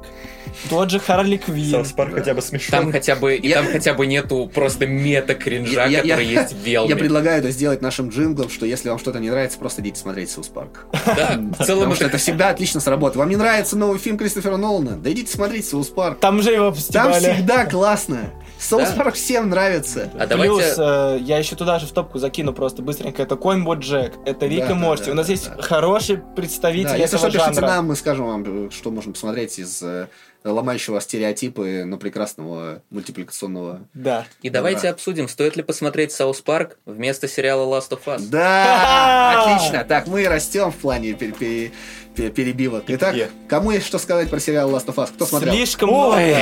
тот 0.71 0.89
же 0.89 1.01
Харли 1.01 1.37
Квинн. 1.39 1.73
South 1.73 1.91
Park 1.91 2.15
хотя 2.15 2.35
бы 2.35 2.41
смешон. 2.43 2.71
Там 2.71 2.93
хотя 2.93 3.17
бы, 3.17 3.35
и 3.35 3.49
Я- 3.49 3.57
там 3.57 3.73
хотя 3.73 3.95
бы 3.95 4.07
нету 4.07 4.49
просто 4.55 4.87
мета-кринжа, 4.87 5.87
Я- 5.87 6.03
который 6.03 6.27
я- 6.27 6.43
есть 6.43 6.53
в 6.55 6.59
Велме. 6.59 6.91
Я 6.91 6.97
предлагаю 6.97 7.41
это 7.41 7.51
сделать 7.51 7.83
нашим 7.83 8.11
джинглом, 8.11 8.51
что 8.51 8.65
если 8.67 8.89
вам 8.89 9.01
что-то 9.01 9.19
не 9.19 9.31
нравится, 9.31 9.59
просто 9.59 9.83
идите 9.83 9.99
смотреть 10.01 10.31
South 10.31 10.47
Park. 10.49 10.87
Да, 10.93 11.41
в 11.59 11.65
целом 11.65 11.81
Потому 11.81 11.95
что 11.97 12.05
это 12.05 12.11
это 12.15 12.19
всегда 12.19 12.51
отлично 12.51 12.79
сработает. 12.79 13.17
Вам 13.17 13.31
не 13.31 13.37
нравится 13.37 13.77
новый 13.77 13.99
фильм 13.99 14.17
Кристофера 14.17 14.57
Нолана? 14.57 14.93
Да 14.97 15.11
идите 15.11 15.33
смотреть 15.33 15.67
South 15.67 15.89
Park. 15.89 16.21
Там 16.21 16.41
же 16.43 16.53
его 16.53 16.67
Там 16.67 16.75
фестивале. 16.75 17.35
всегда 17.35 17.65
классно. 17.67 18.31
South 18.59 18.89
Park 18.97 19.15
всем 19.15 19.49
нравится. 19.51 20.11
А 20.19 20.27
Плюс, 20.27 20.75
давайте... 20.77 21.23
э, 21.23 21.25
я 21.25 21.39
еще 21.39 21.55
туда 21.57 21.79
же 21.79 21.87
в 21.87 21.93
топку 21.93 22.19
закину 22.19 22.53
просто 22.53 22.83
быстренько. 22.83 23.23
Это 23.23 23.37
Конь 23.37 23.63
Боджек, 23.65 24.15
это 24.27 24.47
Рик 24.47 24.67
Да, 24.67 24.71
и 24.73 24.75
Морти. 24.75 25.07
да, 25.07 25.13
У 25.13 25.15
нас 25.15 25.27
да, 25.27 25.33
есть 25.33 25.51
да. 25.55 25.63
хороший 25.63 26.19
представитель 26.19 26.89
Да, 26.91 26.97
если 26.97 27.17
этого 27.19 27.31
что, 27.31 27.39
пишите 27.39 27.55
жанра. 27.61 27.67
нам, 27.77 27.87
мы 27.87 27.97
скажем 27.97 28.27
вам, 28.27 28.71
что 28.71 28.91
можно 28.91 29.13
посмотреть 29.13 29.59
из 29.59 29.81
э, 29.83 30.09
ломающего 30.45 31.01
стереотипы, 31.01 31.85
но 31.87 31.99
прекрасного 31.99 32.83
мультипликационного. 32.91 33.81
Да. 33.95 34.27
И 34.43 34.51
давайте 34.51 34.83
Да. 34.83 34.91
обсудим, 34.91 35.29
стоит 35.29 35.57
ли 35.57 35.63
посмотреть 35.63 36.13
South 36.13 36.41
Park 36.41 36.79
вместо 36.85 37.29
сериала 37.29 37.65
Last 37.79 37.91
of 37.91 38.01
Us. 38.07 38.23
Да, 38.29 39.55
отлично. 39.57 39.85
Так, 39.85 40.07
мы 40.09 40.27
растем 40.29 40.73
в 40.73 40.77
плане 40.77 41.11
пер- 41.13 41.37
пер- 41.39 41.71
пер- 42.17 42.31
перебивок. 42.31 42.85
Итак, 42.89 43.15
кому 43.49 43.71
есть 43.71 43.87
что 43.87 43.99
сказать 43.99 44.31
про 44.31 44.41
сериал 44.41 44.71
Last 44.71 44.87
of 44.87 44.97
Us? 44.97 45.11
Кто 45.15 45.27
смотрел? 45.27 45.55
Слишком 45.55 45.91
Ой. 45.91 46.25
много. 46.27 46.41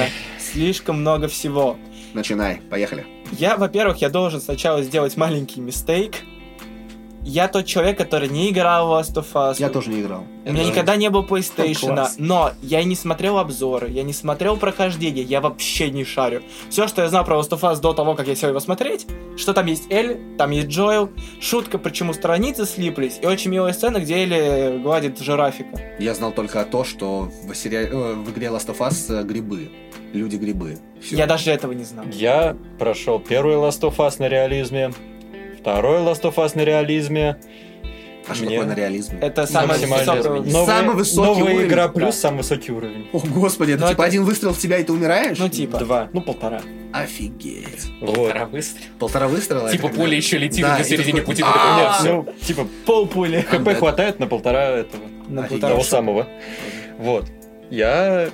Слишком 0.52 1.00
много 1.00 1.28
всего. 1.28 1.76
Начинай, 2.14 2.60
поехали. 2.70 3.06
Я, 3.32 3.56
во-первых, 3.56 3.98
я 3.98 4.08
должен 4.08 4.40
сначала 4.40 4.82
сделать 4.82 5.16
маленький 5.16 5.60
mistake. 5.60 6.14
Я 7.28 7.48
тот 7.48 7.66
человек, 7.66 7.98
который 7.98 8.28
не 8.28 8.50
играл 8.50 8.86
в 8.86 8.92
Last 8.92 9.14
of 9.16 9.26
Us. 9.34 9.56
Я 9.58 9.68
тоже 9.68 9.90
не 9.90 10.00
играл. 10.00 10.24
У 10.44 10.52
меня 10.52 10.62
Это- 10.62 10.70
никогда 10.70 10.94
не 10.94 11.10
было 11.10 11.22
PlayStation, 11.24 11.94
Класс. 11.94 12.14
но 12.18 12.52
я 12.62 12.80
и 12.80 12.84
не 12.84 12.94
смотрел 12.94 13.38
обзоры, 13.38 13.90
я 13.90 14.04
не 14.04 14.12
смотрел 14.12 14.56
прохождение, 14.56 15.24
я 15.24 15.40
вообще 15.40 15.90
не 15.90 16.04
шарю. 16.04 16.42
Все, 16.70 16.86
что 16.86 17.02
я 17.02 17.08
знал 17.08 17.24
про 17.24 17.36
Last 17.40 17.50
of 17.50 17.62
Us 17.62 17.80
до 17.80 17.92
того, 17.94 18.14
как 18.14 18.28
я 18.28 18.36
сел 18.36 18.50
его 18.50 18.60
смотреть, 18.60 19.08
что 19.36 19.52
там 19.54 19.66
есть 19.66 19.90
Эль, 19.90 20.20
там 20.38 20.52
есть 20.52 20.68
Джоэл, 20.68 21.10
шутка, 21.40 21.78
почему 21.78 22.12
страницы 22.12 22.64
слиплись, 22.64 23.18
и 23.20 23.26
очень 23.26 23.50
милая 23.50 23.72
сцена, 23.72 23.98
где 23.98 24.18
Элли 24.22 24.78
гладит 24.80 25.18
жирафика. 25.18 25.80
Я 25.98 26.14
знал 26.14 26.30
только 26.30 26.64
то, 26.64 26.84
что 26.84 27.28
в, 27.42 27.52
сериале, 27.56 27.88
э, 27.88 28.12
в 28.14 28.30
игре 28.30 28.46
Last 28.46 28.68
of 28.68 28.78
Us 28.78 29.12
э, 29.12 29.24
грибы. 29.24 29.68
Люди-грибы. 30.12 30.78
Всё. 31.02 31.16
Я 31.16 31.26
даже 31.26 31.50
этого 31.50 31.72
не 31.72 31.84
знал. 31.84 32.04
Я 32.10 32.56
прошел 32.78 33.18
первый 33.20 33.54
Last 33.56 33.80
of 33.82 33.96
Us 33.96 34.14
на 34.18 34.28
реализме, 34.28 34.92
второй 35.60 35.98
Last 36.00 36.22
of 36.22 36.34
Us 36.36 36.52
на 36.54 36.62
реализме. 36.62 37.36
А 38.28 38.34
что 38.34 38.44
Мне- 38.44 38.56
такое 38.58 38.74
на 38.74 38.76
реализме? 38.76 39.18
Это 39.20 39.46
самое 39.46 39.68
максимально 39.78 40.14
высокое- 40.14 40.40
Новый- 40.52 40.66
Самый 40.66 40.94
высокий 40.96 41.28
новая 41.40 41.54
уровень. 41.54 41.68
игра 41.68 41.88
плюс 41.88 42.06
Да. 42.16 42.20
самый 42.22 42.38
высокий 42.38 42.72
уровень. 42.72 43.06
О, 43.12 43.20
господи, 43.20 43.72
это 43.72 43.82
Ну, 43.82 43.88
типа 43.90 44.00
это- 44.02 44.08
один 44.08 44.24
выстрел 44.24 44.52
в 44.52 44.58
тебя, 44.58 44.78
и 44.78 44.82
ты 44.84 44.92
умираешь? 44.92 45.38
Ну, 45.38 45.48
типа. 45.48 45.78
Два, 45.78 46.08
ну 46.12 46.20
полтора. 46.22 46.60
Офигеть. 46.92 47.86
Вот. 48.00 48.14
Полтора 48.16 48.46
выстрела. 48.46 48.84
Полтора 48.98 49.28
выстрела? 49.28 49.70
Типа 49.70 49.88
когда- 49.88 50.02
поле 50.02 50.16
еще 50.16 50.38
летит, 50.38 50.62
Да, 50.62 50.78
на 50.78 50.82
середине 50.84 51.22
пути 51.22 51.42
такой, 51.42 51.76
нет, 51.76 51.92
все. 52.00 52.12
ну, 52.22 52.26
типа, 52.44 52.66
Полпули. 52.84 53.42
ХП 53.42 53.62
Да. 53.64 53.74
хватает 53.74 54.18
на 54.18 54.26
полтора 54.26 54.70
этого. 54.70 55.04
На 55.28 55.42
полтора 55.44 55.72
Того 55.72 55.84
самого. 55.84 56.26
Вот. 56.98 57.26
Я 57.70 58.30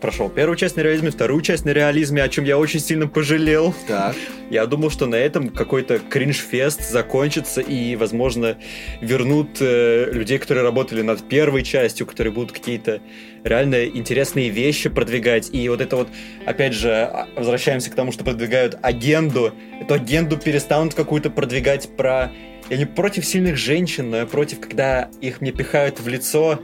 прошел 0.00 0.28
первую 0.28 0.56
часть 0.56 0.76
на 0.76 0.80
реализме, 0.80 1.10
вторую 1.10 1.42
часть 1.42 1.64
на 1.64 1.70
реализме, 1.70 2.22
о 2.22 2.28
чем 2.28 2.44
я 2.44 2.58
очень 2.58 2.80
сильно 2.80 3.06
пожалел. 3.06 3.74
Так. 3.86 4.16
Я 4.50 4.66
думал, 4.66 4.90
что 4.90 5.06
на 5.06 5.14
этом 5.14 5.48
какой-то 5.48 5.98
кринж-фест 5.98 6.90
закончится 6.90 7.60
и, 7.60 7.94
возможно, 7.96 8.56
вернут 9.00 9.58
э, 9.60 10.10
людей, 10.12 10.38
которые 10.38 10.64
работали 10.64 11.02
над 11.02 11.28
первой 11.28 11.62
частью, 11.62 12.06
которые 12.06 12.32
будут 12.32 12.52
какие-то 12.52 13.00
реально 13.44 13.84
интересные 13.84 14.48
вещи 14.48 14.88
продвигать. 14.88 15.50
И 15.52 15.68
вот 15.68 15.80
это 15.80 15.96
вот, 15.96 16.08
опять 16.46 16.74
же, 16.74 16.90
а- 16.90 17.28
возвращаемся 17.36 17.90
к 17.90 17.94
тому, 17.94 18.10
что 18.12 18.24
продвигают 18.24 18.78
агенду. 18.82 19.52
Эту 19.80 19.94
агенду 19.94 20.36
перестанут 20.36 20.94
какую-то 20.94 21.30
продвигать 21.30 21.96
про... 21.96 22.32
Я 22.68 22.76
не 22.76 22.86
против 22.86 23.24
сильных 23.24 23.56
женщин, 23.56 24.10
но 24.10 24.18
я 24.18 24.26
против, 24.26 24.60
когда 24.60 25.10
их 25.20 25.40
мне 25.40 25.52
пихают 25.52 26.00
в 26.00 26.08
лицо. 26.08 26.60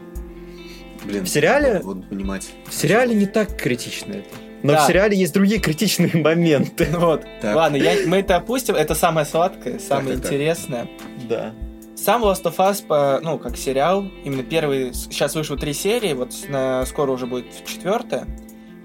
Блин. 1.06 1.24
В 1.24 1.28
сериале? 1.28 1.80
Вот, 1.82 1.96
вот 1.96 2.08
понимать. 2.08 2.48
В 2.68 2.74
сериале 2.74 3.14
не 3.14 3.26
так 3.26 3.56
критично 3.56 4.12
это. 4.14 4.28
Но 4.62 4.72
Да. 4.72 4.84
в 4.84 4.86
сериале 4.86 5.16
есть 5.16 5.32
другие 5.34 5.60
критичные 5.60 6.10
моменты. 6.14 6.88
Ну 6.90 6.98
Вот. 7.00 7.24
Так. 7.40 7.54
Ладно, 7.54 7.76
я, 7.76 7.94
мы 8.06 8.18
это 8.18 8.36
опустим. 8.36 8.74
Это 8.74 8.94
самое 8.94 9.26
сладкое, 9.26 9.78
самое 9.78 10.14
так, 10.14 10.22
так. 10.24 10.32
интересное. 10.32 10.88
Да. 11.28 11.52
Сам 11.94 12.24
Last 12.24 12.42
of 12.44 12.56
Us, 12.56 12.84
по- 12.86 13.20
ну, 13.22 13.38
как 13.38 13.56
сериал, 13.56 14.04
именно 14.24 14.42
первый, 14.42 14.92
сейчас 14.92 15.34
вышло 15.34 15.56
три 15.56 15.72
серии, 15.72 16.12
вот 16.14 16.32
на- 16.48 16.84
скоро 16.86 17.10
уже 17.12 17.26
будет 17.26 17.46
четвертая. 17.66 18.26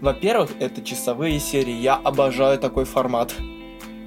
Во-первых, 0.01 0.51
это 0.59 0.81
часовые 0.81 1.39
серии. 1.39 1.73
Я 1.73 1.95
обожаю 1.95 2.57
такой 2.57 2.85
формат 2.85 3.33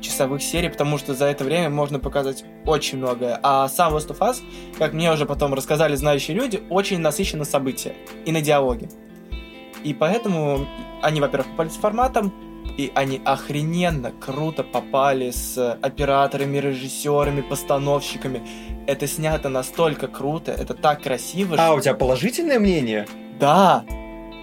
часовых 0.05 0.43
серий, 0.43 0.69
потому 0.69 0.99
что 0.99 1.15
за 1.15 1.27
это 1.27 1.45
время 1.45 1.71
можно 1.71 1.99
показать 1.99 2.45
очень 2.67 2.99
многое. 2.99 3.39
А 3.43 3.69
сам 3.69 3.95
Last 3.95 4.09
of 4.09 4.19
Us, 4.19 4.37
как 4.79 4.93
мне 4.93 5.13
уже 5.13 5.27
потом 5.27 5.55
рассказали 5.55 5.97
знающие 5.97 6.37
люди, 6.37 6.63
очень 6.71 6.99
насыщен 7.01 7.39
на 7.39 7.45
события 7.45 7.95
и 8.25 8.33
на 8.33 8.41
диалоги. 8.41 8.89
И 9.83 9.93
поэтому 9.93 10.67
они, 11.03 11.21
во-первых, 11.21 11.51
попали 11.51 11.69
с 11.69 11.77
форматом, 11.77 12.33
и 12.79 12.91
они 12.95 13.21
охрененно 13.25 14.11
круто 14.11 14.63
попали 14.65 15.31
с 15.31 15.75
операторами, 15.83 16.57
режиссерами, 16.59 17.43
постановщиками. 17.43 18.43
Это 18.87 19.07
снято 19.07 19.49
настолько 19.49 20.09
круто, 20.09 20.53
это 20.53 20.75
так 20.75 21.03
красиво. 21.03 21.57
А, 21.59 21.67
что- 21.67 21.75
у 21.77 21.81
тебя 21.81 21.95
положительное 21.95 22.59
мнение? 22.59 23.07
Да, 23.39 23.85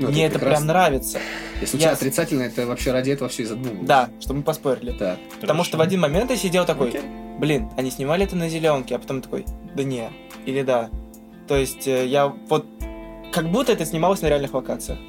Ну, 0.06 0.12
мне 0.12 0.26
это 0.26 0.40
прекрасно. 0.40 0.58
прям 0.58 0.68
нравится. 0.68 1.20
Если 1.62 1.78
у 1.78 1.80
Я- 1.80 1.88
тебя 1.88 1.94
отрицательно, 1.94 2.42
это 2.44 2.66
вообще 2.68 2.92
ради 2.92 3.12
этого 3.12 3.30
все 3.30 3.44
и 3.44 3.46
задумывалось. 3.46 3.88
Да, 3.88 4.10
что 4.20 4.34
мы 4.34 4.44
поспорили. 4.44 4.92
Так. 4.92 5.18
Потому 5.40 5.64
что 5.64 5.78
в 5.78 5.82
один 5.82 6.00
момент 6.02 6.32
я 6.32 6.38
сидел 6.38 6.66
такой, 6.66 6.90
Окей. 6.90 7.02
блин, 7.40 7.70
они 7.78 7.92
снимали 7.92 8.24
это 8.26 8.36
на 8.36 8.50
зеленке, 8.50 8.96
а 8.96 9.00
потом 9.00 9.22
такой, 9.22 9.46
да 9.76 9.84
не, 9.84 10.10
или 10.46 10.62
да. 10.64 10.90
То 11.48 11.56
есть 11.58 11.88
э, 11.88 12.06
я 12.08 12.28
вот 12.28 12.66
как 13.32 13.50
будто 13.50 13.72
это 13.74 13.86
снималось 13.86 14.22
на 14.22 14.28
реальных 14.28 14.54
локациях. 14.54 15.00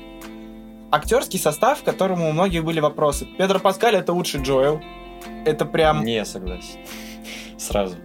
Актерский 0.91 1.39
состав, 1.39 1.81
к 1.81 1.85
которому 1.85 2.29
у 2.29 2.33
многих 2.33 2.65
были 2.65 2.81
вопросы. 2.81 3.27
Педро 3.39 3.59
Паскаль 3.59 3.97
это 3.97 4.13
лучший 4.13 4.43
Джоэл. 4.43 4.81
Это 5.47 5.65
прям... 5.65 6.05
Не 6.05 6.25
согласен. 6.25 6.79
Сразу. 7.57 7.97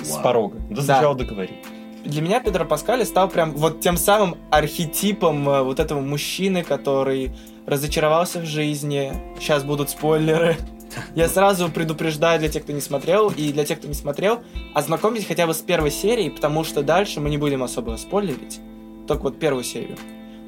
С 0.00 0.10
Вау. 0.14 0.22
порога. 0.22 0.58
Да 0.70 0.76
Да. 0.76 0.82
сначала 0.82 1.14
договори. 1.14 1.58
Для 2.04 2.20
меня 2.20 2.40
Педро 2.40 2.66
Паскаль 2.66 3.04
стал 3.06 3.28
прям 3.28 3.52
вот 3.52 3.80
тем 3.80 3.96
самым 3.96 4.36
архетипом 4.50 5.48
э, 5.48 5.62
вот 5.62 5.80
этого 5.80 6.00
мужчины, 6.00 6.62
который 6.62 7.32
разочаровался 7.66 8.40
в 8.40 8.44
жизни. 8.44 9.14
Сейчас 9.38 9.64
будут 9.64 9.88
спойлеры. 9.88 10.56
Я 11.14 11.28
сразу 11.28 11.70
предупреждаю 11.70 12.38
для 12.38 12.50
тех, 12.50 12.62
кто 12.64 12.72
не 12.72 12.82
смотрел, 12.82 13.30
и 13.30 13.52
для 13.52 13.64
тех, 13.64 13.78
кто 13.78 13.88
не 13.88 13.94
смотрел, 13.94 14.42
ознакомьтесь 14.74 15.26
хотя 15.26 15.46
бы 15.46 15.54
с 15.54 15.62
первой 15.62 15.90
серией, 15.90 16.30
потому 16.30 16.62
что 16.62 16.82
дальше 16.82 17.20
мы 17.20 17.30
не 17.30 17.38
будем 17.38 17.62
особо 17.62 17.96
спойлерить. 17.96 18.60
Только 19.08 19.22
вот 19.22 19.38
первую 19.38 19.64
серию. 19.64 19.96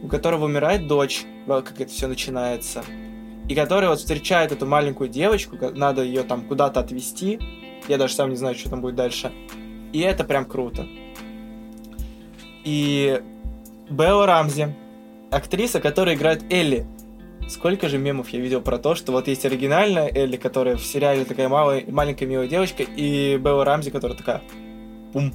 У 0.02 0.08
которого 0.08 0.44
умирает 0.44 0.86
дочь, 0.86 1.24
как 1.46 1.80
это 1.80 1.90
все 1.90 2.06
начинается. 2.06 2.84
И 3.48 3.54
который 3.54 3.88
вот 3.88 3.98
встречает 3.98 4.52
эту 4.52 4.66
маленькую 4.66 5.08
девочку, 5.08 5.56
надо 5.74 6.02
ее 6.02 6.22
там 6.22 6.42
куда-то 6.42 6.80
отвезти. 6.80 7.38
Я 7.88 7.96
даже 7.96 8.12
сам 8.12 8.28
не 8.28 8.36
знаю, 8.36 8.54
что 8.56 8.68
там 8.68 8.82
будет 8.82 8.96
дальше. 8.96 9.32
И 9.94 10.00
это 10.00 10.22
прям 10.24 10.44
круто. 10.44 10.86
И 12.66 13.22
Белла 13.88 14.26
Рамзи, 14.26 14.74
актриса, 15.30 15.80
которая 15.80 16.16
играет 16.16 16.42
Элли. 16.52 16.84
Сколько 17.48 17.88
же 17.88 17.96
мемов 17.96 18.30
я 18.30 18.40
видел 18.40 18.60
про 18.60 18.76
то, 18.76 18.96
что 18.96 19.12
вот 19.12 19.28
есть 19.28 19.46
оригинальная 19.46 20.10
Элли, 20.12 20.36
которая 20.36 20.74
в 20.74 20.84
сериале 20.84 21.24
такая 21.24 21.48
малая, 21.48 21.84
маленькая 21.86 22.26
милая 22.26 22.48
девочка, 22.48 22.82
и 22.82 23.36
Белла 23.36 23.64
Рамзи, 23.64 23.92
которая 23.92 24.18
такая 24.18 24.42
пум. 25.12 25.32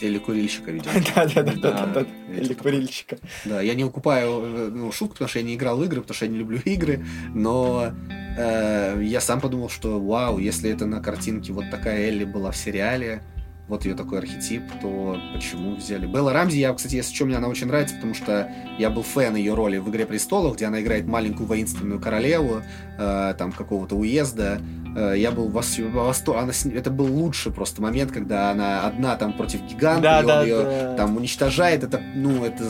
Или 0.00 0.18
курильщика, 0.18 0.72
видимо. 0.72 0.92
Да-да-да-да-да. 1.14 1.86
Да, 1.94 2.06
Или 2.34 2.48
типа- 2.48 2.62
курильщика. 2.64 3.18
Да, 3.44 3.60
я 3.60 3.74
не 3.74 3.84
укупаю 3.84 4.72
ну, 4.72 4.90
шутку, 4.90 5.12
потому 5.14 5.28
что 5.28 5.38
я 5.38 5.44
не 5.44 5.54
играл 5.54 5.76
в 5.76 5.84
игры, 5.84 6.00
потому 6.00 6.16
что 6.16 6.24
я 6.24 6.32
не 6.32 6.38
люблю 6.38 6.58
игры, 6.64 7.04
но 7.32 7.92
э, 8.36 9.00
я 9.04 9.20
сам 9.20 9.40
подумал, 9.40 9.68
что 9.68 10.00
вау, 10.00 10.38
если 10.38 10.68
это 10.68 10.86
на 10.86 11.00
картинке 11.00 11.52
вот 11.52 11.70
такая 11.70 12.08
Элли 12.08 12.24
была 12.24 12.50
в 12.50 12.56
сериале, 12.56 13.22
вот 13.68 13.84
ее 13.84 13.94
такой 13.94 14.18
архетип, 14.18 14.62
то 14.82 15.16
почему 15.32 15.76
взяли? 15.76 16.06
Белла 16.06 16.32
Рамзи, 16.32 16.58
я, 16.58 16.74
кстати, 16.74 16.96
если 16.96 17.14
что, 17.14 17.24
мне 17.24 17.36
она 17.36 17.48
очень 17.48 17.68
нравится, 17.68 17.94
потому 17.94 18.12
что 18.14 18.50
я 18.78 18.90
был 18.90 19.02
фэн 19.02 19.36
ее 19.36 19.54
роли 19.54 19.78
в 19.78 19.88
«Игре 19.88 20.04
престолов», 20.04 20.56
где 20.56 20.66
она 20.66 20.80
играет 20.82 21.06
маленькую 21.06 21.46
воинственную 21.46 22.00
королеву, 22.00 22.62
э, 22.98 23.34
там, 23.38 23.52
какого-то 23.52 23.94
уезда. 23.96 24.60
Э, 24.96 25.14
я 25.16 25.30
был 25.30 25.48
в 25.48 25.56
вос- 25.56 25.82
в 25.82 25.92
восторге. 25.92 26.40
Она 26.42 26.52
Это 26.74 26.90
был 26.90 27.06
лучший 27.06 27.52
просто 27.52 27.80
момент, 27.80 28.12
когда 28.12 28.50
она 28.50 28.82
одна 28.86 29.16
там 29.16 29.32
против 29.32 29.62
гиганта, 29.62 30.20
и 30.20 30.24
он 30.24 30.42
ее 30.44 30.56
Да-да-да. 30.58 30.94
там 30.96 31.16
уничтожает, 31.16 31.84
это, 31.84 32.00
ну, 32.14 32.44
это 32.44 32.64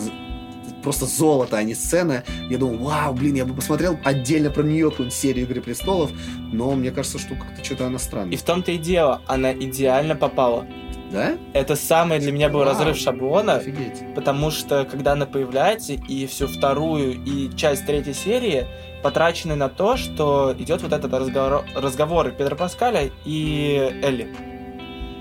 просто 0.83 1.07
золото, 1.07 1.57
а 1.57 1.63
не 1.63 1.75
сцена. 1.75 2.25
Я 2.51 2.59
думал, 2.59 2.79
вау, 2.79 3.15
блин, 3.15 3.35
я 3.35 3.45
бы 3.45 3.55
посмотрел 3.55 3.99
отдельно 4.05 4.51
про 4.51 4.63
нее 4.63 4.91
какую-нибудь 4.91 5.17
серию 5.17 5.47
«Игры 5.47 5.61
престолов», 5.61 6.11
но 6.53 6.73
мне 6.73 6.91
кажется, 6.91 7.19
что 7.19 7.35
как-то 7.35 7.65
что-то 7.65 7.87
она 7.87 7.99
странная. 7.99 8.33
И 8.33 8.37
в 8.37 8.43
том-то 8.43 8.73
и 8.73 8.79
дело, 8.79 9.23
она 9.27 9.53
идеально 9.53 10.17
попала. 10.17 10.67
Да? 11.13 11.37
Это 11.53 11.77
самый 11.77 12.19
для 12.21 12.33
меня 12.33 12.49
был 12.49 12.61
Вау. 12.61 12.71
разрыв 12.71 12.97
шаблона, 12.97 13.57
Офигеть. 13.57 14.15
потому 14.15 14.51
что 14.51 14.87
когда 14.91 15.13
она 15.13 15.27
появляется, 15.27 15.93
и 15.93 16.27
всю 16.27 16.47
вторую 16.47 17.23
и 17.23 17.55
часть 17.55 17.85
третьей 17.85 18.15
серии 18.15 18.67
потрачены 19.03 19.55
на 19.55 19.69
то, 19.69 19.97
что 19.97 20.55
идет 20.59 20.83
вот 20.83 20.93
этот 20.93 21.13
разговор, 21.13 21.65
разговор 21.75 22.31
Педро 22.31 22.57
Паскаля 22.57 23.11
и 23.27 23.99
Элли. 24.03 24.35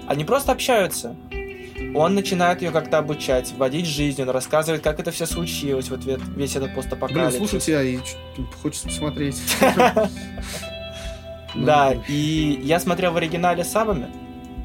Они 0.07 0.23
просто 0.23 0.53
общаются. 0.53 1.15
Он 1.93 2.15
начинает 2.15 2.61
ее 2.61 2.71
как-то 2.71 2.97
обучать, 2.99 3.53
вводить 3.57 3.85
в 3.85 3.89
жизнь, 3.89 4.21
он 4.21 4.29
рассказывает, 4.29 4.81
как 4.81 4.99
это 4.99 5.11
все 5.11 5.25
случилось, 5.25 5.89
вот 5.89 6.01
ве- 6.01 6.21
весь 6.35 6.51
этот 6.55 6.69
Блин, 6.69 6.75
постапокалипсис. 6.75 7.37
слушай 7.37 7.59
тебя, 7.59 7.81
и 7.83 7.99
хочется 8.61 8.87
посмотреть. 8.87 9.41
Да, 11.53 11.93
и 12.07 12.59
я 12.63 12.79
смотрел 12.79 13.11
в 13.11 13.17
оригинале 13.17 13.65
сабами, 13.65 14.07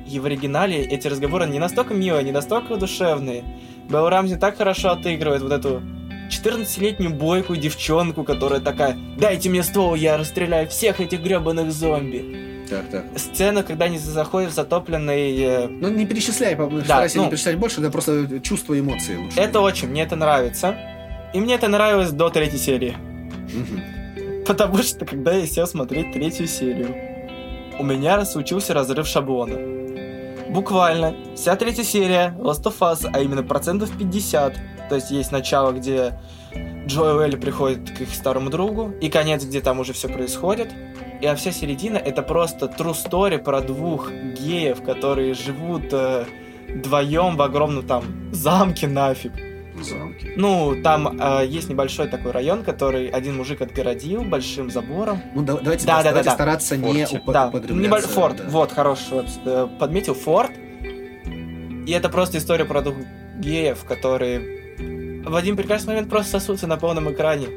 и 0.09 0.21
в 0.21 0.27
оригинале 0.27 0.85
эти 0.85 1.09
разговоры 1.09 1.47
не 1.47 1.59
настолько 1.59 1.95
милые, 1.95 2.23
не 2.23 2.31
настолько 2.31 2.77
душевные. 2.77 3.43
Белл 3.91 4.09
Рамзи 4.09 4.37
так 4.37 4.57
хорошо 4.57 4.91
отыгрывает 4.91 5.43
вот 5.43 5.51
эту 5.51 5.83
14-летнюю 6.31 7.13
бойкую 7.13 7.59
девчонку, 7.59 8.23
которая 8.23 8.61
такая 8.61 8.97
«Дайте 9.19 9.49
мне 9.49 9.65
ствол, 9.65 9.97
я 9.97 10.17
расстреляю 10.17 10.69
всех 10.69 11.01
этих 11.01 11.21
гребаных 11.23 11.73
зомби». 11.73 12.56
Так, 12.69 12.89
так. 12.91 13.05
Сцена, 13.17 13.63
когда 13.63 13.85
они 13.85 13.99
заходят 13.99 14.51
в 14.51 14.55
затопленный... 14.55 15.39
э, 15.39 15.69
Ну, 15.69 15.89
не 15.89 16.07
перечисляй, 16.07 16.57
старайся 16.85 17.19
ну- 17.19 17.25
не 17.25 17.31
перечислять 17.31 17.57
больше, 17.57 17.81
это 17.81 17.91
просто 17.91 18.41
чувство 18.41 18.75
и 18.75 18.81
эмоции 18.81 19.17
лучше. 19.17 19.39
Это 19.39 19.61
очень, 19.61 19.89
мне 19.89 20.03
это 20.03 20.17
нравится. 20.17 20.77
И 21.33 21.41
мне 21.41 21.55
это 21.55 21.69
нравилось 21.69 22.11
до 22.11 22.29
третьей 22.31 22.59
серии. 22.59 22.97
Потому 24.47 24.79
что, 24.79 25.05
когда 25.05 25.33
я 25.33 25.47
сел 25.47 25.67
смотреть 25.67 26.13
третью 26.13 26.47
серию, 26.47 26.95
у 27.79 27.85
меня 27.85 28.25
случился 28.25 28.75
разрыв 28.75 29.07
шаблона. 29.07 29.59
Буквально. 30.49 31.15
Вся 31.35 31.57
третья 31.57 31.83
серия 31.83 32.35
Last 32.39 32.63
of 32.63 32.79
Us, 32.79 33.09
а 33.13 33.21
именно 33.21 33.43
процентов 33.43 33.91
50. 33.99 34.55
То 34.89 34.95
есть 34.95 35.11
есть 35.11 35.33
начало, 35.33 35.73
где 35.73 36.19
Джо 36.87 37.21
и 37.21 37.25
Элли 37.25 37.37
приходят 37.37 37.91
к 37.91 38.01
их 38.01 38.11
старому 38.15 38.49
другу, 38.51 38.93
и 39.01 39.09
конец, 39.09 39.45
где 39.45 39.61
там 39.61 39.81
уже 39.81 39.93
все 39.93 40.09
происходит. 40.09 40.73
И 41.21 41.27
а 41.27 41.35
вся 41.35 41.51
середина 41.51 41.97
это 41.97 42.23
просто 42.23 42.67
true 42.67 42.93
story 42.95 43.39
про 43.39 43.61
двух 43.61 44.11
геев, 44.13 44.83
которые 44.83 45.35
живут 45.35 45.85
э, 45.93 46.25
вдвоем 46.69 47.37
в 47.37 47.43
огромном 47.43 47.87
там 47.87 48.05
замке 48.33 48.87
нафиг. 48.87 49.33
Замки. 49.83 50.33
Ну, 50.37 50.77
там 50.83 51.19
э, 51.21 51.47
есть 51.47 51.69
небольшой 51.69 52.09
такой 52.09 52.31
район, 52.33 52.63
который 52.63 53.09
один 53.09 53.37
мужик 53.37 53.61
отгородил 53.61 54.23
большим 54.23 54.71
забором. 54.71 55.21
Ну, 55.35 55.43
да- 55.43 55.59
давайте, 55.59 55.87
Да, 55.87 55.97
да, 56.03 56.11
давайте 56.11 56.25
да, 56.25 56.31
да. 56.31 56.35
стараться 56.35 56.77
не 56.77 57.05
Форте. 57.05 57.17
упо- 57.27 57.33
да, 57.33 57.53
небольшой 57.75 58.11
форт. 58.11 58.37
да. 58.39 58.45
Вот, 58.49 58.73
хороший, 58.73 59.25
э, 59.45 59.69
подметил 59.79 60.15
форт. 60.15 60.53
И 61.87 61.93
это 61.93 62.09
просто 62.09 62.39
история 62.39 62.65
про 62.65 62.81
двух 62.83 62.97
геев, 63.39 63.85
которые 63.85 64.66
в 65.27 65.35
один 65.37 65.57
прекрасный 65.57 65.89
момент 65.95 66.09
просто 66.09 66.39
сосутся 66.41 66.67
на 66.67 66.77
полном 66.77 67.11
экране. 67.13 67.49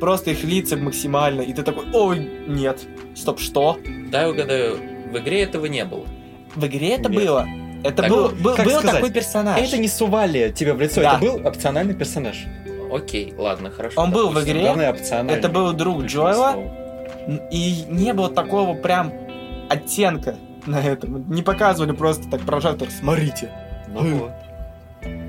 Просто 0.00 0.30
их 0.30 0.44
лица 0.44 0.76
максимально. 0.76 1.42
И 1.42 1.52
ты 1.52 1.62
такой, 1.62 1.84
ой, 1.92 2.30
нет, 2.46 2.80
стоп, 3.14 3.40
что? 3.40 3.78
Да, 4.10 4.22
я 4.22 4.30
угадаю, 4.30 4.78
в 5.12 5.18
игре 5.18 5.42
этого 5.42 5.66
не 5.66 5.84
было. 5.84 6.06
В 6.54 6.64
игре 6.66 6.94
это 6.94 7.08
Нет. 7.10 7.20
было. 7.22 7.46
Это 7.84 8.02
Так, 8.02 8.10
был, 8.10 8.28
был, 8.30 8.54
как 8.56 8.64
был 8.66 8.72
сказать? 8.78 8.94
такой 8.96 9.10
персонаж. 9.12 9.60
Это 9.60 9.76
не 9.78 9.88
сували 9.88 10.52
тебе 10.56 10.72
в 10.72 10.80
лицо, 10.80 11.00
Да. 11.02 11.16
это 11.16 11.20
был 11.24 11.46
опциональный 11.46 11.94
персонаж. 11.94 12.46
Окей, 12.92 13.34
ладно, 13.36 13.70
хорошо. 13.70 14.00
Он 14.00 14.10
был 14.10 14.28
в 14.30 14.34
допустим. 14.34 14.52
игре. 14.54 14.62
Главное, 14.64 14.92
опциональный. 14.92 15.34
Это 15.34 15.48
был 15.48 15.72
друг 15.72 16.02
Джоэла. 16.04 16.56
И 17.52 17.84
не 17.88 18.12
было 18.14 18.30
такого 18.30 18.74
прям 18.74 19.12
оттенка 19.68 20.36
на 20.66 20.80
этом. 20.80 21.30
Не 21.30 21.42
показывали 21.42 21.92
просто 21.94 22.28
так 22.30 22.40
прожектор, 22.42 22.88
смотрите. 22.90 23.50
Ну 23.88 24.16
вот. 24.16 24.30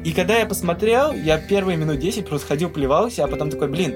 И 0.04 0.12
когда 0.12 0.38
я 0.38 0.46
посмотрел, 0.46 1.12
я 1.12 1.38
первые 1.38 1.78
минут 1.78 2.00
10 2.00 2.28
просто 2.28 2.48
ходил, 2.48 2.70
плевался, 2.70 3.24
а 3.24 3.28
потом 3.28 3.50
такой, 3.50 3.68
блин, 3.68 3.94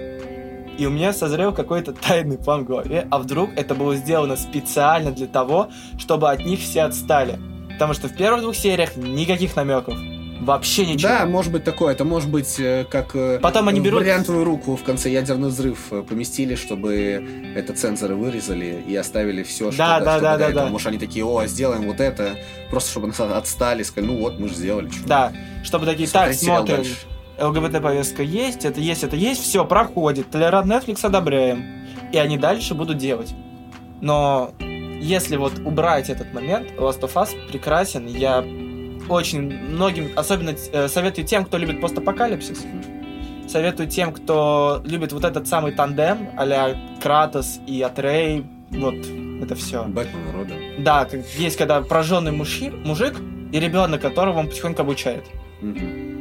и 0.77 0.85
у 0.85 0.89
меня 0.89 1.13
созрел 1.13 1.53
какой-то 1.53 1.93
тайный 1.93 2.37
план 2.37 2.63
в 2.63 2.67
голове, 2.67 3.07
а 3.09 3.19
вдруг 3.19 3.51
это 3.55 3.75
было 3.75 3.95
сделано 3.95 4.35
специально 4.35 5.11
для 5.11 5.27
того, 5.27 5.69
чтобы 5.97 6.31
от 6.31 6.45
них 6.45 6.59
все 6.59 6.81
отстали. 6.81 7.39
Потому 7.73 7.93
что 7.93 8.07
в 8.07 8.15
первых 8.15 8.41
двух 8.41 8.55
сериях 8.55 8.95
никаких 8.95 9.55
намеков. 9.55 9.95
Вообще 10.43 10.85
ничего. 10.85 11.09
Да, 11.09 11.25
может 11.25 11.51
быть 11.51 11.63
такое. 11.63 11.93
Это 11.93 12.03
может 12.05 12.29
быть 12.29 12.55
э, 12.59 12.85
как 12.89 13.15
э, 13.15 13.39
Потом 13.41 13.67
они 13.67 13.79
берут- 13.79 14.01
вариантовую 14.01 14.43
руку 14.43 14.75
в 14.75 14.83
конце 14.83 15.09
ядерный 15.11 15.49
взрыв 15.49 15.77
э, 15.91 16.01
поместили, 16.03 16.55
чтобы 16.55 17.53
это 17.55 17.73
цензоры 17.73 18.15
вырезали 18.15 18.83
и 18.87 18.95
оставили 18.95 19.43
все, 19.43 19.71
что 19.71 19.77
Да, 19.77 19.99
до- 19.99 20.05
да, 20.05 20.11
что 20.13 20.21
да, 20.23 20.37
да, 20.37 20.49
этого. 20.49 20.65
да. 20.65 20.71
Может, 20.71 20.87
они 20.87 20.97
такие, 20.97 21.23
о, 21.25 21.45
сделаем 21.47 21.83
вот 21.83 21.99
это, 21.99 22.35
просто 22.69 22.91
чтобы 22.91 23.07
нас 23.07 23.19
отстали, 23.19 23.83
сказали, 23.83 24.11
ну 24.11 24.19
вот, 24.19 24.39
мы 24.39 24.49
же 24.49 24.55
сделали. 24.55 24.89
чё». 24.89 24.99
Да, 25.05 25.31
чтобы 25.63 25.85
такие, 25.85 26.07
так, 26.09 26.33
смотрим, 26.33 26.77
дальше. 26.77 26.95
ЛГБТ-повестка 27.39 28.21
есть, 28.23 28.65
это 28.65 28.79
есть, 28.79 29.03
это 29.03 29.15
есть, 29.15 29.41
все, 29.41 29.65
проходит, 29.65 30.29
толерант 30.29 30.67
Netflix 30.71 30.99
одобряем. 31.05 31.63
И 32.11 32.17
они 32.17 32.37
дальше 32.37 32.75
будут 32.75 32.97
делать. 32.99 33.33
Но 34.01 34.51
если 35.01 35.35
вот 35.37 35.53
убрать 35.65 36.09
этот 36.09 36.33
момент, 36.33 36.71
Last 36.77 37.01
of 37.01 37.13
Us 37.13 37.29
прекрасен, 37.47 38.05
я 38.07 38.43
очень 39.09 39.41
многим, 39.41 40.11
особенно 40.15 40.55
э, 40.71 40.87
советую 40.87 41.25
тем, 41.25 41.45
кто 41.45 41.57
любит 41.57 41.81
постапокалипсис, 41.81 42.65
советую 43.47 43.87
тем, 43.87 44.13
кто 44.13 44.81
любит 44.85 45.11
вот 45.11 45.25
этот 45.25 45.47
самый 45.47 45.73
тандем 45.73 46.29
а 46.37 46.75
Кратос 47.01 47.59
и 47.67 47.81
Атрей, 47.81 48.45
вот 48.71 48.95
это 49.43 49.55
все. 49.55 49.83
Бэтмен, 49.83 50.31
Робин. 50.33 50.83
Да, 50.83 51.05
как 51.05 51.25
есть 51.37 51.57
когда 51.57 51.81
прожженный 51.81 52.31
мужик, 52.31 52.73
мужик 52.85 53.15
и 53.51 53.59
ребенок, 53.59 54.01
которого 54.01 54.39
он 54.39 54.47
потихоньку 54.47 54.81
обучает. 54.81 55.25
Мгм. 55.61 56.13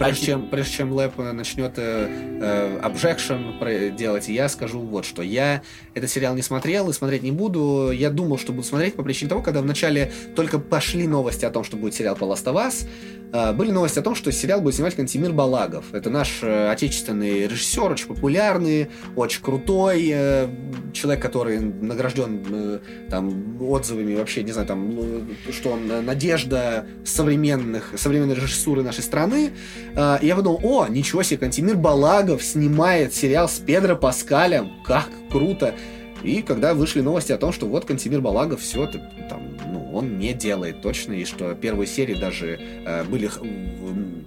Прежде 0.00 0.22
А 0.22 0.26
чем, 0.26 0.48
прежде 0.48 0.72
чем 0.72 0.92
Лэп 0.92 1.18
начнет 1.18 1.74
э, 1.76 2.08
э, 2.40 2.80
objection 2.82 3.58
про- 3.58 3.90
делать, 3.90 4.28
я 4.28 4.48
скажу 4.48 4.80
вот 4.80 5.04
что. 5.04 5.22
Я 5.22 5.62
этот 5.94 6.10
сериал 6.10 6.34
не 6.34 6.42
смотрел 6.42 6.88
и 6.88 6.92
смотреть 6.92 7.22
не 7.22 7.32
буду. 7.32 7.90
Я 7.92 8.08
думал, 8.10 8.38
что 8.38 8.52
буду 8.52 8.66
смотреть 8.66 8.94
по 8.94 9.02
причине 9.02 9.28
того, 9.28 9.42
когда 9.42 9.60
вначале 9.60 10.10
только 10.34 10.58
пошли 10.58 11.06
новости 11.06 11.44
о 11.44 11.50
том, 11.50 11.64
что 11.64 11.76
будет 11.76 11.94
сериал 11.94 12.16
по 12.16 12.24
Last 12.24 12.44
of 12.44 12.54
Us, 12.54 12.86
э, 13.32 13.52
были 13.52 13.70
новости 13.70 13.98
о 13.98 14.02
том, 14.02 14.14
что 14.14 14.32
сериал 14.32 14.62
будет 14.62 14.74
снимать 14.74 14.94
Кантимир 14.94 15.32
Балагов. 15.32 15.92
Это 15.92 16.08
наш 16.08 16.38
э, 16.42 16.70
отечественный 16.70 17.46
режиссер, 17.46 17.92
очень 17.92 18.06
популярный, 18.08 18.88
очень 19.16 19.42
крутой 19.42 20.10
э, 20.12 20.48
человек, 20.94 21.22
который 21.22 21.60
награжден 21.60 22.42
э, 22.50 22.78
там 23.10 23.60
отзывами 23.60 24.14
вообще, 24.14 24.42
не 24.44 24.52
знаю, 24.52 24.66
там, 24.66 24.94
ну, 24.94 25.26
что 25.52 25.70
он 25.70 25.90
э, 25.90 26.00
надежда 26.00 26.86
современных, 27.04 27.92
современной 27.96 28.34
режиссуры 28.34 28.82
нашей 28.82 29.02
страны. 29.02 29.50
И 29.94 30.26
я 30.26 30.36
подумал, 30.36 30.60
о, 30.62 30.86
ничего 30.88 31.22
себе, 31.22 31.38
Кантимир 31.38 31.76
Балагов 31.76 32.42
снимает 32.42 33.14
сериал 33.14 33.48
с 33.48 33.58
Педро 33.58 33.96
Паскалем, 33.96 34.72
как 34.84 35.08
круто. 35.30 35.74
И 36.22 36.42
когда 36.42 36.74
вышли 36.74 37.00
новости 37.00 37.32
о 37.32 37.38
том, 37.38 37.52
что 37.52 37.66
вот 37.66 37.84
Кантимир 37.84 38.20
Балагов 38.20 38.60
все 38.60 38.84
это 38.84 38.98
там, 39.28 39.56
ну, 39.72 39.90
он 39.92 40.18
не 40.18 40.34
делает 40.34 40.82
точно, 40.82 41.12
и 41.14 41.24
что 41.24 41.54
первые 41.54 41.86
серии 41.86 42.14
даже 42.14 42.58
э, 42.84 43.04
были 43.04 43.30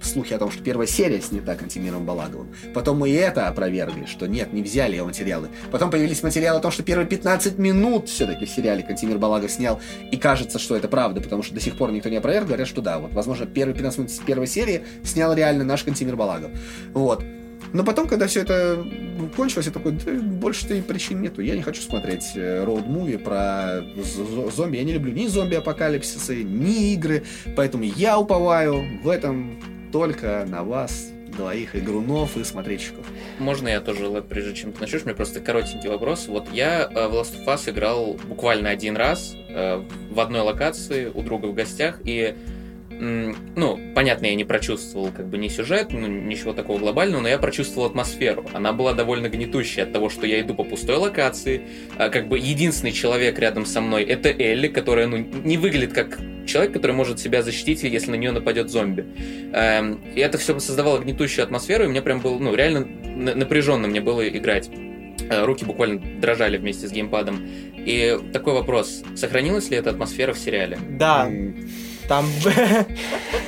слухи 0.02 0.32
о 0.34 0.38
том, 0.38 0.50
что 0.50 0.62
первая 0.62 0.86
серия 0.86 1.20
снята 1.20 1.54
Кантимиром 1.54 2.04
Балаговым. 2.04 2.48
Потом 2.74 2.98
мы 2.98 3.10
и 3.10 3.14
это 3.14 3.48
опровергли, 3.48 4.06
что 4.06 4.26
нет, 4.26 4.52
не 4.52 4.62
взяли 4.62 4.96
его 4.96 5.06
материалы. 5.06 5.48
Потом 5.70 5.90
появились 5.90 6.22
материалы 6.22 6.58
о 6.58 6.62
том, 6.62 6.70
что 6.70 6.82
первые 6.82 7.06
15 7.06 7.58
минут 7.58 8.08
все-таки 8.08 8.46
в 8.46 8.50
сериале 8.50 8.82
Кантимир 8.82 9.18
Балагов 9.18 9.50
снял, 9.50 9.80
и 10.10 10.16
кажется, 10.16 10.58
что 10.58 10.76
это 10.76 10.88
правда, 10.88 11.20
потому 11.20 11.42
что 11.42 11.54
до 11.54 11.60
сих 11.60 11.76
пор 11.76 11.92
никто 11.92 12.08
не 12.08 12.16
опроверг, 12.16 12.46
говорят, 12.46 12.68
что 12.68 12.82
да, 12.82 12.98
вот, 12.98 13.12
возможно, 13.12 13.46
первые 13.46 13.74
15 13.74 13.98
минут 13.98 14.12
первой 14.26 14.46
серии 14.46 14.82
снял 15.04 15.34
реально 15.34 15.64
наш 15.64 15.84
Кантимир 15.84 16.16
Балагов. 16.16 16.50
Вот. 16.92 17.22
Но 17.74 17.84
потом, 17.84 18.06
когда 18.08 18.26
все 18.28 18.40
это 18.42 18.86
кончилось, 19.36 19.66
я 19.66 19.72
такой, 19.72 19.92
да, 19.92 20.12
больше-то 20.12 20.74
и 20.74 20.80
причин 20.80 21.20
нету. 21.20 21.42
Я 21.42 21.56
не 21.56 21.62
хочу 21.62 21.82
смотреть 21.82 22.36
роуд-муви 22.36 23.18
про 23.18 23.82
з- 24.00 24.50
зомби. 24.56 24.76
Я 24.76 24.84
не 24.84 24.92
люблю 24.92 25.12
ни 25.12 25.26
зомби-апокалипсисы, 25.26 26.44
ни 26.44 26.92
игры. 26.94 27.24
Поэтому 27.56 27.82
я 27.82 28.16
уповаю 28.18 28.84
в 29.02 29.08
этом 29.08 29.60
только 29.92 30.46
на 30.48 30.62
вас, 30.62 31.10
двоих 31.36 31.74
игрунов 31.74 32.36
и 32.36 32.44
смотрельщиков. 32.44 33.04
Можно 33.40 33.66
я 33.68 33.80
тоже, 33.80 34.06
Лэп, 34.06 34.28
прежде 34.28 34.54
чем 34.54 34.72
ты 34.72 34.80
начнешь, 34.80 35.02
у 35.02 35.06
меня 35.06 35.16
просто 35.16 35.40
коротенький 35.40 35.88
вопрос. 35.88 36.28
Вот 36.28 36.46
я 36.52 36.88
э, 36.88 37.08
в 37.08 37.14
Last 37.14 37.44
of 37.44 37.46
Us 37.46 37.68
играл 37.68 38.16
буквально 38.28 38.70
один 38.70 38.96
раз 38.96 39.34
э, 39.48 39.82
в 40.12 40.20
одной 40.20 40.42
локации 40.42 41.10
у 41.12 41.22
друга 41.22 41.46
в 41.46 41.54
гостях, 41.54 41.98
и 42.04 42.34
ну, 43.00 43.78
понятно, 43.94 44.26
я 44.26 44.34
не 44.34 44.44
прочувствовал 44.44 45.10
как 45.10 45.28
бы 45.28 45.38
ни 45.38 45.48
сюжет, 45.48 45.88
ну, 45.90 46.06
ничего 46.06 46.52
такого 46.52 46.78
глобального, 46.78 47.22
но 47.22 47.28
я 47.28 47.38
прочувствовал 47.38 47.88
атмосферу. 47.88 48.46
Она 48.52 48.72
была 48.72 48.92
довольно 48.92 49.28
гнетущая 49.28 49.84
от 49.84 49.92
того, 49.92 50.08
что 50.08 50.26
я 50.26 50.40
иду 50.40 50.54
по 50.54 50.64
пустой 50.64 50.96
локации, 50.96 51.62
а, 51.96 52.08
как 52.08 52.28
бы 52.28 52.38
единственный 52.38 52.92
человек 52.92 53.38
рядом 53.38 53.66
со 53.66 53.80
мной 53.80 54.04
это 54.04 54.28
Элли, 54.28 54.68
которая, 54.68 55.06
ну, 55.06 55.18
не 55.18 55.58
выглядит 55.58 55.92
как 55.92 56.18
человек, 56.46 56.72
который 56.72 56.92
может 56.92 57.18
себя 57.18 57.42
защитить, 57.42 57.82
если 57.82 58.10
на 58.10 58.16
нее 58.16 58.32
нападет 58.32 58.70
зомби. 58.70 59.04
Эм, 59.52 60.00
и 60.14 60.20
это 60.20 60.38
все 60.38 60.58
создавало 60.58 60.98
гнетущую 60.98 61.44
атмосферу, 61.44 61.84
и 61.84 61.88
мне 61.88 62.02
прям 62.02 62.20
было, 62.20 62.38
ну, 62.38 62.54
реально 62.54 62.86
напряженно 63.34 63.88
мне 63.88 64.00
было 64.00 64.26
играть. 64.28 64.70
Э, 65.30 65.44
руки 65.44 65.64
буквально 65.64 66.00
дрожали 66.20 66.58
вместе 66.58 66.88
с 66.88 66.92
геймпадом. 66.92 67.40
И 67.76 68.18
такой 68.32 68.54
вопрос, 68.54 69.02
сохранилась 69.14 69.70
ли 69.70 69.76
эта 69.76 69.90
атмосфера 69.90 70.32
в 70.32 70.38
сериале? 70.38 70.78
Да. 70.90 71.30
Там 72.08 72.26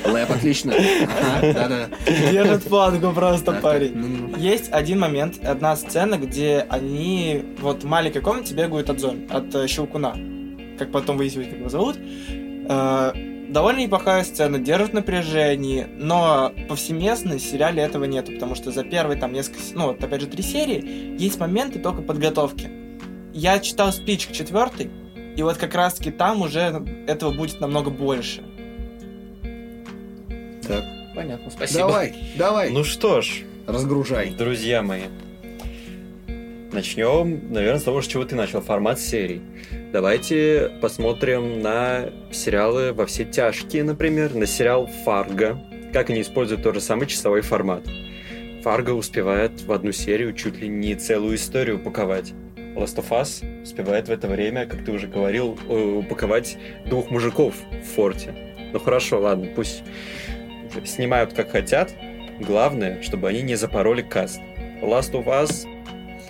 Лэп 0.05 0.31
отлично. 0.31 0.73
Ага, 0.73 1.53
да-да. 1.53 2.31
держит 2.31 2.63
планку 2.63 3.11
просто 3.11 3.51
парень. 3.53 3.93
так, 3.93 4.01
ну-ну. 4.01 4.37
Есть 4.37 4.69
один 4.71 4.99
момент, 4.99 5.43
одна 5.45 5.75
сцена, 5.75 6.17
где 6.17 6.65
они 6.69 7.43
вот 7.59 7.83
в 7.83 7.85
маленькой 7.85 8.21
комнате 8.21 8.53
бегают 8.53 8.89
от 8.89 8.99
зомби, 8.99 9.27
от 9.31 9.53
э, 9.53 9.67
щелкуна. 9.67 10.15
Как 10.79 10.91
потом 10.91 11.17
выяснилось, 11.17 11.49
как 11.49 11.59
его 11.59 11.69
зовут. 11.69 11.97
Э, 12.69 13.11
довольно 13.49 13.79
неплохая 13.79 14.23
сцена, 14.23 14.59
держит 14.59 14.93
напряжение, 14.93 15.87
но 15.97 16.51
повсеместно 16.67 17.37
в 17.37 17.41
сериале 17.41 17.81
этого 17.81 18.05
нету, 18.05 18.33
потому 18.33 18.55
что 18.55 18.71
за 18.71 18.83
первые 18.83 19.19
там 19.19 19.33
несколько, 19.33 19.59
ну 19.73 19.87
вот 19.87 20.03
опять 20.03 20.21
же 20.21 20.27
три 20.27 20.43
серии, 20.43 21.15
есть 21.17 21.39
моменты 21.39 21.79
только 21.79 22.01
подготовки. 22.01 22.69
Я 23.33 23.59
читал 23.59 23.91
спич 23.91 24.27
к 24.27 24.31
четвертой, 24.31 24.89
и 25.37 25.43
вот 25.43 25.57
как 25.57 25.75
раз 25.75 25.93
таки 25.93 26.11
там 26.11 26.41
уже 26.41 26.83
этого 27.07 27.31
будет 27.31 27.61
намного 27.61 27.89
больше. 27.91 28.41
Так, 30.67 30.83
Понятно, 31.15 31.49
спасибо. 31.51 31.79
давай, 31.79 32.15
давай, 32.35 32.71
Ну 32.71 32.83
что 32.83 33.21
ж, 33.21 33.43
разгружай. 33.67 34.31
друзья 34.31 34.81
мои, 34.81 35.03
начнем, 36.73 37.53
наверное, 37.53 37.79
с 37.79 37.83
того, 37.83 38.01
с 38.01 38.07
чего 38.07 38.25
ты 38.25 38.35
начал, 38.35 38.61
формат 38.61 38.99
серий. 38.99 39.41
Давайте 39.93 40.71
посмотрим 40.81 41.61
на 41.61 42.09
сериалы 42.31 42.91
«Во 42.93 43.05
все 43.05 43.23
тяжкие», 43.23 43.83
например, 43.83 44.35
на 44.35 44.45
сериал 44.45 44.89
«Фарго», 45.05 45.59
как 45.93 46.09
они 46.09 46.21
используют 46.21 46.63
тот 46.63 46.75
же 46.75 46.81
самый 46.81 47.07
часовой 47.07 47.41
формат. 47.41 47.83
Фарго 48.63 48.91
успевает 48.91 49.61
в 49.61 49.71
одну 49.71 49.91
серию 49.91 50.33
чуть 50.33 50.59
ли 50.59 50.67
не 50.67 50.95
целую 50.95 51.35
историю 51.35 51.77
упаковать. 51.77 52.33
Last 52.77 52.97
of 52.97 53.09
Us 53.09 53.63
успевает 53.63 54.07
в 54.07 54.11
это 54.11 54.27
время, 54.27 54.67
как 54.67 54.85
ты 54.85 54.91
уже 54.91 55.07
говорил, 55.07 55.57
э, 55.67 55.73
упаковать 55.73 56.57
двух 56.85 57.09
мужиков 57.09 57.55
в 57.71 57.95
форте. 57.95 58.33
Ну 58.71 58.79
хорошо, 58.79 59.19
ладно, 59.19 59.47
пусть 59.55 59.83
снимают 60.85 61.33
как 61.33 61.51
хотят. 61.51 61.91
Главное, 62.39 63.01
чтобы 63.01 63.29
они 63.29 63.41
не 63.41 63.55
запороли 63.55 64.03
каст. 64.03 64.39
Last 64.81 65.13
of 65.13 65.25
Us, 65.25 65.67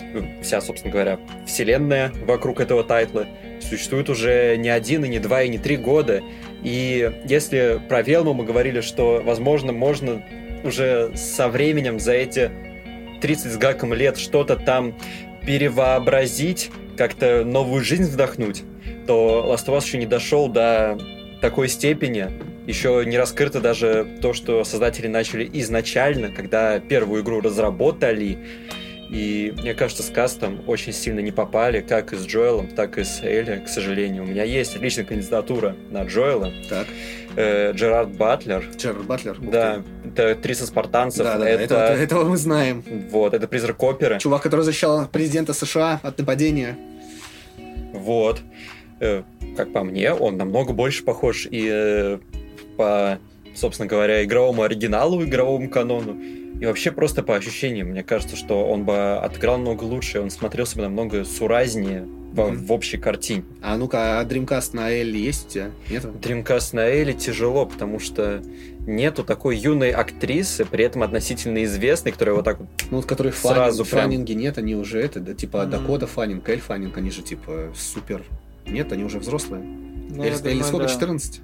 э, 0.00 0.42
вся, 0.42 0.62
собственно 0.62 0.90
говоря, 0.90 1.20
вселенная 1.46 2.12
вокруг 2.24 2.60
этого 2.60 2.82
тайтла, 2.82 3.26
существует 3.60 4.08
уже 4.08 4.56
не 4.56 4.70
один, 4.70 5.04
и 5.04 5.08
не 5.08 5.18
два, 5.18 5.42
и 5.42 5.50
не 5.50 5.58
три 5.58 5.76
года. 5.76 6.22
И 6.62 7.12
если 7.26 7.78
про 7.90 8.00
Велму 8.00 8.32
мы 8.32 8.44
говорили, 8.44 8.80
что, 8.80 9.20
возможно, 9.22 9.72
можно 9.72 10.24
уже 10.64 11.14
со 11.14 11.48
временем 11.48 12.00
за 12.00 12.12
эти 12.12 12.50
30 13.20 13.52
с 13.52 13.56
гаком 13.56 13.92
лет 13.92 14.16
что-то 14.16 14.56
там 14.56 14.94
перевообразить, 15.48 16.70
как-то 16.98 17.42
новую 17.42 17.82
жизнь 17.82 18.04
вдохнуть, 18.04 18.64
то 19.06 19.46
Last 19.48 19.64
of 19.64 19.78
Us 19.78 19.86
еще 19.86 19.96
не 19.96 20.04
дошел 20.04 20.46
до 20.46 20.98
такой 21.40 21.68
степени, 21.68 22.28
еще 22.66 23.02
не 23.06 23.16
раскрыто 23.16 23.58
даже 23.58 24.06
то, 24.20 24.34
что 24.34 24.62
создатели 24.64 25.06
начали 25.06 25.48
изначально, 25.54 26.28
когда 26.28 26.78
первую 26.80 27.22
игру 27.22 27.40
разработали. 27.40 28.36
И 29.08 29.54
мне 29.56 29.72
кажется, 29.72 30.02
с 30.02 30.10
кастом 30.10 30.60
очень 30.66 30.92
сильно 30.92 31.20
не 31.20 31.32
попали, 31.32 31.80
как 31.80 32.12
и 32.12 32.16
с 32.16 32.26
Джоэлом, 32.26 32.68
так 32.68 32.98
и 32.98 33.04
с 33.04 33.22
Элли, 33.22 33.62
к 33.64 33.68
сожалению. 33.68 34.24
У 34.24 34.26
меня 34.26 34.44
есть 34.44 34.76
личная 34.76 35.06
кандидатура 35.06 35.76
на 35.90 36.02
Джоэла. 36.02 36.52
Так, 36.68 36.86
Э, 37.38 37.72
Джерард 37.72 38.16
Батлер. 38.16 38.64
Джерард 38.76 39.06
Батлер. 39.06 39.38
Да, 39.40 39.82
это 40.04 40.32
актриса 40.32 40.66
спартанцев. 40.66 41.22
Да, 41.22 41.34
да, 41.34 41.44
да, 41.44 41.48
это, 41.48 41.62
этого, 41.62 41.78
этого 41.80 42.24
мы 42.24 42.36
знаем. 42.36 42.82
Вот, 43.10 43.32
это 43.32 43.46
призрак 43.46 43.80
оперы. 43.80 44.18
Чувак, 44.18 44.42
который 44.42 44.62
защищал 44.62 45.06
президента 45.06 45.52
США 45.52 46.00
от 46.02 46.18
нападения. 46.18 46.76
Вот. 47.92 48.40
Э, 48.98 49.22
Как 49.56 49.72
по 49.72 49.84
мне, 49.84 50.12
он 50.12 50.36
намного 50.36 50.72
больше 50.72 51.04
похож 51.04 51.46
и 51.48 51.68
э, 51.70 52.18
по, 52.76 53.18
собственно 53.54 53.88
говоря, 53.88 54.24
игровому 54.24 54.62
оригиналу, 54.62 55.22
игровому 55.24 55.68
канону, 55.68 56.16
и 56.60 56.66
вообще 56.66 56.90
просто 56.90 57.22
по 57.22 57.36
ощущениям. 57.36 57.88
Мне 57.88 58.02
кажется, 58.02 58.36
что 58.36 58.66
он 58.66 58.84
бы 58.84 59.16
отыграл 59.18 59.58
намного 59.58 59.84
лучше, 59.84 60.20
он 60.20 60.30
смотрелся 60.30 60.76
бы 60.76 60.82
намного 60.82 61.24
суразнее 61.24 62.02
в, 62.32 62.40
Мгм. 62.40 62.64
в 62.66 62.72
общей 62.72 62.98
картине. 62.98 63.44
А 63.62 63.76
ну-ка, 63.76 64.20
а 64.20 64.24
dream 64.24 64.50
cast 64.50 64.70
на 64.74 64.90
Элли 64.90 65.18
есть 65.18 65.46
у 65.46 65.50
тебя? 65.50 65.70
Нет? 65.88 66.04
Dream 66.04 66.43
cast 66.43 66.74
на 66.74 66.86
Элли 66.86 67.12
тяжело, 67.12 67.64
потому 67.64 67.98
что 68.00 68.42
нету 68.80 69.22
такой 69.24 69.56
юной 69.56 69.92
актрисы, 69.92 70.64
при 70.64 70.84
этом 70.84 71.02
относительно 71.04 71.62
известной, 71.64 72.10
которая 72.12 72.34
вот 72.34 72.44
так 72.44 72.58
вот 72.58 72.68
Ну, 72.90 72.96
вот 72.98 73.06
которые 73.06 73.32
Сразу 73.32 73.84
фаннинг, 73.84 73.90
прям. 73.90 74.02
фаннинги 74.26 74.32
нет, 74.32 74.58
они 74.58 74.74
уже 74.74 75.00
это, 75.00 75.20
да, 75.20 75.34
типа 75.34 75.62
Мгм. 75.62 75.70
Дакота 75.70 76.06
Фаннинг, 76.06 76.48
Эль 76.48 76.60
Фаннинг, 76.60 76.96
они 76.98 77.10
же 77.10 77.22
типа 77.22 77.72
супер. 77.76 78.22
Нет, 78.66 78.92
они 78.92 79.04
уже 79.04 79.18
взрослые. 79.20 79.62
Ну, 79.62 80.22
Эль, 80.24 80.34
Эль 80.44 80.62
сколько, 80.64 80.86
да. 80.86 80.92
14? 80.92 81.40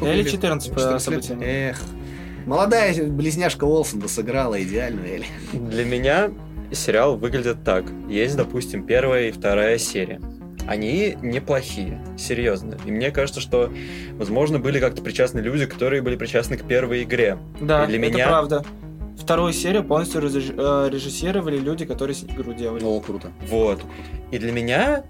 Элли 0.00 0.22
лет? 0.22 0.30
14 0.30 0.72
по 0.72 0.78
14 0.80 1.08
лет? 1.10 1.24
событиям. 1.24 1.40
Эх. 1.42 1.80
Молодая 2.46 2.94
близняшка 3.08 3.64
Олсен 3.64 3.98
бы 4.00 4.08
сыграла 4.08 4.62
идеальную 4.62 5.06
Элли. 5.08 5.26
Для 5.52 5.84
меня 5.84 6.30
сериал 6.72 7.16
выглядит 7.16 7.64
так. 7.64 7.84
Есть, 8.08 8.36
допустим, 8.36 8.84
первая 8.86 9.28
и 9.28 9.32
вторая 9.32 9.78
серия. 9.78 10.20
Они 10.68 11.16
неплохие, 11.22 12.00
серьезно. 12.18 12.76
И 12.84 12.90
мне 12.90 13.10
кажется, 13.12 13.40
что, 13.40 13.72
возможно, 14.14 14.58
были 14.58 14.80
как-то 14.80 15.00
причастны 15.02 15.38
люди, 15.40 15.66
которые 15.66 16.02
были 16.02 16.16
причастны 16.16 16.56
к 16.56 16.64
первой 16.64 17.04
игре. 17.04 17.38
Да, 17.60 17.84
И 17.84 17.88
для 17.88 17.98
это 17.98 18.14
меня- 18.14 18.26
правда. 18.26 18.64
Вторую 19.16 19.52
серию 19.52 19.82
полностью 19.82 20.20
э, 20.22 20.88
режиссировали 20.92 21.56
люди, 21.58 21.84
которые 21.84 22.14
с- 22.14 22.22
игру 22.24 22.52
делали. 22.52 22.84
О, 22.84 23.00
круто. 23.00 23.32
Вот. 23.48 23.80
И 24.30 24.38
для 24.38 24.52
меня, 24.52 25.04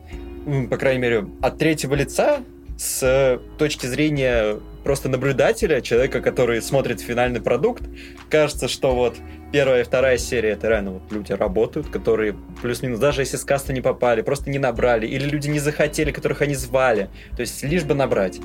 по 0.70 0.76
крайней 0.76 1.00
мере, 1.02 1.26
от 1.42 1.58
третьего 1.58 1.94
лица, 1.94 2.38
с 2.76 3.40
точки 3.58 3.86
зрения 3.86 4.58
просто 4.86 5.08
наблюдателя, 5.08 5.80
человека, 5.80 6.20
который 6.20 6.62
смотрит 6.62 7.00
финальный 7.00 7.40
продукт, 7.40 7.82
кажется, 8.30 8.68
что 8.68 8.94
вот 8.94 9.16
первая 9.50 9.80
и 9.80 9.84
вторая 9.84 10.16
серия 10.16 10.50
это 10.50 10.68
реально 10.68 10.92
вот 10.92 11.10
люди 11.10 11.32
работают, 11.32 11.88
которые 11.88 12.36
плюс-минус, 12.62 13.00
даже 13.00 13.22
если 13.22 13.36
с 13.36 13.44
каста 13.44 13.72
не 13.72 13.80
попали, 13.80 14.22
просто 14.22 14.48
не 14.48 14.60
набрали, 14.60 15.08
или 15.08 15.24
люди 15.28 15.48
не 15.48 15.58
захотели, 15.58 16.12
которых 16.12 16.40
они 16.40 16.54
звали, 16.54 17.10
то 17.34 17.40
есть 17.40 17.64
лишь 17.64 17.82
бы 17.82 17.94
набрать. 17.94 18.38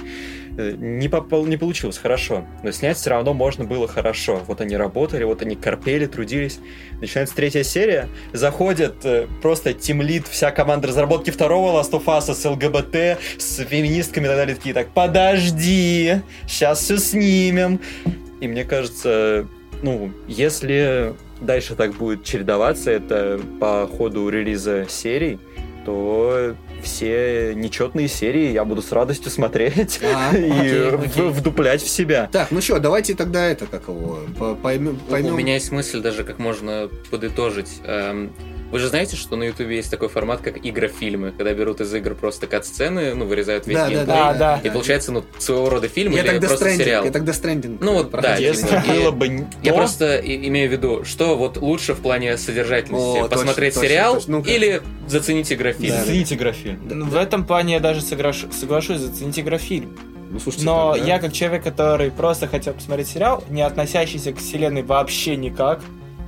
Э, 0.57 0.75
Не, 0.77 1.07
попал, 1.07 1.45
не 1.45 1.57
получилось 1.57 1.97
хорошо, 1.97 2.45
но 2.63 2.71
снять 2.71 2.97
все 2.97 3.11
равно 3.11 3.33
можно 3.33 3.63
было 3.63 3.87
хорошо. 3.87 4.41
Вот 4.47 4.61
они 4.61 4.75
работали, 4.75 5.23
вот 5.23 5.41
они 5.41 5.55
корпели, 5.55 6.05
трудились. 6.05 6.59
Начинается 6.99 7.35
третья 7.35 7.63
серия, 7.63 8.09
заходит 8.33 9.05
э, 9.05 9.27
просто 9.41 9.73
тимлит, 9.73 10.27
вся 10.27 10.51
команда 10.51 10.89
разработки 10.89 11.29
второго 11.31 11.79
Last 11.79 11.91
of 11.91 12.05
Us 12.05 12.33
с 12.33 12.45
ЛГБТ, 12.45 13.19
с 13.37 13.63
феминистками 13.63 14.25
и 14.25 14.27
так 14.27 14.37
далее, 14.37 14.55
такие, 14.55 14.75
так, 14.75 14.89
подожди, 14.89 16.21
сейчас 16.47 16.79
все 16.81 16.97
снимем. 16.97 17.79
И 18.39 18.47
мне 18.47 18.63
кажется, 18.63 19.47
ну, 19.83 20.11
если 20.27 21.13
дальше 21.39 21.75
так 21.75 21.93
будет 21.93 22.23
чередоваться, 22.23 22.91
это 22.91 23.39
по 23.59 23.87
ходу 23.87 24.29
релиза 24.29 24.85
серий, 24.89 25.39
то 25.85 26.55
все 26.83 27.53
нечетные 27.55 28.07
серии 28.07 28.51
я 28.51 28.65
буду 28.65 28.81
с 28.81 28.91
радостью 28.91 29.31
смотреть 29.31 29.99
А, 30.03 30.35
и 30.35 30.49
окей, 30.49 30.89
окей. 30.89 31.29
вдуплять 31.29 31.81
в 31.81 31.89
себя. 31.89 32.29
Так, 32.31 32.49
ну 32.51 32.61
что, 32.61 32.79
давайте 32.79 33.13
тогда 33.15 33.45
это, 33.47 33.65
как 33.67 33.87
его, 33.87 34.19
по- 34.37 34.55
поймем... 34.55 34.99
У- 35.07 35.11
поймем... 35.11 35.33
У 35.33 35.37
меня 35.37 35.55
есть 35.55 35.71
мысль 35.71 35.99
даже, 36.01 36.23
как 36.23 36.37
можно 36.39 36.89
подытожить. 37.11 37.81
Эм, 37.83 38.31
Вы 38.71 38.79
же 38.79 38.87
знаете, 38.87 39.15
что 39.17 39.35
на 39.35 39.43
Ютубе 39.43 39.75
есть 39.75 39.91
такой 39.91 40.07
формат, 40.07 40.41
как 40.41 40.57
игрофильмы, 40.65 41.31
когда 41.37 41.53
берут 41.53 41.81
из 41.81 41.93
игр 41.93 42.15
просто 42.15 42.47
кат-сцены, 42.47 43.13
ну, 43.15 43.25
вырезают 43.25 43.67
весь 43.67 43.75
Да, 43.77 43.83
да, 43.85 43.89
геймплей, 43.89 44.15
Да, 44.15 44.33
да. 44.33 44.59
и 44.63 44.69
получается, 44.69 45.11
ну, 45.11 45.23
своего 45.39 45.69
рода 45.69 45.87
фильм 45.89 46.13
Я 46.13 46.23
или 46.23 46.39
просто 46.39 46.65
Stranding, 46.69 46.77
сериал. 46.77 47.05
я 47.05 47.11
так 47.11 47.23
Death 47.23 47.41
Stranding 47.43 47.77
Ну 47.81 47.93
вот, 47.93 48.11
да, 48.11 48.35
Если 48.37 48.67
типа, 48.67 48.83
и- 48.87 48.99
было 48.99 49.11
бы 49.11 49.27
Я 49.61 49.71
то, 49.71 49.77
просто 49.77 50.17
имею 50.17 50.69
в 50.69 50.71
виду, 50.71 51.03
что 51.03 51.35
вот 51.37 51.57
лучше 51.57 51.93
в 51.93 51.99
плане 51.99 52.37
содержательности, 52.37 53.17
О, 53.19 53.21
точно, 53.23 53.29
посмотреть 53.37 53.73
точно, 53.73 53.89
сериал 53.89 54.13
точно. 54.15 54.37
Ну-ка. 54.37 54.49
или 54.49 54.81
заценить 55.07 55.51
игрофильм. 55.51 55.89
Да, 55.89 55.95
да. 55.97 56.01
Зацените 56.05 56.35
игрофильм. 56.35 56.79
Ну, 56.89 57.05
В 57.05 57.15
этом 57.17 57.45
плане 57.45 57.73
я 57.73 57.79
даже 57.79 57.99
соглаш- 57.99 58.51
соглашусь, 58.53 58.99
зацените 58.99 59.41
игрофильм. 59.41 59.97
Ну, 60.31 60.39
слушайте, 60.39 60.65
Но 60.65 60.93
да. 60.97 61.03
я 61.03 61.19
как 61.19 61.33
человек, 61.33 61.61
который 61.63 62.09
просто 62.09 62.47
хотел 62.47 62.73
посмотреть 62.73 63.09
сериал, 63.09 63.43
не 63.49 63.63
относящийся 63.63 64.31
к 64.31 64.37
вселенной 64.37 64.81
вообще 64.81 65.35
никак, 65.35 65.81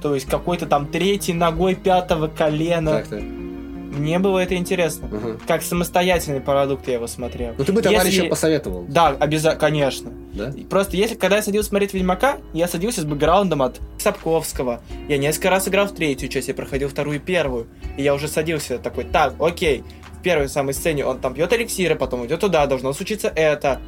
то 0.03 0.13
есть 0.13 0.27
какой-то 0.27 0.65
там 0.65 0.85
третьей 0.87 1.33
ногой 1.33 1.75
пятого 1.75 2.27
колена, 2.27 2.91
Так-то. 2.91 3.15
мне 3.15 4.19
было 4.19 4.39
это 4.39 4.55
интересно. 4.55 5.07
Ага. 5.09 5.37
Как 5.47 5.63
самостоятельный 5.63 6.41
продукт 6.41 6.85
я 6.89 6.95
его 6.95 7.07
смотрел. 7.07 7.53
Ну, 7.57 7.63
ты 7.63 7.71
бы 7.71 7.81
товарища 7.81 8.17
Если- 8.17 8.27
посоветовал, 8.29 8.85
Да, 8.89 9.15
обязательно, 9.17 9.61
конечно. 9.61 10.11
да? 10.33 10.53
Просто 10.69 10.97
если, 10.97 11.15
когда 11.15 11.37
я 11.37 11.41
садился 11.41 11.69
смотреть 11.69 11.93
Ведьмака, 11.93 12.39
я 12.51 12.67
садился 12.67 12.99
с 13.01 13.05
бэкграундом 13.05 13.61
от 13.61 13.79
Сапковского. 13.97 14.81
Я 15.07 15.17
несколько 15.17 15.49
раз 15.49 15.69
играл 15.69 15.87
в 15.87 15.93
третью 15.95 16.27
часть, 16.27 16.49
я 16.49 16.53
проходил 16.53 16.89
вторую 16.89 17.15
и 17.15 17.19
первую. 17.19 17.67
И 17.95 18.03
я 18.03 18.13
уже 18.13 18.27
садился 18.27 18.79
такой, 18.79 19.05
так, 19.05 19.35
окей, 19.39 19.85
в 20.19 20.21
первой 20.21 20.49
самой 20.49 20.73
сцене 20.73 21.05
он 21.05 21.19
там 21.19 21.33
пьет 21.33 21.53
эликсиры, 21.53 21.95
потом 21.95 22.25
идет 22.25 22.41
туда, 22.41 22.67
должно 22.67 22.91
случиться 22.91 23.31
это. 23.33 23.79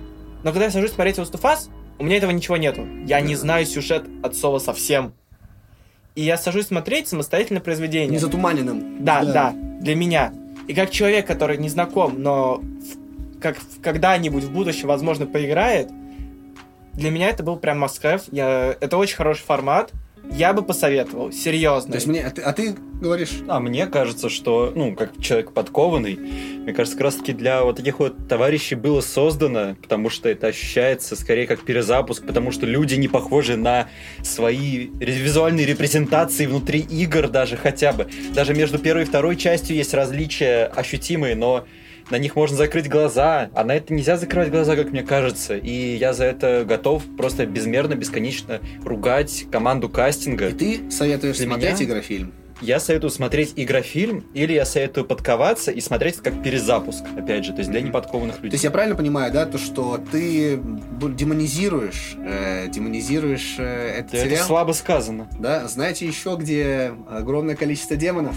Но 0.44 0.52
когда 0.52 0.66
я 0.66 0.72
сажусь 0.72 0.92
смотреть 0.92 1.18
Us, 1.18 1.70
у 2.00 2.06
меня 2.06 2.16
этого 2.18 2.32
ничего 2.32 2.56
нету. 2.56 2.88
Я 3.06 3.20
не 3.20 3.36
знаю 3.36 3.66
сюжет 3.66 4.06
от 4.24 4.34
слова 4.38 4.60
совсем. 4.60 5.14
И 6.16 6.22
я 6.24 6.38
сажусь 6.38 6.68
смотреть 6.68 7.08
самостоятельное 7.08 7.62
произведение. 7.62 8.10
Не 8.10 8.18
затуманенным. 8.18 9.04
Да, 9.04 9.24
да, 9.24 9.52
для 9.82 9.96
меня. 9.96 10.34
И 10.68 10.74
как 10.74 10.90
человек, 10.90 11.28
который 11.28 11.58
не 11.58 11.70
знаком, 11.70 12.22
но 12.22 12.56
в- 12.58 13.40
как 13.40 13.58
когда-нибудь 13.82 14.44
в 14.46 14.52
будущем, 14.52 14.88
возможно, 14.88 15.26
поиграет, 15.28 15.90
для 16.94 17.12
меня 17.12 17.30
это 17.30 17.44
был 17.44 17.58
прям 17.58 17.84
must-have. 17.84 18.24
Я... 18.32 18.76
Это 18.80 18.98
очень 18.98 19.18
хороший 19.18 19.44
формат. 19.44 19.92
Я 20.32 20.54
бы 20.54 20.64
посоветовал, 20.64 21.32
серьезно. 21.32 21.92
То 21.92 21.96
есть 21.96 22.08
мне, 22.08 22.26
а 22.26 22.30
ты, 22.30 22.42
а 22.42 22.54
ты 22.54 22.76
говоришь, 23.00 23.42
А 23.48 23.60
мне 23.60 23.88
кажется, 23.88 24.30
что, 24.30 24.72
ну, 24.76 24.96
как 24.96 25.12
человек 25.20 25.52
подкованный, 25.52 26.16
мне 26.16 26.74
кажется, 26.74 26.98
как 26.98 27.06
раз-таки 27.06 27.34
для 27.34 27.64
вот 27.64 27.78
таких 27.78 28.00
вот 28.00 28.28
товарищей 28.28 28.76
было 28.76 29.02
создано, 29.02 29.76
потому 29.82 30.10
что 30.10 30.30
это 30.30 30.48
ощущается 30.48 31.16
скорее 31.16 31.48
как 31.48 31.62
перезапуск, 31.62 32.26
потому 32.26 32.52
что 32.52 32.66
люди 32.66 32.96
не 32.96 33.08
похожи 33.08 33.56
на 33.56 33.90
свои 34.24 34.88
визуальные 35.00 35.66
репрезентации 35.66 36.46
внутри 36.46 36.80
игр 36.80 37.28
даже 37.28 37.58
хотя 37.58 37.94
бы. 37.94 38.08
Даже 38.34 38.54
между 38.54 38.80
первой 38.80 39.04
и 39.04 39.06
второй 39.06 39.36
частью 39.36 39.76
есть 39.76 39.94
различия 39.94 40.66
ощутимые, 40.66 41.36
но 41.36 41.66
на 42.10 42.18
них 42.18 42.36
можно 42.36 42.56
закрыть 42.56 42.88
глаза, 42.90 43.50
а 43.54 43.64
на 43.64 43.74
это 43.76 43.94
нельзя 43.94 44.18
закрывать 44.18 44.52
глаза, 44.52 44.76
как 44.76 44.92
мне 44.92 45.04
кажется. 45.04 45.56
И 45.58 45.96
я 45.98 46.14
за 46.14 46.26
это 46.26 46.64
готов 46.68 47.04
просто 47.18 47.46
безмерно, 47.46 47.96
бесконечно 47.96 48.60
ругать 48.84 49.46
команду 49.52 49.90
кастинга. 49.90 50.50
и 50.50 50.54
ты 50.54 50.92
советуешь 50.92 51.38
Для 51.38 51.48
смотреть 51.48 51.80
меня? 51.80 51.90
игрофильм? 51.90 52.34
Я 52.62 52.80
советую 52.80 53.12
смотреть 53.12 53.52
игрофильм, 53.58 54.24
или 54.34 54.54
я 54.54 54.64
советую 54.64 55.06
подковаться 55.06 55.72
и 55.72 55.82
смотреть 55.82 56.18
как 56.18 56.42
перезапуск, 56.42 57.04
опять 57.18 57.44
же, 57.44 57.52
то 57.52 57.58
есть 57.60 57.70
для 57.70 57.82
неподкованных 57.82 58.38
То 58.38 58.44
людей. 58.44 58.54
есть 58.54 58.64
я 58.64 58.72
правильно 58.72 58.96
понимаю, 58.96 59.34
да, 59.34 59.46
то, 59.46 59.58
что 59.58 60.00
ты 60.10 60.58
демонизируешь, 61.02 62.16
э, 62.18 62.68
демонизируешь 62.70 63.56
э, 63.58 63.98
этот 64.00 64.14
это 64.14 64.24
сериал? 64.26 64.46
слабо 64.48 64.72
сказано. 64.72 65.28
Да, 65.38 65.68
знаете 65.68 66.08
еще, 66.08 66.38
где 66.40 66.94
огромное 67.10 67.56
количество 67.58 67.98
демонов? 67.98 68.36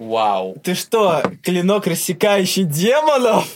Вау. 0.00 0.56
Ты 0.64 0.74
что, 0.74 1.22
клинок 1.42 1.86
рассекающий 1.86 2.64
демонов? 2.64 3.46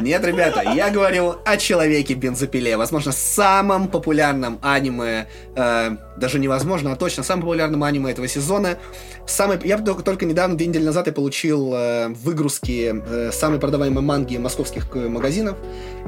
Нет, 0.00 0.24
ребята, 0.24 0.62
я 0.62 0.90
говорил 0.90 1.36
о 1.44 1.56
Человеке-бензопиле. 1.56 2.76
Возможно, 2.76 3.12
самом 3.12 3.86
популярном 3.86 4.58
аниме, 4.62 5.28
э, 5.54 5.96
даже 6.20 6.38
невозможно, 6.38 6.92
а 6.92 6.96
точно 6.96 7.22
самом 7.22 7.42
популярном 7.42 7.82
аниме 7.82 8.12
этого 8.12 8.28
сезона. 8.28 8.78
Самый, 9.26 9.58
я 9.64 9.78
только, 9.78 10.02
только 10.02 10.26
недавно, 10.26 10.56
две 10.56 10.66
недели 10.66 10.84
назад, 10.84 11.06
я 11.06 11.12
получил 11.12 11.72
э, 11.74 12.08
выгрузки 12.08 12.94
э, 12.94 13.32
самой 13.32 13.58
продаваемой 13.58 14.02
манги 14.02 14.36
московских 14.36 14.86
э, 14.94 15.08
магазинов. 15.08 15.56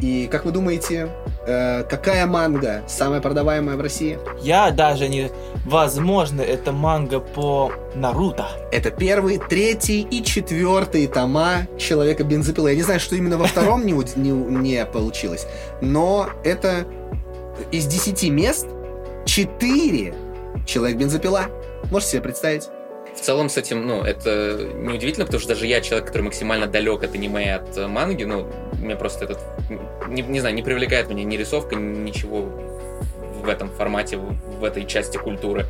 И, 0.00 0.28
как 0.30 0.44
вы 0.44 0.52
думаете, 0.52 1.08
э, 1.46 1.82
какая 1.84 2.26
манга 2.26 2.82
самая 2.86 3.20
продаваемая 3.20 3.76
в 3.76 3.80
России? 3.80 4.18
Я 4.42 4.70
даже 4.70 5.08
не... 5.08 5.30
Возможно, 5.64 6.42
это 6.42 6.72
манга 6.72 7.20
по 7.20 7.72
Наруто. 7.94 8.48
Это 8.70 8.90
первый, 8.90 9.38
третий 9.38 10.02
и 10.02 10.22
четвертый 10.22 11.06
тома 11.06 11.66
Человека 11.78 12.24
бензопилы. 12.24 12.70
Я 12.70 12.76
не 12.76 12.82
знаю, 12.82 13.00
что 13.00 13.16
именно 13.16 13.38
во 13.38 13.46
втором 13.46 13.86
не, 13.86 13.92
не, 14.16 14.30
не 14.30 14.84
получилось, 14.84 15.46
но 15.80 16.28
это 16.44 16.86
из 17.70 17.86
десяти 17.86 18.30
мест 18.30 18.66
четыре 19.24 20.14
Человек 20.66 20.98
бензопила. 20.98 21.46
Можете 21.90 22.12
себе 22.12 22.22
представить? 22.22 22.68
В 23.16 23.20
целом 23.20 23.48
с 23.48 23.58
этим, 23.58 23.86
ну, 23.86 24.02
это 24.02 24.70
неудивительно, 24.74 25.26
потому 25.26 25.40
что 25.40 25.50
даже 25.50 25.66
я 25.66 25.80
человек, 25.80 26.06
который 26.06 26.22
максимально 26.22 26.66
далек 26.66 27.02
от 27.02 27.14
аниме 27.14 27.56
от 27.56 27.76
э, 27.76 27.86
манги, 27.86 28.24
ну, 28.24 28.46
мне 28.78 28.96
просто 28.96 29.24
этот, 29.24 29.38
не, 30.08 30.22
не 30.22 30.40
знаю, 30.40 30.54
не 30.54 30.62
привлекает 30.62 31.08
меня 31.10 31.24
ни 31.24 31.36
рисовка, 31.36 31.76
ничего 31.76 32.48
в 33.42 33.48
этом 33.48 33.70
формате, 33.70 34.16
в 34.16 34.64
этой 34.64 34.86
части 34.86 35.18
культуры, 35.18 35.66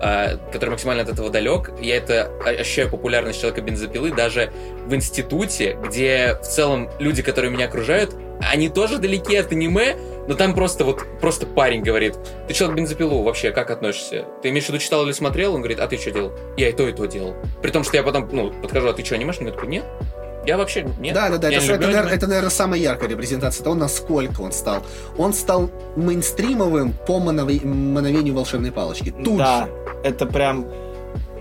а, 0.00 0.36
который 0.52 0.70
максимально 0.70 1.02
от 1.02 1.08
этого 1.08 1.30
далек. 1.30 1.70
Я 1.80 1.96
это 1.96 2.30
ощущаю 2.44 2.90
популярность 2.90 3.40
человека 3.40 3.62
бензопилы 3.62 4.12
даже 4.12 4.52
в 4.86 4.94
институте, 4.94 5.78
где 5.82 6.38
в 6.40 6.46
целом 6.46 6.90
люди, 6.98 7.22
которые 7.22 7.50
меня 7.50 7.66
окружают, 7.66 8.14
они 8.40 8.68
тоже 8.68 8.98
далеки 8.98 9.36
от 9.36 9.52
аниме, 9.52 9.96
но 10.26 10.34
там 10.34 10.54
просто 10.54 10.84
вот 10.84 11.04
просто 11.20 11.46
парень 11.46 11.82
говорит, 11.82 12.16
ты 12.48 12.54
человек 12.54 12.76
бензопилу 12.76 13.22
вообще 13.22 13.50
как 13.50 13.70
относишься? 13.70 14.26
Ты 14.42 14.50
имеешь 14.50 14.64
в 14.64 14.68
виду 14.68 14.78
читал 14.78 15.04
или 15.04 15.12
смотрел? 15.12 15.54
Он 15.54 15.60
говорит, 15.60 15.80
а 15.80 15.86
ты 15.86 15.96
что 15.96 16.10
делал? 16.10 16.32
Я 16.56 16.68
и 16.70 16.72
то, 16.72 16.88
и 16.88 16.92
то 16.92 17.06
делал. 17.06 17.34
При 17.62 17.70
том, 17.70 17.84
что 17.84 17.96
я 17.96 18.02
потом, 18.02 18.28
ну, 18.32 18.52
подхожу, 18.62 18.88
а 18.88 18.92
ты 18.92 19.04
что, 19.04 19.14
анимешник? 19.14 19.48
Я 19.48 19.52
такой, 19.52 19.68
нет. 19.68 19.84
Я 20.46 20.58
вообще, 20.58 20.82
нет. 20.98 21.14
да, 21.14 21.30
да, 21.30 21.38
да. 21.38 21.48
я 21.48 21.58
Это, 21.58 21.66
не 21.66 21.72
это, 21.72 21.80
наверное, 21.80 22.02
аниме». 22.02 22.16
это, 22.16 22.26
наверное, 22.26 22.50
самая 22.50 22.80
яркая 22.80 23.08
репрезентация 23.08 23.64
того, 23.64 23.74
насколько 23.74 24.42
он 24.42 24.52
стал. 24.52 24.82
Он 25.16 25.32
стал 25.32 25.70
мейнстримовым 25.96 26.92
по 27.06 27.18
манове- 27.18 27.64
мановению 27.64 28.34
волшебной 28.34 28.70
палочки. 28.72 29.10
Тут 29.24 29.38
да, 29.38 29.66
же. 29.66 29.72
это 30.04 30.26
прям... 30.26 30.66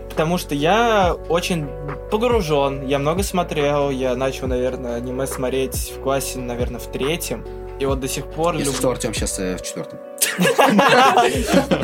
Потому 0.10 0.38
что 0.38 0.54
я 0.54 1.16
очень 1.28 1.68
погружен, 2.12 2.86
я 2.86 3.00
много 3.00 3.24
смотрел, 3.24 3.90
я 3.90 4.16
начал, 4.16 4.48
наверное, 4.48 4.96
аниме 4.96 5.26
смотреть 5.26 5.92
в 5.98 6.02
классе, 6.02 6.38
наверное, 6.38 6.80
в 6.80 6.86
третьем. 6.86 7.44
И 7.80 7.86
вот 7.86 8.00
до 8.00 8.08
сих 8.08 8.26
пор 8.28 8.54
Если 8.56 8.66
люблю... 8.66 8.80
что, 8.80 8.92
Артем 8.92 9.14
сейчас 9.14 9.38
в 9.38 9.62
четвертом. 9.62 10.00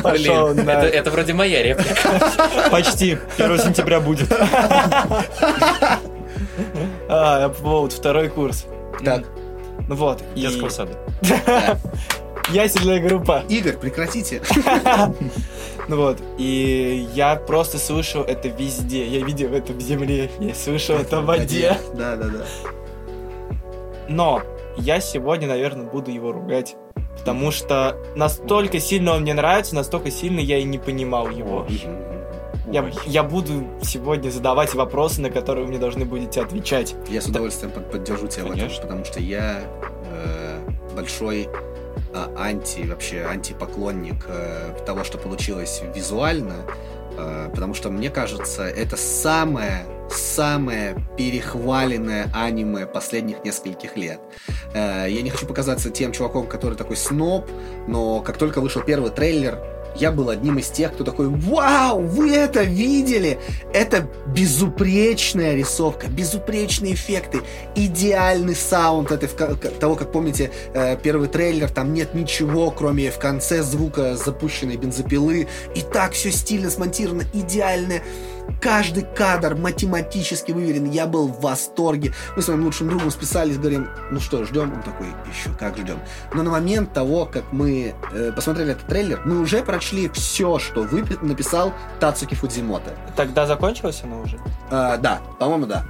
Блин, 0.03 0.69
это, 0.69 1.11
вроде 1.11 1.33
моя 1.33 1.63
реплика. 1.63 2.69
Почти. 2.71 3.17
1 3.37 3.59
сентября 3.59 3.99
будет. 3.99 4.27
А, 7.07 7.49
вот, 7.59 7.93
второй 7.93 8.29
курс. 8.29 8.65
Так, 9.03 9.23
Ну 9.87 9.95
вот. 9.95 10.21
Детского 10.35 10.69
сада. 10.69 10.91
Ясельная 12.49 12.99
группа. 12.99 13.43
Игорь, 13.49 13.77
прекратите. 13.77 14.41
Ну 15.87 15.95
вот, 15.97 16.19
и 16.37 17.07
я 17.15 17.35
просто 17.35 17.79
слышал 17.79 18.21
это 18.21 18.47
везде. 18.49 19.07
Я 19.07 19.25
видел 19.25 19.53
это 19.55 19.73
в 19.73 19.81
земле, 19.81 20.29
я 20.39 20.53
слышал 20.53 20.97
это 20.97 21.21
в 21.21 21.25
воде. 21.25 21.79
Да, 21.95 22.15
да, 22.15 22.25
да. 22.25 22.45
Но 24.07 24.43
я 24.80 24.99
сегодня, 24.99 25.47
наверное, 25.47 25.86
буду 25.86 26.11
его 26.11 26.32
ругать. 26.32 26.75
Потому 27.17 27.51
что 27.51 27.97
настолько 28.15 28.80
сильно 28.80 29.13
он 29.13 29.21
мне 29.23 29.34
нравится, 29.34 29.75
настолько 29.75 30.09
сильно 30.09 30.39
я 30.39 30.57
и 30.57 30.63
не 30.63 30.77
понимал 30.77 31.30
его. 31.30 31.67
Я, 32.71 32.89
я 33.07 33.23
буду 33.23 33.63
сегодня 33.82 34.30
задавать 34.30 34.73
вопросы, 34.75 35.21
на 35.21 35.30
которые 35.30 35.65
вы 35.65 35.71
мне 35.71 35.80
должны 35.80 36.05
будете 36.05 36.41
отвечать. 36.41 36.95
Я 37.09 37.19
с 37.19 37.25
удовольствием 37.25 37.71
под- 37.71 37.91
поддержу 37.91 38.27
тебя 38.27 38.43
в 38.43 38.47
этом, 38.47 38.59
Конечно. 38.59 38.82
потому 38.84 39.05
что 39.05 39.19
я 39.19 39.61
э, 40.05 40.59
большой 40.95 41.49
а, 42.13 42.32
анти, 42.38 42.82
вообще 42.86 43.23
антипоклонник 43.23 44.25
э, 44.27 44.75
того, 44.86 45.03
что 45.03 45.17
получилось 45.17 45.82
визуально, 45.95 46.53
э, 46.53 46.98
потому 47.51 47.74
что 47.74 47.89
мне 47.89 48.09
кажется, 48.09 48.63
это 48.63 48.97
самое 48.97 49.86
самое 50.11 50.95
перехваленное 51.17 52.30
аниме 52.34 52.86
последних 52.88 53.43
нескольких 53.43 53.95
лет. 53.95 54.20
Э, 54.74 55.05
я 55.07 55.22
не 55.22 55.30
хочу 55.30 55.45
показаться 55.45 55.89
тем 55.89 56.11
чуваком, 56.11 56.47
который 56.47 56.76
такой 56.76 56.95
сноб, 56.95 57.49
но 57.88 58.22
как 58.22 58.38
только 58.38 58.61
вышел 58.61 58.82
первый 58.82 59.11
трейлер, 59.11 59.59
я 59.95 60.11
был 60.11 60.29
одним 60.29 60.59
из 60.59 60.69
тех, 60.69 60.93
кто 60.93 61.03
такой, 61.03 61.27
вау, 61.27 62.01
вы 62.01 62.31
это 62.31 62.63
видели? 62.63 63.39
Это 63.73 64.07
безупречная 64.27 65.55
рисовка, 65.55 66.07
безупречные 66.07 66.93
эффекты, 66.93 67.41
идеальный 67.75 68.55
саунд 68.55 69.11
этой, 69.11 69.29
того, 69.79 69.95
как 69.95 70.11
помните, 70.11 70.51
э, 70.73 70.97
первый 71.01 71.27
трейлер, 71.27 71.69
там 71.69 71.93
нет 71.93 72.13
ничего, 72.13 72.71
кроме 72.71 73.11
в 73.11 73.19
конце 73.19 73.63
звука 73.63 74.15
запущенной 74.15 74.77
бензопилы, 74.77 75.47
и 75.75 75.81
так 75.81 76.13
все 76.13 76.31
стильно 76.31 76.69
смонтировано, 76.69 77.23
идеально. 77.33 78.01
Каждый 78.61 79.03
кадр 79.03 79.55
математически 79.55 80.51
выверен. 80.51 80.85
Я 80.89 81.05
был 81.05 81.27
в 81.27 81.41
восторге. 81.41 82.13
Мы 82.35 82.41
с 82.41 82.47
моим 82.47 82.63
лучшим 82.65 82.89
другом 82.89 83.11
списались, 83.11 83.57
говорим, 83.57 83.87
ну 84.11 84.19
что, 84.19 84.43
ждем? 84.45 84.73
Он 84.73 84.81
такой, 84.81 85.07
еще 85.31 85.49
как 85.57 85.77
ждем. 85.77 85.99
Но 86.33 86.43
на 86.43 86.49
момент 86.51 86.93
того, 86.93 87.25
как 87.25 87.43
мы 87.51 87.93
э, 88.11 88.31
посмотрели 88.35 88.71
этот 88.71 88.87
трейлер, 88.87 89.21
мы 89.25 89.39
уже 89.39 89.61
прочли 89.63 90.09
все, 90.09 90.59
что 90.59 90.83
выпи- 90.83 91.23
написал 91.25 91.73
Тацуки 91.99 92.35
Фудзимото. 92.35 92.91
Тогда 93.15 93.45
закончилось 93.47 94.01
оно 94.03 94.21
уже? 94.21 94.37
Э, 94.71 94.97
да, 94.97 95.19
по-моему, 95.39 95.65
да. 95.65 95.83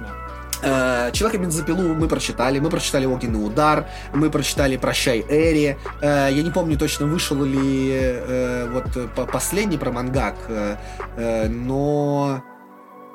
Э, 0.62 1.10
Человека 1.12 1.42
бензопилу 1.42 1.94
мы 1.94 2.06
прочитали, 2.06 2.58
мы 2.58 2.68
прочитали 2.68 3.06
Огненный 3.06 3.44
удар, 3.44 3.86
мы 4.12 4.30
прочитали 4.30 4.76
Прощай 4.76 5.24
Эри. 5.28 5.78
Э, 6.02 6.28
я 6.30 6.42
не 6.42 6.50
помню 6.50 6.76
точно 6.78 7.06
вышел 7.06 7.42
ли 7.42 7.90
э, 7.92 8.68
вот 8.70 9.14
по- 9.14 9.24
последний 9.24 9.78
про 9.78 9.90
мангак, 9.90 10.34
но 11.48 12.42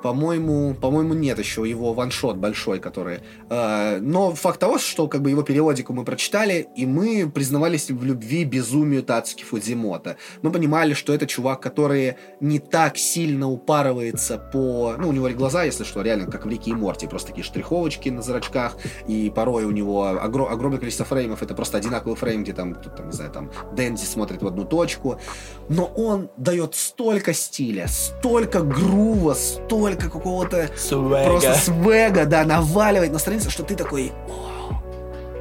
По-моему, 0.06 0.76
по-моему, 0.76 1.16
нет 1.16 1.40
еще 1.40 1.68
его 1.68 1.92
ваншот 1.94 2.38
большой, 2.38 2.78
который. 2.78 3.22
Э, 3.50 3.98
но 4.00 4.36
факт 4.36 4.60
того, 4.60 4.78
что 4.78 5.08
как 5.08 5.24
бы 5.24 5.32
его 5.32 5.42
периодику 5.42 5.94
мы 5.94 6.06
прочитали, 6.06 6.68
и 6.76 6.86
мы 6.86 7.28
признавались 7.28 7.90
в 7.90 8.04
любви 8.04 8.44
безумию 8.44 9.02
Тацуки 9.02 9.44
Фудзимота. 9.44 10.18
Мы 10.44 10.52
понимали, 10.52 10.94
что 10.94 11.12
это 11.12 11.26
чувак, 11.26 11.60
который 11.60 12.18
не 12.40 12.60
так 12.60 13.00
сильно 13.00 13.50
упарывается 13.50 14.38
по... 14.38 14.94
Ну, 15.00 15.10
у 15.10 15.12
него 15.12 15.28
глаза, 15.30 15.64
если 15.64 15.84
что, 15.84 16.04
реально, 16.04 16.28
как 16.30 16.46
в 16.46 16.50
Рике 16.52 16.70
и 16.70 16.76
Морти, 16.76 17.08
просто 17.08 17.30
такие 17.30 17.44
штриховочки 17.44 18.10
на 18.10 18.22
зрачках, 18.22 18.78
и 19.08 19.32
порой 19.36 19.64
у 19.64 19.72
него 19.72 20.06
огр- 20.06 20.48
огромное 20.48 20.78
количество 20.78 21.08
фреймов, 21.08 21.42
это 21.42 21.56
просто 21.56 21.80
одинаковый 21.80 22.16
фрейм, 22.16 22.44
где 22.44 22.54
там, 22.54 22.76
тут, 22.76 22.96
там, 22.96 23.08
не 23.08 23.14
знаю, 23.14 23.32
там, 23.32 23.50
Дэнди 23.76 24.04
смотрит 24.04 24.44
в 24.44 24.46
одну 24.46 24.66
точку, 24.66 25.20
но 25.68 25.86
он 25.86 26.30
дает 26.38 26.76
столько 26.76 27.34
стиля, 27.34 27.88
столько 27.88 28.62
грува, 28.62 29.34
столько 29.34 29.95
какого-то 29.96 30.70
Свега. 30.76 31.24
просто 31.26 31.54
свега, 31.56 32.26
да, 32.26 32.44
наваливает 32.44 33.12
на 33.12 33.20
страницу, 33.20 33.50
что 33.50 33.64
ты 33.64 33.76
такой, 33.76 34.12
«О, 34.28 34.82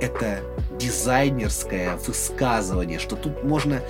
это 0.00 0.40
дизайнерское 0.78 1.96
высказывание, 1.96 2.98
что 2.98 3.16
тут 3.16 3.44
можно 3.44 3.80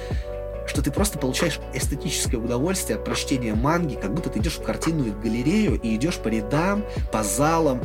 что 0.66 0.80
ты 0.80 0.90
просто 0.90 1.18
получаешь 1.18 1.60
эстетическое 1.74 2.40
удовольствие 2.40 2.96
от 2.96 3.04
прочтения 3.04 3.54
манги, 3.54 3.96
как 3.96 4.14
будто 4.14 4.30
ты 4.30 4.38
идешь 4.38 4.56
в 4.56 4.62
картинную 4.62 5.14
галерею 5.20 5.78
и 5.78 5.94
идешь 5.94 6.16
по 6.16 6.28
рядам, 6.28 6.86
по 7.12 7.22
залам, 7.22 7.82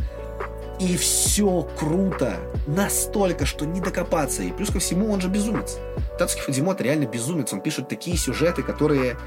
и 0.80 0.96
все 0.96 1.68
круто. 1.78 2.38
Настолько, 2.66 3.46
что 3.46 3.66
не 3.66 3.82
докопаться. 3.82 4.44
И 4.44 4.52
плюс 4.52 4.70
ко 4.70 4.80
всему, 4.80 5.12
он 5.12 5.20
же 5.20 5.28
безумец. 5.28 5.78
Тацуки 6.18 6.42
Фудзимото 6.42 6.84
реально 6.84 7.06
безумец. 7.06 7.52
Он 7.52 7.60
пишет 7.60 7.90
такие 7.90 8.16
сюжеты, 8.18 8.64
которые 8.64 9.18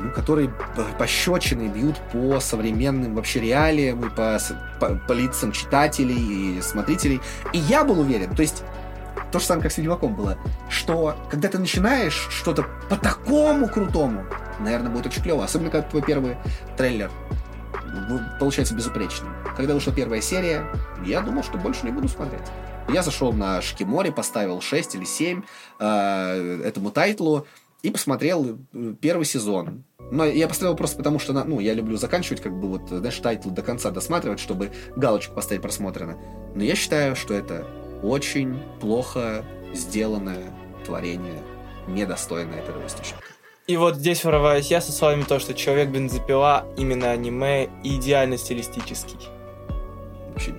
ну, 0.00 0.10
которые 0.10 0.48
п- 0.48 0.84
пощечины 0.98 1.68
бьют 1.68 1.96
по 2.12 2.40
современным 2.40 3.14
вообще 3.14 3.40
реалиям 3.40 4.04
и 4.06 4.10
по, 4.10 4.38
по, 4.80 4.94
по 4.96 5.12
лицам 5.12 5.52
читателей 5.52 6.58
и 6.58 6.62
смотрителей. 6.62 7.20
И 7.52 7.58
я 7.58 7.84
был 7.84 8.00
уверен, 8.00 8.34
то 8.34 8.42
есть 8.42 8.62
то 9.30 9.38
же 9.38 9.44
самое, 9.44 9.64
как 9.64 9.72
с 9.72 9.78
Ведьмаком 9.78 10.14
было, 10.14 10.38
что 10.68 11.16
когда 11.30 11.48
ты 11.48 11.58
начинаешь 11.58 12.28
что-то 12.30 12.66
по 12.88 12.96
такому 12.96 13.68
крутому, 13.68 14.24
наверное, 14.58 14.90
будет 14.90 15.06
очень 15.06 15.22
клево. 15.22 15.44
Особенно, 15.44 15.70
когда 15.70 15.88
твой 15.88 16.02
первый 16.02 16.36
трейлер 16.76 17.10
получается 18.38 18.74
безупречным. 18.74 19.34
Когда 19.56 19.74
вышла 19.74 19.92
первая 19.92 20.20
серия, 20.20 20.66
я 21.04 21.20
думал, 21.20 21.42
что 21.42 21.58
больше 21.58 21.84
не 21.84 21.92
буду 21.92 22.08
смотреть. 22.08 22.42
Я 22.88 23.02
зашел 23.02 23.32
на 23.32 23.60
Шикимори, 23.62 24.10
поставил 24.10 24.60
6 24.60 24.96
или 24.96 25.04
7 25.04 25.42
э, 25.78 26.62
этому 26.64 26.90
тайтлу 26.90 27.46
и 27.82 27.90
посмотрел 27.90 28.58
э, 28.72 28.94
первый 29.00 29.24
сезон. 29.24 29.84
Но 30.10 30.24
я 30.24 30.48
поставил 30.48 30.76
просто 30.76 30.96
потому, 30.96 31.18
что, 31.18 31.32
ну, 31.32 31.60
я 31.60 31.72
люблю 31.74 31.96
заканчивать, 31.96 32.40
как 32.40 32.52
бы, 32.58 32.68
вот, 32.68 32.88
знаешь, 32.88 33.16
тайтл 33.18 33.50
до 33.50 33.62
конца 33.62 33.90
досматривать, 33.90 34.40
чтобы 34.40 34.70
галочку 34.96 35.34
поставить 35.34 35.62
просмотрено. 35.62 36.16
Но 36.54 36.64
я 36.64 36.74
считаю, 36.74 37.14
что 37.14 37.34
это 37.34 37.66
очень 38.02 38.58
плохо 38.80 39.44
сделанное 39.72 40.52
творение, 40.84 41.40
недостойное 41.86 42.58
этого 42.58 42.84
источника. 42.86 43.22
И 43.66 43.76
вот 43.76 43.96
здесь 43.96 44.24
врываюсь 44.24 44.68
я 44.70 44.80
со 44.80 44.90
словами 44.90 45.22
то, 45.22 45.38
что 45.38 45.54
Человек 45.54 45.90
бензопила 45.90 46.66
именно 46.76 47.10
аниме 47.10 47.68
идеально 47.84 48.36
стилистический. 48.36 49.18
Вообще, 50.32 50.54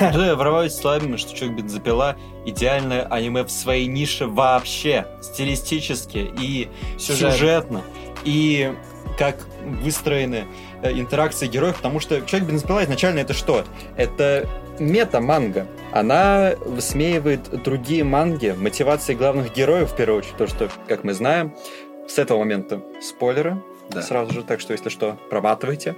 Да, 0.00 0.26
я 0.26 0.34
врываюсь 0.34 0.74
словами, 0.74 1.16
что 1.16 1.34
человек 1.36 1.58
бензопила 1.58 2.16
идеальное 2.46 3.02
аниме 3.04 3.44
в 3.44 3.50
своей 3.50 3.86
нише 3.86 4.26
вообще, 4.26 5.06
стилистически 5.20 6.30
и 6.40 6.68
Сюжет. 6.98 7.32
сюжетно, 7.34 7.82
и 8.24 8.74
как 9.18 9.36
выстроены 9.82 10.46
э, 10.82 10.92
интеракции 10.92 11.46
героев, 11.46 11.76
потому 11.76 12.00
что 12.00 12.20
человек 12.22 12.48
бензопила 12.48 12.82
изначально 12.84 13.20
это 13.20 13.34
что? 13.34 13.64
Это 13.96 14.48
мета-манга. 14.78 15.66
Она 15.92 16.54
высмеивает 16.60 17.62
другие 17.62 18.04
манги, 18.04 18.54
мотивации 18.56 19.14
главных 19.14 19.54
героев, 19.54 19.92
в 19.92 19.96
первую 19.96 20.18
очередь, 20.18 20.36
то, 20.36 20.46
что, 20.46 20.68
как 20.88 21.04
мы 21.04 21.12
знаем, 21.12 21.54
с 22.08 22.18
этого 22.18 22.38
момента 22.38 22.82
спойлеры, 23.00 23.62
да. 23.90 24.02
сразу 24.02 24.32
же, 24.32 24.42
так 24.42 24.60
что, 24.60 24.72
если 24.72 24.88
что, 24.88 25.18
проматывайте. 25.30 25.96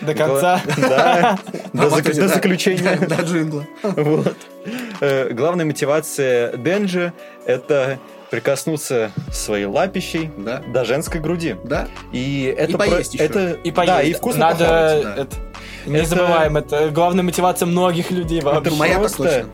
До 0.00 0.14
конца. 0.14 0.60
Да, 0.76 1.38
до 1.72 1.90
до 1.90 2.28
заключения. 2.28 2.98
Да, 3.08 3.22
джингла. 3.22 3.66
Э, 5.00 5.30
Главная 5.32 5.64
мотивация 5.64 6.56
Денджи— 6.56 7.12
это 7.46 7.98
прикоснуться 8.32 9.12
своей 9.30 9.66
лапищей 9.66 10.30
Да. 10.38 10.62
до 10.66 10.86
женской 10.86 11.20
груди. 11.20 11.54
Да. 11.64 11.86
И 12.12 12.52
это... 12.56 12.78
поесть 12.78 13.12
еще. 13.12 13.24
это 13.24 13.50
И 13.62 13.70
поесть. 13.70 13.92
Да, 13.92 14.02
и 14.02 14.14
вкусно 14.14 14.40
Надо... 14.40 14.64
похавать, 14.64 15.02
да. 15.02 15.14
это- 15.16 15.36
Не 15.84 15.96
Это- 15.98 16.08
забываем, 16.08 16.56
это 16.56 16.88
главная 16.88 17.22
мотивация 17.24 17.66
многих 17.66 18.10
людей 18.10 18.40
вообще. 18.40 18.70
Это 18.70 18.74
Моя 18.78 18.92
так 18.94 19.00
просто 19.02 19.22
точно. 19.24 19.48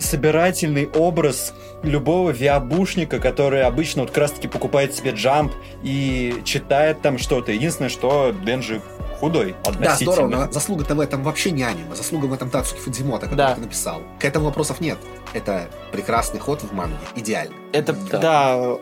собирательный 0.00 0.88
образ 0.96 1.54
любого 1.84 2.30
виабушника, 2.30 3.20
который 3.20 3.62
обычно 3.62 4.02
вот 4.02 4.10
как 4.10 4.18
раз-таки 4.18 4.48
покупает 4.48 4.94
себе 4.96 5.12
джамп 5.12 5.52
и 5.84 6.34
читает 6.44 7.02
там 7.02 7.18
что-то. 7.18 7.52
Единственное, 7.52 7.88
что 7.90 8.34
Денджи 8.44 8.80
худой 9.20 9.54
Да, 9.80 9.94
здорово, 9.96 10.28
но 10.28 10.52
заслуга-то 10.52 10.94
в 10.94 11.00
этом 11.00 11.22
вообще 11.22 11.50
не 11.50 11.62
аниме. 11.62 11.94
Заслуга 11.94 12.26
в 12.26 12.32
этом 12.32 12.50
Тацуки 12.50 12.78
Фудзимото, 12.80 13.26
который 13.26 13.36
Да. 13.36 13.54
ты 13.54 13.60
написал. 13.60 14.02
К 14.18 14.24
этому 14.24 14.46
вопросов 14.46 14.80
нет. 14.80 14.98
Это 15.32 15.68
прекрасный 15.92 16.40
ход 16.40 16.62
в 16.62 16.72
манге. 16.72 16.96
Идеально. 17.14 17.54
Это 17.72 17.92
Да. 17.92 18.18
да. 18.18 18.76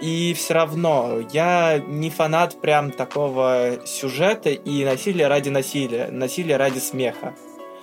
И 0.00 0.34
все 0.34 0.54
равно 0.54 1.20
я 1.32 1.78
не 1.86 2.10
фанат 2.10 2.60
прям 2.60 2.90
такого 2.90 3.78
сюжета 3.84 4.50
и 4.50 4.84
насилия 4.84 5.28
ради 5.28 5.48
насилия, 5.48 6.08
насилия 6.10 6.56
ради 6.56 6.80
смеха. 6.80 7.34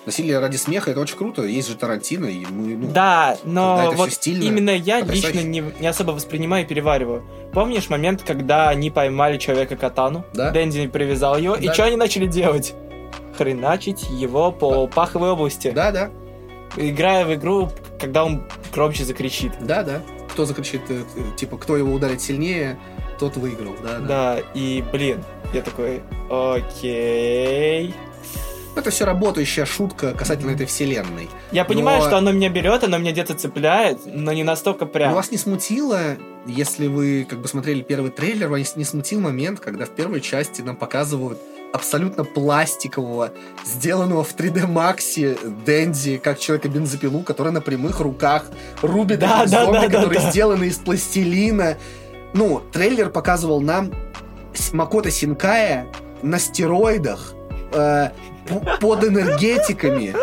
Насилие 0.09 0.39
ради 0.39 0.55
смеха 0.57 0.89
это 0.89 1.01
очень 1.01 1.17
круто. 1.17 1.43
Есть 1.43 1.67
же 1.69 1.75
Тарантино, 1.75 2.25
и 2.25 2.43
мы, 2.47 2.75
ну, 2.75 2.91
да, 2.91 3.37
но 3.43 3.91
вот 3.95 4.11
стильно, 4.11 4.43
именно 4.43 4.71
я 4.71 5.01
потрясающе. 5.01 5.37
лично 5.37 5.47
не, 5.47 5.63
не 5.81 5.85
особо 5.85 6.11
воспринимаю 6.13 6.65
и 6.65 6.67
перевариваю. 6.67 7.23
Помнишь 7.53 7.89
момент, 7.89 8.23
когда 8.25 8.69
они 8.69 8.89
поймали 8.89 9.37
человека 9.37 9.75
катану? 9.75 10.25
Да. 10.33 10.49
Дэнди 10.49 10.87
привязал 10.87 11.37
его, 11.37 11.53
и 11.53 11.67
Да. 11.67 11.73
что 11.75 11.83
они 11.83 11.95
начали 11.95 12.25
делать? 12.25 12.73
Хреначить 13.37 14.09
его 14.09 14.51
по 14.51 14.87
паховой 14.87 15.29
области, 15.29 15.69
Да, 15.69 15.91
да, 15.91 16.09
играя 16.75 17.23
в 17.23 17.33
игру, 17.35 17.69
когда 18.01 18.25
он 18.25 18.47
громче 18.73 19.03
закричит. 19.05 19.51
да, 19.61 19.83
да. 19.83 20.01
Кто 20.31 20.45
закричит, 20.45 20.81
э, 20.89 21.03
типа, 21.37 21.57
кто 21.59 21.77
его 21.77 21.93
ударит 21.93 22.19
сильнее, 22.19 22.79
тот 23.19 23.37
выиграл. 23.37 23.75
Да, 23.83 23.99
да. 23.99 24.07
Да, 24.07 24.39
и, 24.55 24.83
блин, 24.91 25.23
я 25.53 25.61
такой, 25.61 26.01
окей. 26.31 27.93
Это 28.79 28.91
все 28.91 29.03
работающая 29.03 29.65
шутка 29.65 30.13
касательно 30.13 30.51
этой 30.51 30.65
вселенной. 30.65 31.29
Я 31.51 31.65
понимаю, 31.65 31.99
Но- 31.99 32.07
что 32.07 32.17
оно 32.17 32.31
меня 32.31 32.47
берет, 32.47 32.81
оно 32.85 32.97
меня 32.97 33.11
где-то 33.11 33.33
цепляет, 33.33 33.99
но 34.05 34.31
не 34.31 34.45
настолько 34.45 34.85
прям. 34.85 35.09
Но 35.09 35.15
вас 35.17 35.31
не 35.31 35.37
смутило, 35.37 35.99
если 36.47 36.87
вы 36.87 37.27
как 37.29 37.41
бы 37.41 37.49
смотрели 37.49 37.81
первый 37.81 38.09
трейлер, 38.09 38.47
вас 38.47 38.77
не 38.77 38.85
смутил 38.85 39.19
момент, 39.19 39.59
когда 39.59 39.83
в 39.85 39.89
первой 39.89 40.21
части 40.21 40.61
нам 40.61 40.77
показывают 40.77 41.37
абсолютно 41.73 42.23
пластикового, 42.23 43.31
сделанного 43.65 44.23
в 44.23 44.33
3D 44.33 44.65
Максе 44.65 45.37
Дэнди, 45.65 46.15
как 46.17 46.39
человека-бензопилу, 46.39 47.19
который 47.23 47.51
на 47.51 47.59
прямых 47.59 47.99
руках 47.99 48.45
рубит 48.81 49.19
Да, 49.19 49.45
да, 49.45 49.65
зомби, 49.65 49.73
да, 49.73 49.87
да, 49.89 49.89
которые 49.89 50.21
да. 50.21 50.31
сделаны 50.31 50.63
из 50.67 50.77
пластилина. 50.77 51.77
Ну, 52.33 52.61
трейлер 52.71 53.09
показывал 53.09 53.59
нам 53.59 53.91
Макото 54.71 55.11
Синкая 55.11 55.85
на 56.23 56.39
стероидах, 56.39 57.33
э, 57.73 58.09
под 58.79 59.03
энергетиками, 59.03 60.13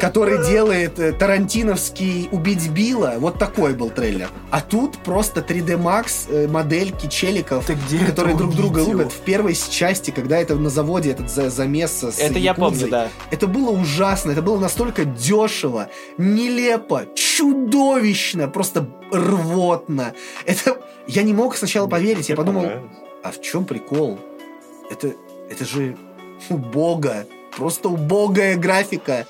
который 0.00 0.46
делает 0.46 0.98
э, 0.98 1.12
тарантиновский 1.12 2.28
«Убить 2.32 2.68
Билла». 2.70 3.14
Вот 3.18 3.38
такой 3.38 3.74
был 3.74 3.90
трейлер. 3.90 4.28
А 4.50 4.60
тут 4.60 4.98
просто 4.98 5.40
3D 5.40 5.80
Max 5.80 6.26
э, 6.28 6.48
модельки 6.48 7.06
челиков, 7.08 7.66
которые 8.06 8.36
друг 8.36 8.54
друга 8.54 8.84
рубят. 8.84 9.12
В 9.12 9.20
первой 9.20 9.54
части, 9.54 10.10
когда 10.10 10.38
это 10.38 10.54
на 10.56 10.70
заводе, 10.70 11.10
этот 11.10 11.30
за- 11.30 11.50
замес 11.50 12.02
с 12.02 12.18
Это 12.18 12.38
я 12.38 12.54
помню, 12.54 12.76
якудзой. 12.78 12.90
да. 12.90 13.08
Это 13.30 13.46
было 13.46 13.70
ужасно, 13.70 14.32
это 14.32 14.42
было 14.42 14.58
настолько 14.58 15.04
дешево, 15.04 15.88
нелепо, 16.18 17.06
чудовищно, 17.14 18.48
просто 18.48 18.88
рвотно. 19.12 20.14
Это... 20.46 20.78
Я 21.06 21.22
не 21.22 21.34
мог 21.34 21.54
сначала 21.56 21.86
поверить, 21.86 22.30
я 22.30 22.36
подумал, 22.36 22.66
а 23.22 23.30
в 23.30 23.40
чем 23.42 23.66
прикол? 23.66 24.18
Это, 24.90 25.12
это 25.50 25.64
же 25.64 25.96
убого. 26.48 27.26
Просто 27.56 27.88
убогая 27.88 28.56
графика. 28.56 29.26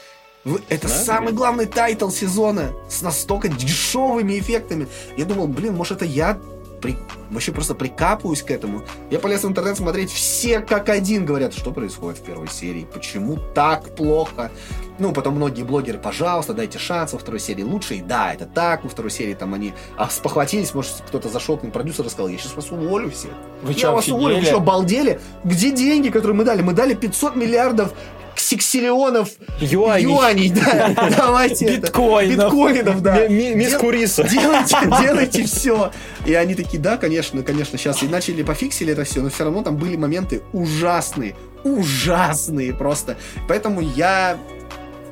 Это 0.69 0.89
Да, 0.89 0.95
самый 0.95 1.27
блин. 1.29 1.37
главный 1.37 1.67
тайтл 1.67 2.11
сезона 2.11 2.73
с 2.89 3.01
настолько 3.03 3.49
дешевыми 3.49 4.39
эффектами. 4.39 4.87
Я 5.17 5.25
думал, 5.25 5.49
блин, 5.49 5.75
может 5.75 5.99
это 5.99 6.05
я 6.05 6.39
при, 6.85 6.97
вообще 7.31 7.51
просто 7.51 7.75
прикапываюсь 7.75 8.43
к 8.43 8.51
этому. 8.51 8.83
Я 9.11 9.19
полез 9.19 9.43
в 9.43 9.49
интернет 9.49 9.79
смотреть, 9.79 10.13
все 10.13 10.61
как 10.61 10.91
один 10.91 11.25
говорят, 11.25 11.55
что 11.55 11.73
происходит 11.73 12.21
в 12.21 12.23
первой 12.23 12.49
серии, 12.49 12.87
почему 12.93 13.39
так 13.55 13.95
плохо. 13.95 14.51
Ну, 14.99 15.13
потом 15.13 15.37
многие 15.37 15.63
блогеры, 15.63 15.99
пожалуйста, 15.99 16.53
дайте 16.53 16.79
шанс 16.79 17.15
во 17.15 17.19
второй 17.19 17.41
серии 17.41 17.63
лучше. 17.63 17.95
И 17.95 18.03
да, 18.03 18.35
это 18.35 18.45
так, 18.45 18.85
во 18.85 18.91
второй 18.91 19.11
серии 19.11 19.33
там 19.33 19.55
они 19.55 19.73
а, 19.97 20.11
спохватились, 20.11 20.75
может, 20.75 20.93
кто-то 21.09 21.31
зашел 21.31 21.57
к 21.57 21.63
ним, 21.63 21.73
продюсер 21.73 22.05
и 22.05 22.11
сказал, 22.11 22.29
я 22.29 22.37
сейчас 22.37 22.55
вас 22.55 22.71
уволю 22.71 23.11
всех. 23.11 23.31
Вы 23.63 23.73
я 23.73 23.79
что, 23.79 23.93
вас 23.93 24.09
уволю, 24.09 24.23
вы 24.23 24.33
офигели? 24.33 24.47
что, 24.51 24.57
обалдели? 24.59 25.21
Где 25.43 25.71
деньги, 25.71 26.11
которые 26.11 26.37
мы 26.37 26.45
дали? 26.45 26.61
Мы 26.61 26.75
дали 26.75 26.93
500 26.93 27.35
миллиардов 27.35 27.95
сексиллионов 28.41 29.29
Юаней. 29.61 30.05
юаней, 30.05 30.51
да, 30.51 30.95
давайте. 31.17 31.77
Биткоинов. 31.77 32.53
Биткоинов, 32.53 33.03
да. 33.03 33.29
Ми- 33.29 33.51
ми- 33.51 33.55
Мисс 33.55 33.75
Куриса. 33.75 34.25
Делайте, 34.29 34.77
делайте 35.03 35.45
все. 35.45 35.91
И 36.27 36.35
они 36.35 36.55
такие, 36.55 36.79
да, 36.83 36.97
конечно, 36.97 37.43
конечно, 37.43 37.79
сейчас. 37.79 38.03
И 38.03 38.07
начали 38.09 38.43
пофиксили 38.43 38.93
это 38.93 39.05
все, 39.05 39.21
но 39.21 39.31
все 39.31 39.45
равно 39.45 39.63
там 39.63 39.77
были 39.77 39.97
моменты 39.97 40.43
ужасные, 40.53 41.35
ужасные 41.65 42.73
просто. 42.75 43.17
Поэтому 43.49 43.81
я... 43.81 44.39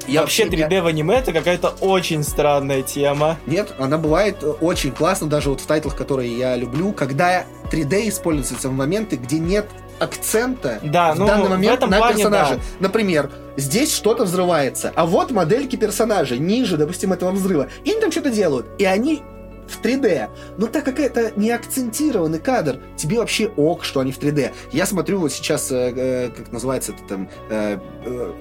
Я 0.09 0.23
Вообще 0.23 0.49
я- 0.51 0.67
3D 0.69 0.83
в 0.83 0.87
аниме 0.87 1.15
это 1.15 1.33
какая-то 1.33 1.69
очень 1.81 2.25
странная 2.25 2.83
тема. 2.83 3.39
Нет, 3.47 3.73
она 3.79 3.99
бывает 3.99 4.43
очень 4.61 4.91
классно, 4.91 5.29
даже 5.29 5.49
вот 5.49 5.61
в 5.61 5.67
тайтлах, 5.67 5.95
которые 5.95 6.37
я 6.37 6.57
люблю, 6.57 6.93
когда 6.93 7.45
3D 7.71 8.09
используется 8.09 8.69
в 8.69 8.73
моменты, 8.73 9.15
где 9.15 9.39
нет 9.39 9.69
акцента 10.03 10.79
Да, 10.83 11.15
в 11.15 11.19
ну, 11.19 11.27
данный 11.27 11.47
в 11.47 11.51
момент 11.51 11.77
этом 11.79 11.91
на 11.91 11.99
плане 11.99 12.17
персонаже. 12.17 12.55
да. 12.57 12.61
Например, 12.81 13.31
здесь 13.57 13.95
что-то 13.95 14.25
взрывается, 14.25 14.93
а 14.95 15.07
вот 15.07 15.31
модельки 15.31 15.77
персонажа 15.77 16.37
ниже, 16.37 16.77
допустим, 16.77 17.13
этого 17.13 17.31
взрыва. 17.31 17.69
И 17.85 17.91
они 17.91 18.01
там 18.01 18.11
что-то 18.13 18.31
делают, 18.31 18.67
и 18.79 18.85
они 18.85 19.23
в 19.69 19.81
3D. 19.81 20.29
Но 20.59 20.67
так 20.67 20.85
как 20.85 21.01
это 21.01 21.33
не 21.37 21.51
акцентированный 21.51 22.39
кадр, 22.41 22.79
тебе 22.97 23.19
вообще 23.19 23.47
ок, 23.49 23.85
что 23.85 24.01
они 24.01 24.13
в 24.13 24.19
3D. 24.19 24.53
Я 24.73 24.87
смотрю 24.87 25.19
вот 25.21 25.33
сейчас, 25.33 25.71
э, 25.71 25.93
э, 25.97 26.31
как 26.31 26.53
называется 26.53 26.93
это 26.93 27.03
там, 27.09 27.31
э, 27.49 27.79
э, 28.05 28.33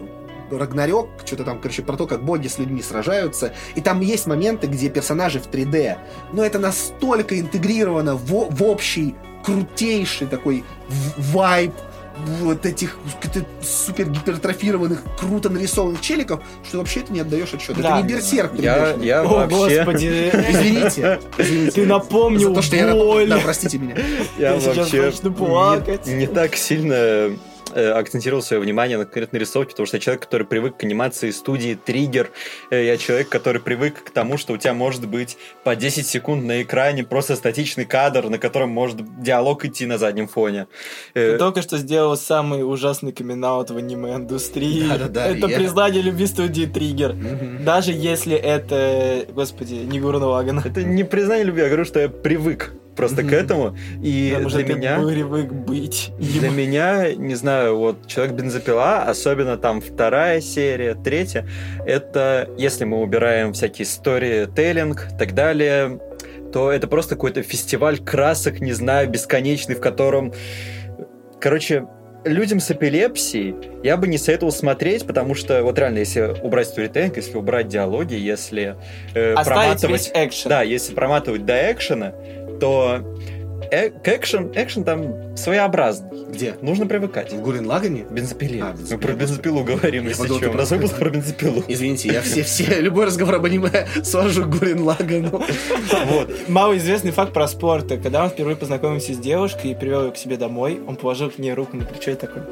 Рагнарёк, 0.52 1.08
что-то 1.26 1.44
там, 1.46 1.62
короче, 1.62 1.82
про 1.82 1.96
то, 1.96 2.08
как 2.08 2.24
боги 2.24 2.48
с 2.48 2.58
людьми 2.60 2.82
сражаются. 2.82 3.54
И 3.76 3.82
там 3.82 4.02
есть 4.02 4.28
моменты, 4.28 4.68
где 4.68 4.90
персонажи 4.90 5.40
в 5.40 5.48
3D. 5.48 5.98
Но 6.34 6.44
это 6.44 6.60
настолько 6.60 7.40
интегрировано 7.40 8.16
в, 8.16 8.50
в 8.50 8.64
общий, 8.64 9.16
крутейший 9.44 10.28
такой 10.28 10.64
вайб 11.18 11.74
вот 12.42 12.66
этих 12.66 12.98
супер 13.64 14.10
гипертрофированных, 14.10 15.02
круто 15.18 15.50
нарисованных 15.50 16.02
челиков, 16.02 16.42
что 16.68 16.78
вообще 16.80 17.00
ты 17.02 17.14
не 17.14 17.22
отдаешь 17.22 17.54
отчет. 17.54 17.78
Да. 17.82 17.98
Это 18.00 18.08
не 18.08 18.14
берсерк 18.14 18.52
Я, 18.60 18.94
3D-шный. 18.94 19.06
я 19.06 19.22
О, 19.22 19.28
вообще... 19.48 19.78
господи. 19.84 20.30
Извините, 20.50 21.20
извините. 21.38 21.72
Ты 21.72 21.86
напомнил 21.86 22.50
За 22.50 22.56
то, 22.56 22.62
что 22.62 22.76
я... 22.76 23.28
Да, 23.28 23.40
простите 23.44 23.78
меня. 23.78 23.96
Я 24.38 24.54
Я 24.54 24.60
сейчас 24.60 24.78
вообще 24.78 25.02
начну 25.04 25.34
плакать. 25.34 26.06
не, 26.06 26.14
не 26.16 26.28
так 26.28 26.56
сильно 26.56 27.32
акцентировал 27.76 28.42
свое 28.42 28.62
внимание 28.62 28.98
на 28.98 29.06
конкретной 29.06 29.40
рисовке, 29.40 29.72
потому 29.72 29.86
что 29.88 29.98
я 29.98 30.02
человек, 30.02 30.24
который 30.24 30.46
привык 30.48 30.78
к 30.78 30.84
анимации 30.84 31.32
студии 31.32 31.76
Триггер. 31.76 32.30
Э, 32.70 32.86
Я 32.86 32.98
человек, 32.98 33.30
который 33.30 33.62
привык 33.62 34.04
к 34.04 34.10
тому, 34.12 34.38
что 34.38 34.54
у 34.54 34.58
тебя 34.58 34.74
может 34.74 35.08
быть 35.08 35.38
по 35.64 35.76
10 35.76 36.06
секунд 36.08 36.44
на 36.46 36.62
экране 36.62 37.04
просто 37.04 37.36
статичный 37.36 37.86
кадр, 37.86 38.30
на 38.30 38.38
котором 38.38 38.70
может 38.70 38.98
диалог 39.24 39.66
идти 39.66 39.86
на 39.86 39.98
заднем 39.98 40.28
фоне. 40.28 40.68
Э, 41.14 41.34
Ты 41.34 41.38
только 41.38 41.62
что 41.62 41.78
сделал 41.78 42.16
самый 42.18 42.64
ужасный 42.64 43.12
камин 43.12 43.42
в 43.42 43.78
аниме-индустрии. 43.78 44.92
Это 45.08 45.48
я- 45.48 45.58
признание 45.58 46.02
любви 46.02 46.28
студии 46.28 46.66
Триггер. 46.66 47.16
Даже 47.66 47.92
если 47.92 48.36
это, 48.36 49.26
господи, 49.34 49.74
не 49.76 50.00
Гурен 50.00 50.24
Лаган. 50.24 50.60
Это 50.60 50.84
не 50.84 51.04
признание 51.04 51.46
любви, 51.46 51.62
я 51.64 51.68
говорю, 51.68 51.86
что 51.86 52.00
я 52.00 52.10
привык 52.10 52.74
просто 52.96 53.24
к 53.24 53.26
Мгм. 53.26 53.34
этому. 53.34 53.78
И 54.02 54.36
что 54.48 54.58
для 54.58 54.76
меня... 54.76 55.00
привык 55.00 55.52
быть. 55.52 56.12
Для 56.20 56.48
им. 56.48 56.58
меня, 56.58 57.14
не 57.14 57.36
знаю, 57.36 57.78
вот 57.78 58.08
человек 58.08 58.36
бензопила, 58.36 59.04
особенно 59.04 59.58
там 59.58 59.82
вторая 59.82 60.42
серия, 60.42 60.96
третья, 60.96 61.48
это 61.86 62.50
если 62.58 62.86
мы 62.86 63.02
убираем 63.02 63.54
всякие 63.54 63.86
истории, 63.86 64.48
тейлинг 64.54 65.08
и 65.14 65.18
так 65.18 65.34
далее, 65.34 66.00
то 66.52 66.72
это 66.72 66.88
просто 66.88 67.16
какой-то 67.16 67.44
фестиваль 67.44 68.00
красок, 68.00 68.60
не 68.60 68.74
знаю, 68.74 69.10
бесконечный, 69.10 69.76
в 69.76 69.80
котором, 69.80 70.34
короче, 71.40 71.86
людям 72.24 72.60
с 72.60 72.70
эпилепсией 72.70 73.56
я 73.84 73.98
бы 73.98 74.08
не 74.08 74.18
советовал 74.18 74.52
смотреть, 74.52 75.08
потому 75.08 75.34
что 75.34 75.64
вот 75.64 75.80
реально, 75.80 76.00
если 76.00 76.36
убрать 76.44 76.68
сторитейнг, 76.68 77.18
если 77.18 77.38
убрать 77.38 77.68
диалоги, 77.68 78.14
если 78.14 78.76
э, 79.14 79.34
Оставить 79.34 79.82
проматывать... 79.82 80.44
Да, 80.46 80.62
если 80.62 80.94
проматывать 80.94 81.46
до 81.46 81.72
экшена, 81.72 82.14
то 82.62 83.02
э- 83.72 83.90
к 83.90 84.08
экшен, 84.08 84.52
экшен 84.56 84.84
там 84.86 85.36
своеобразный. 85.36 86.26
Где? 86.30 86.56
Нужно 86.62 86.86
привыкать. 86.86 87.34
В 87.34 87.42
Гурен 87.42 87.66
Лагане? 87.68 88.06
Бензопиле. 88.10 88.62
А, 88.64 88.68
Мы 88.68 88.78
бензопила, 88.78 88.98
про 89.00 89.14
бензопилу 89.14 89.64
говорим, 89.66 90.04
Я 90.04 90.10
если 90.10 90.26
что. 90.28 90.50
У 90.50 90.54
нас 90.54 90.70
про- 90.70 90.78
выпуск 90.78 90.98
про 90.98 91.10
бензопилу. 91.10 91.64
Извините, 91.68 92.10
я 92.10 92.22
все, 92.22 92.44
все, 92.44 92.80
любой 92.80 93.06
разговор 93.08 93.36
об 93.36 93.46
аниме 93.46 93.88
свожу 94.04 94.44
к 94.44 94.50
Гурен 94.60 94.84
Лагану. 94.84 95.44
Вот. 96.06 96.48
Малоизвестный 96.48 97.12
факт 97.12 97.34
про 97.34 97.48
спорт. 97.48 97.88
Когда 97.90 98.24
он 98.24 98.30
впервые 98.30 98.56
познакомился 98.56 99.14
с 99.14 99.18
девушкой 99.18 99.72
и 99.72 99.76
привел 99.76 100.06
ее 100.06 100.12
к 100.12 100.18
себе 100.18 100.38
домой, 100.38 100.80
он 100.88 100.96
положил 100.96 101.30
к 101.30 101.38
ней 101.40 101.54
руку 101.54 101.76
на 101.76 101.84
плечо 101.86 102.12
и 102.12 102.16
такой... 102.16 102.44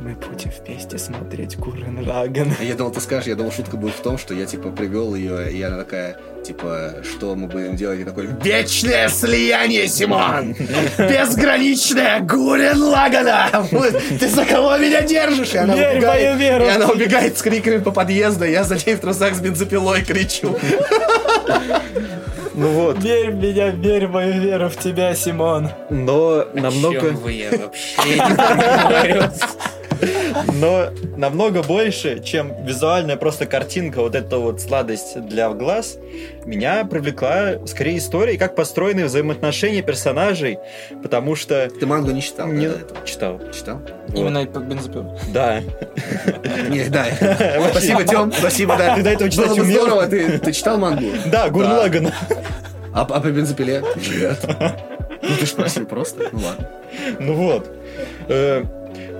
Мы 0.00 0.16
будем 0.16 0.50
вместе 0.66 0.98
смотреть 0.98 1.56
Гурен 1.56 2.04
Лаган. 2.08 2.48
Я 2.60 2.74
думал, 2.74 2.90
ты 2.90 3.00
скажешь, 3.00 3.28
я 3.28 3.36
думал, 3.36 3.52
шутка 3.52 3.76
будет 3.76 3.94
в 3.94 4.02
том, 4.02 4.18
что 4.18 4.34
я, 4.34 4.46
типа, 4.46 4.70
привел 4.70 5.14
ее, 5.14 5.52
и 5.52 5.62
она 5.62 5.76
такая, 5.76 6.18
типа, 6.42 6.94
что 7.02 7.34
мы 7.34 7.46
будем 7.46 7.76
делать? 7.76 8.00
И 8.00 8.04
такой, 8.04 8.28
вечное 8.42 9.08
слияние, 9.08 9.88
Симон! 9.88 10.54
Безграничное 10.98 12.20
Гурен 12.20 12.82
Лагана! 12.82 13.48
Ты 14.18 14.28
за 14.28 14.44
кого 14.44 14.76
меня 14.78 15.02
держишь? 15.02 15.54
И 15.54 15.58
она 15.58 15.74
Верь 15.74 15.98
убегает, 15.98 16.24
мою 16.24 16.36
веру. 16.38 16.64
и 16.64 16.68
она 16.68 16.86
убегает 16.88 17.38
с 17.38 17.42
криками 17.42 17.78
по 17.78 17.90
подъезду, 17.90 18.44
я 18.44 18.64
за 18.64 18.74
ней 18.76 18.96
в 18.96 19.00
трусах 19.00 19.34
с 19.34 19.40
бензопилой 19.40 20.02
кричу. 20.04 20.58
Ну 22.54 22.68
вот. 22.68 23.02
Верь 23.02 23.30
в 23.30 23.36
меня, 23.36 23.70
верь 23.70 24.06
в 24.06 24.10
мою 24.12 24.40
веру 24.40 24.68
в 24.68 24.76
тебя, 24.76 25.14
Симон. 25.14 25.70
Но 25.88 26.40
О 26.40 26.48
намного, 26.54 27.00
чем 27.00 27.16
вы? 27.16 27.32
Я 27.32 27.50
вообще 27.50 28.02
не. 28.04 29.22
Но 30.54 30.90
намного 31.16 31.62
больше, 31.62 32.22
чем 32.22 32.64
визуальная 32.64 33.16
просто 33.16 33.46
картинка, 33.46 34.02
вот 34.02 34.14
эта 34.14 34.38
вот 34.38 34.60
сладость 34.60 35.20
для 35.26 35.50
глаз, 35.50 35.98
меня 36.44 36.84
привлекла 36.84 37.66
скорее 37.66 37.98
история 37.98 38.34
и 38.34 38.36
как 38.38 38.54
построены 38.54 39.04
взаимоотношения 39.04 39.82
персонажей, 39.82 40.58
потому 41.02 41.34
что 41.34 41.70
Ты 41.78 41.86
мангу 41.86 42.10
не 42.10 42.22
читал, 42.22 42.48
не 42.48 42.68
да, 42.68 42.76
читал. 43.04 43.40
Читал? 43.52 43.80
Вот. 44.08 44.18
Именно 44.18 44.46
по 44.46 44.58
бензопилу. 44.58 45.18
Да. 45.32 45.60
Не, 46.68 46.88
да. 46.88 47.06
Спасибо, 47.70 48.04
Тём, 48.04 48.32
спасибо, 48.32 48.76
да. 48.76 48.96
Ты 48.96 49.02
до 49.02 49.10
этого 49.10 49.30
читать 49.30 49.58
умел? 49.58 49.82
здорово, 49.82 50.06
ты, 50.06 50.52
читал 50.52 50.78
мангу? 50.78 51.06
Да, 51.26 51.48
Гурлаган. 51.48 52.10
А, 52.94 53.02
а 53.02 53.20
по 53.20 53.28
бензопиле? 53.28 53.82
Нет. 53.96 54.38
Ну 55.22 55.36
ты 55.38 55.46
ж 55.46 55.48
спросил 55.48 55.86
просто. 55.86 56.28
Ну 56.32 56.40
ладно. 56.40 56.68
Ну 57.20 57.34
вот. 57.34 57.70
Э, 58.28 58.64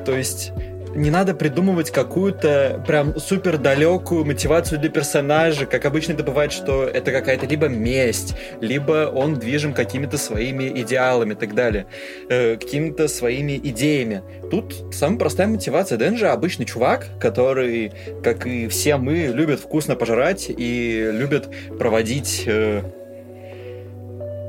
то 0.04 0.12
есть 0.16 0.52
не 0.94 1.10
надо 1.10 1.34
придумывать 1.34 1.90
какую-то 1.90 2.82
прям 2.86 3.18
супер 3.18 3.58
далекую 3.58 4.24
мотивацию 4.24 4.78
для 4.80 4.90
персонажа. 4.90 5.66
Как 5.66 5.84
обычно 5.84 6.12
это 6.12 6.22
бывает, 6.22 6.52
что 6.52 6.84
это 6.84 7.12
какая-то 7.12 7.46
либо 7.46 7.68
месть, 7.68 8.34
либо 8.60 9.10
он 9.12 9.34
движим 9.36 9.74
какими-то 9.74 10.18
своими 10.18 10.68
идеалами 10.82 11.32
и 11.32 11.36
так 11.36 11.54
далее, 11.54 11.86
э, 12.28 12.56
какими-то 12.56 13.08
своими 13.08 13.56
идеями. 13.56 14.22
Тут 14.50 14.94
самая 14.94 15.18
простая 15.18 15.46
мотивация. 15.46 15.98
Дэнджи 15.98 16.26
обычный 16.26 16.66
чувак, 16.66 17.06
который, 17.20 17.92
как 18.22 18.46
и 18.46 18.68
все 18.68 18.96
мы, 18.96 19.26
любит 19.32 19.60
вкусно 19.60 19.96
пожрать 19.96 20.46
и 20.48 21.10
любит 21.12 21.48
проводить 21.78 22.44
э, 22.46 22.82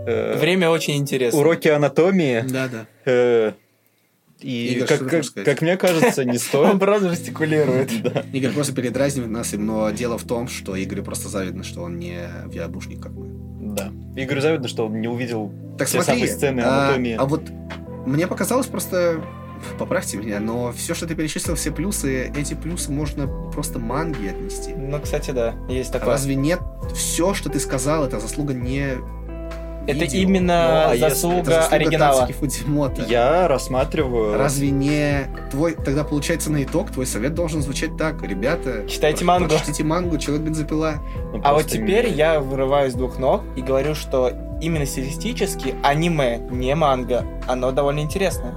э, 0.08 0.38
Время 0.38 0.70
очень 0.70 0.98
интересно. 0.98 1.40
уроки 1.40 1.68
анатомии. 1.70 2.44
Да, 2.48 2.68
да. 2.68 2.86
Э, 3.06 3.52
И 4.44 4.74
Игорь, 4.76 4.88
как, 4.88 5.08
как, 5.08 5.46
как 5.46 5.62
мне 5.62 5.78
кажется, 5.78 6.24
не 6.26 6.34
Он 6.34 6.40
стоит. 6.40 6.80
просто 6.80 7.10
жестикулирует. 7.10 7.92
Игорь 8.34 8.52
просто 8.52 8.74
передразнивает 8.74 9.32
нас, 9.32 9.54
но 9.54 9.90
дело 9.92 10.18
в 10.18 10.24
том, 10.24 10.48
что 10.48 10.82
Игорю 10.82 11.04
просто 11.04 11.30
завидно, 11.30 11.64
что 11.64 11.82
он 11.82 11.98
не 11.98 12.18
виабушник, 12.48 13.02
как 13.02 13.14
мы. 13.14 13.28
Да. 13.74 13.92
Игорю 14.16 14.42
завидно, 14.42 14.68
что 14.68 14.86
он 14.86 15.00
не 15.00 15.08
увидел 15.08 15.52
Так 15.78 15.88
Те 15.88 16.02
смотри, 16.02 16.28
самые 16.28 16.28
сцены 16.28 16.62
а, 16.62 16.86
анатомии. 16.86 17.16
а 17.18 17.26
вот 17.26 17.44
мне 18.06 18.28
показалось 18.28 18.68
просто, 18.68 19.24
поправьте 19.80 20.18
меня, 20.18 20.40
но 20.40 20.74
все, 20.74 20.94
что 20.94 21.08
ты 21.08 21.16
перечислил, 21.16 21.56
все 21.56 21.72
плюсы, 21.72 22.32
эти 22.36 22.54
плюсы 22.54 22.92
можно 22.92 23.28
просто 23.52 23.80
манги 23.80 24.28
отнести. 24.28 24.74
Ну, 24.74 25.00
кстати, 25.02 25.32
да, 25.32 25.56
есть 25.70 25.92
такое. 25.92 26.10
Разве 26.10 26.36
нет? 26.36 26.60
Все, 26.94 27.34
что 27.34 27.50
ты 27.50 27.60
сказал, 27.60 28.06
это 28.06 28.20
заслуга 28.20 28.54
не 28.54 28.98
Это 29.88 30.00
видео. 30.06 30.20
именно 30.22 30.44
Ну, 30.44 30.92
а 30.92 30.96
Это 30.96 31.10
заслуга 31.10 31.44
заслуга 31.46 31.76
оригинала. 31.76 32.22
Тацуки 32.22 32.34
Фудзимото. 32.38 33.02
Я 33.04 33.48
рассматриваю... 33.48 34.38
Разве 34.38 34.72
не 34.72 35.28
твой, 35.52 35.74
тогда 35.76 36.04
получается 36.04 36.52
на 36.52 36.64
итог, 36.64 36.92
твой 36.92 37.06
совет 37.06 37.34
должен 37.34 37.62
звучать 37.62 37.98
так, 37.98 38.22
ребята. 38.24 38.88
Читайте 38.88 39.26
мангу. 39.26 39.50
Прочтите 39.50 39.84
мангу, 39.84 40.18
человек 40.18 40.44
бензопила. 40.46 40.96
ну, 41.34 41.42
А 41.44 41.54
вот 41.54 41.68
теперь 41.68 42.10
не- 42.10 42.16
я 42.16 42.40
вырываюсь 42.40 42.94
с 42.94 42.96
двух 42.96 43.18
ног 43.20 43.42
и 43.56 43.62
говорю, 43.62 43.94
что 43.96 44.32
именно 44.62 44.86
стилистически 44.86 45.76
аниме, 45.84 46.38
не 46.50 46.74
манга, 46.76 47.26
оно 47.48 47.72
довольно 47.72 48.00
интересное. 48.00 48.54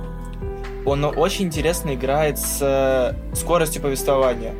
Оно 0.86 1.08
очень 1.08 1.46
интересно 1.46 1.94
играет 1.94 2.38
с 2.38 2.58
э, 2.60 3.34
скоростью 3.34 3.82
повествования. 3.82 4.52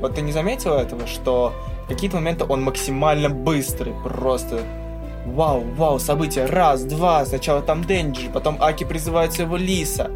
Вот 0.00 0.14
ты 0.14 0.22
не 0.22 0.32
заметил 0.32 0.72
этого, 0.74 1.06
что 1.06 1.52
в 1.84 1.88
какие-то 1.88 2.16
моменты 2.16 2.44
он 2.48 2.62
максимально 2.62 3.28
быстрый, 3.28 3.92
просто 4.02 4.60
вау, 5.26 5.64
вау, 5.76 5.98
события, 5.98 6.46
раз, 6.46 6.84
два, 6.84 7.24
сначала 7.24 7.62
там 7.62 7.84
Денджи, 7.84 8.30
потом 8.30 8.56
Аки 8.60 8.84
призывает 8.84 9.32
своего 9.32 9.56
Лиса, 9.56 10.10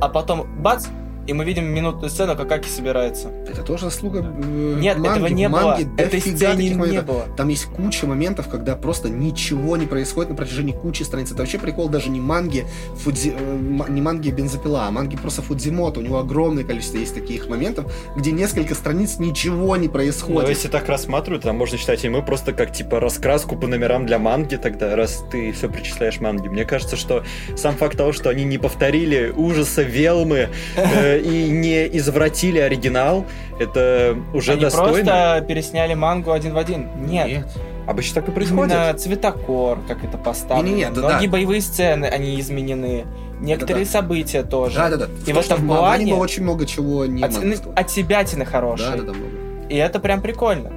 а 0.00 0.08
потом 0.08 0.46
бац, 0.62 0.86
и 1.26 1.32
мы 1.32 1.44
видим 1.44 1.64
минутную 1.66 2.10
сцену, 2.10 2.36
как 2.36 2.50
Аки 2.52 2.68
собирается. 2.68 3.28
Это 3.48 3.62
тоже 3.62 3.84
заслуга 3.84 4.20
э, 4.20 4.76
Нет, 4.80 4.98
манги. 4.98 5.10
этого 5.10 5.26
не 5.28 5.48
В 5.48 5.52
манге 5.52 5.84
было. 5.86 5.94
Этой 5.96 6.20
дофига 6.20 6.36
сцены 6.36 6.62
не 6.62 6.74
моментов. 6.74 7.06
было. 7.06 7.26
Там 7.36 7.48
есть 7.48 7.64
куча 7.66 8.06
моментов, 8.06 8.48
когда 8.48 8.76
просто 8.76 9.08
ничего 9.08 9.76
не 9.76 9.86
происходит 9.86 10.30
на 10.30 10.36
протяжении 10.36 10.72
кучи 10.72 11.02
страниц. 11.02 11.30
Это 11.30 11.40
вообще 11.40 11.58
прикол 11.58 11.88
даже 11.88 12.10
не 12.10 12.20
манги, 12.20 12.66
Фудзи, 12.96 13.34
э, 13.38 13.84
не 13.88 14.00
манги 14.00 14.30
бензопила, 14.30 14.86
а 14.86 14.90
манги 14.90 15.16
просто 15.16 15.42
Фудзимото. 15.42 16.00
У 16.00 16.02
него 16.02 16.18
огромное 16.18 16.64
количество 16.64 16.98
есть 16.98 17.14
таких 17.14 17.48
моментов, 17.48 17.92
где 18.16 18.32
несколько 18.32 18.74
страниц 18.74 19.18
ничего 19.18 19.76
не 19.76 19.86
Но 19.86 19.92
происходит. 19.92 20.48
если 20.48 20.68
так 20.68 20.88
рассматривать, 20.88 21.42
там 21.42 21.56
можно 21.56 21.78
считать 21.78 22.04
и 22.04 22.08
мы 22.08 22.22
просто 22.22 22.52
как 22.52 22.72
типа 22.72 23.00
раскраску 23.00 23.56
по 23.56 23.66
номерам 23.66 24.06
для 24.06 24.18
манги 24.18 24.56
тогда, 24.56 24.94
раз 24.96 25.24
ты 25.30 25.52
все 25.52 25.68
причисляешь 25.68 26.20
манги. 26.20 26.48
Мне 26.48 26.64
кажется, 26.64 26.96
что 26.96 27.24
сам 27.56 27.74
факт 27.76 27.96
того, 27.96 28.12
что 28.12 28.30
они 28.30 28.44
не 28.44 28.58
повторили 28.58 29.32
ужаса 29.34 29.82
Велмы 29.82 30.48
э, 30.76 31.13
и 31.16 31.48
не 31.50 31.86
извратили 31.98 32.58
оригинал, 32.58 33.24
это 33.58 34.16
уже 34.32 34.52
Они 34.52 34.60
достойно. 34.62 34.92
просто 34.92 35.44
пересняли 35.48 35.94
мангу 35.94 36.32
один 36.32 36.54
в 36.54 36.58
один. 36.58 36.88
Нет. 37.06 37.46
Обычно 37.86 38.22
так 38.22 38.30
и 38.30 38.32
происходит. 38.32 38.72
Именно 38.74 38.94
цветокор, 38.94 39.78
как 39.86 40.02
это 40.04 40.16
поставлено. 40.16 40.66
Не-не-не, 40.68 40.90
да, 40.90 41.00
Многие 41.08 41.26
да. 41.26 41.32
боевые 41.32 41.60
сцены, 41.60 42.06
они 42.06 42.40
изменены. 42.40 43.04
Некоторые 43.40 43.84
Да-да. 43.84 43.98
события 43.98 44.42
тоже. 44.42 44.76
Да, 44.76 44.88
да, 44.90 44.96
да. 44.96 45.06
И 45.26 45.32
в 45.32 45.38
этом 45.38 45.58
в 45.62 45.66
плане- 45.66 46.04
аниме 46.04 46.16
очень 46.16 46.44
много 46.44 46.64
чего 46.64 47.04
не 47.04 47.22
От, 47.22 47.32
от 47.76 47.90
себятины 47.90 48.46
хорошие. 48.46 48.90
Да, 48.92 48.96
да, 48.98 49.02
да, 49.02 49.12
много. 49.12 49.34
И 49.68 49.76
это 49.76 49.98
прям 50.00 50.22
прикольно. 50.22 50.70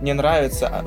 Мне 0.00 0.14
нравится. 0.14 0.68
А, 0.68 0.84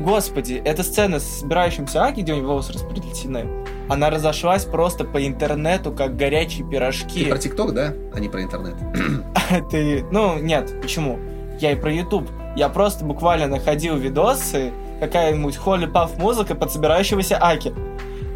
Господи, 0.00 0.62
эта 0.64 0.82
сцена 0.82 1.18
с 1.20 1.40
собирающимся 1.40 2.04
Аки, 2.04 2.20
где 2.20 2.32
у 2.32 2.36
него 2.36 2.48
волосы 2.52 2.72
расплетены, 2.72 3.44
она 3.90 4.08
разошлась 4.08 4.64
просто 4.64 5.04
по 5.04 5.26
интернету, 5.26 5.90
как 5.90 6.16
горячие 6.16 6.64
Ты 6.64 6.70
пирожки. 6.70 7.24
про 7.24 7.38
ТикТок, 7.38 7.74
да, 7.74 7.92
а 8.14 8.20
не 8.20 8.28
про 8.28 8.42
интернет? 8.42 8.76
Ты, 9.70 10.04
ну, 10.12 10.38
нет, 10.38 10.80
почему? 10.80 11.18
Я 11.58 11.72
и 11.72 11.74
про 11.74 11.92
YouTube. 11.92 12.28
Я 12.54 12.68
просто 12.68 13.04
буквально 13.04 13.48
находил 13.48 13.96
видосы, 13.96 14.70
какая-нибудь 15.00 15.56
Холли 15.56 15.86
Паф 15.86 16.16
музыка 16.18 16.54
под 16.54 16.70
собирающегося 16.70 17.36
Аки. 17.40 17.74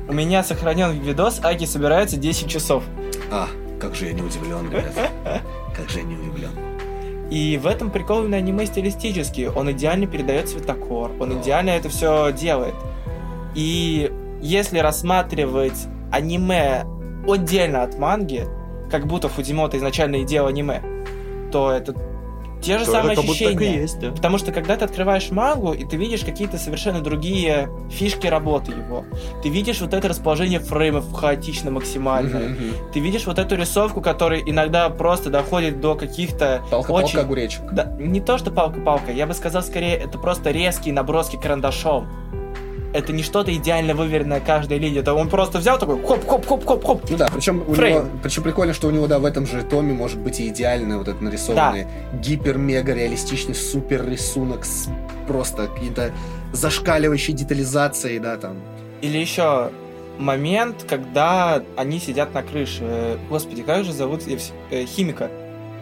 У 0.09 0.13
меня 0.13 0.43
сохранен 0.43 0.91
видос, 1.01 1.41
Аки 1.45 1.67
собирается 1.67 2.17
10 2.17 2.49
часов. 2.49 2.83
А, 3.31 3.47
как 3.81 3.95
же 3.95 4.07
я 4.07 4.13
не 4.13 4.23
удивлен, 4.23 4.69
ребят. 4.71 4.93
Как 5.77 5.89
же 5.89 5.99
я 5.99 6.05
не 6.05 6.17
удивлен. 6.17 6.51
И 7.31 7.59
в 7.63 7.69
этом 7.69 7.91
прикол 7.91 8.23
именно 8.23 8.37
аниме 8.39 8.67
стилистически. 8.67 9.51
Он 9.55 9.71
идеально 9.71 10.07
передает 10.09 10.49
цветокор, 10.49 11.13
он 11.21 11.41
идеально 11.41 11.71
это 11.71 11.89
все 11.89 12.33
делает. 12.33 12.75
И 13.55 14.13
если 14.41 14.79
рассматривать 14.79 15.87
аниме 16.13 16.85
отдельно 17.27 17.83
от 17.83 17.99
манги, 17.99 18.47
как 18.91 19.07
будто 19.07 19.29
Фудзимото 19.29 19.79
изначально 19.79 20.17
и 20.17 20.25
делал 20.25 20.49
аниме, 20.49 20.83
то 21.51 21.71
это 21.71 21.95
те 22.65 22.79
же 22.79 22.87
То 22.87 22.93
самые 22.93 23.19
ощущения. 23.19 23.83
есть, 23.83 23.99
да. 24.01 24.11
Потому 24.11 24.39
что 24.39 24.51
когда 24.51 24.77
ты 24.77 24.87
открываешь 24.87 25.31
мангу, 25.31 25.73
и 25.73 25.85
ты 25.85 25.97
видишь 25.97 26.21
какие-то 26.21 26.57
совершенно 26.57 27.01
другие 27.01 27.69
фишки 27.91 28.27
работы 28.27 28.73
его. 28.73 29.05
Ты 29.43 29.51
видишь 29.51 29.83
вот 29.83 29.93
это 29.93 30.09
расположение 30.09 30.61
фреймов 30.61 31.13
хаотично 31.13 31.71
максимальное. 31.71 32.49
Мгм, 32.49 32.53
мгм. 32.53 32.93
Ты 32.93 33.01
видишь 33.01 33.27
вот 33.27 33.39
эту 33.39 33.57
рисовку, 33.57 34.01
которая 34.01 34.41
иногда 34.41 34.89
просто 34.89 35.29
доходит 35.29 35.81
до 35.81 35.95
каких-то 35.95 36.63
Палка-палка 36.71 37.05
очень... 37.05 37.19
огуречек. 37.19 37.71
Да, 37.73 37.95
не 37.99 38.21
то, 38.21 38.39
что 38.39 38.51
палка-палка, 38.51 39.13
я 39.13 39.27
бы 39.27 39.35
сказал 39.35 39.63
скорее, 39.63 39.97
это 39.97 40.19
просто 40.19 40.51
резкие 40.51 40.95
наброски 40.95 41.37
карандашом. 41.37 42.09
Это 42.95 43.13
не 43.13 43.25
что-то 43.25 43.53
идеально 43.53 43.93
выверенное 43.93 44.39
каждая 44.41 44.79
линия. 44.79 45.01
Это 45.01 45.15
он 45.15 45.29
просто 45.29 45.59
взял 45.59 45.79
такой 45.81 46.01
хоп-хоп-хоп-хоп-хоп. 46.01 47.11
Ну 47.11 47.17
да, 47.17 47.29
причем 47.35 47.65
у 47.67 47.75
Фрейм. 47.75 47.95
него, 47.97 48.09
причем 48.23 48.45
прикольно, 48.45 48.73
что 48.73 48.87
у 48.87 48.93
него, 48.93 49.09
да, 49.09 49.19
в 49.19 49.25
этом 49.25 49.47
же 49.49 49.63
томе 49.65 49.93
может 49.93 50.21
быть 50.21 50.39
и 50.39 50.49
идеальный 50.49 50.97
вот 50.97 51.09
этот 51.09 51.21
нарисованный 51.21 51.89
гипер-мега 52.23 52.95
реалистичный 52.95 53.57
супер 53.57 54.09
рисунок 54.09 54.65
с 54.65 54.89
просто 55.27 55.67
какие-то 55.67 56.13
зашкаливающей 56.53 57.35
детализацией, 57.35 58.21
да, 58.21 58.37
там. 58.37 58.61
Или 59.03 59.19
еще 59.19 59.71
момент, 60.19 60.85
когда 60.89 61.63
они 61.77 61.99
сидят 61.99 62.33
на 62.33 62.45
крыше. 62.45 62.83
Э, 62.83 63.17
Господи, 63.29 63.63
как 63.63 63.85
же 63.85 63.93
зовут 63.93 64.23
э, 64.71 64.85
химика? 64.87 65.31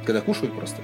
Когда 0.07 0.23
кушают 0.23 0.57
просто. 0.57 0.81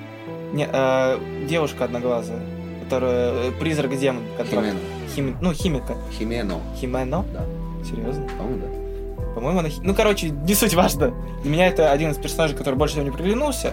Не, 0.52 0.68
э, 0.70 1.18
девушка 1.48 1.84
одноглазая, 1.84 2.40
которая 2.84 3.32
э, 3.48 3.52
призрак 3.58 3.98
демон. 3.98 4.24
который- 4.36 4.60
Химено. 4.72 4.78
Хими- 5.14 5.36
ну, 5.40 5.52
химика. 5.52 5.96
Химено. 6.12 6.60
Химено? 6.76 7.24
Да. 7.32 7.44
Серьезно? 7.84 8.26
По-моему, 8.36 8.62
да. 8.62 9.34
По-моему, 9.34 9.60
она... 9.60 9.68
Ну, 9.82 9.94
короче, 9.94 10.30
не 10.30 10.54
суть 10.54 10.74
важно. 10.74 11.12
Для 11.42 11.50
меня 11.50 11.66
это 11.68 11.92
один 11.92 12.10
из 12.10 12.16
персонажей, 12.16 12.56
который 12.56 12.74
больше 12.74 12.94
всего 12.94 13.06
не 13.06 13.12
приглянулся. 13.12 13.72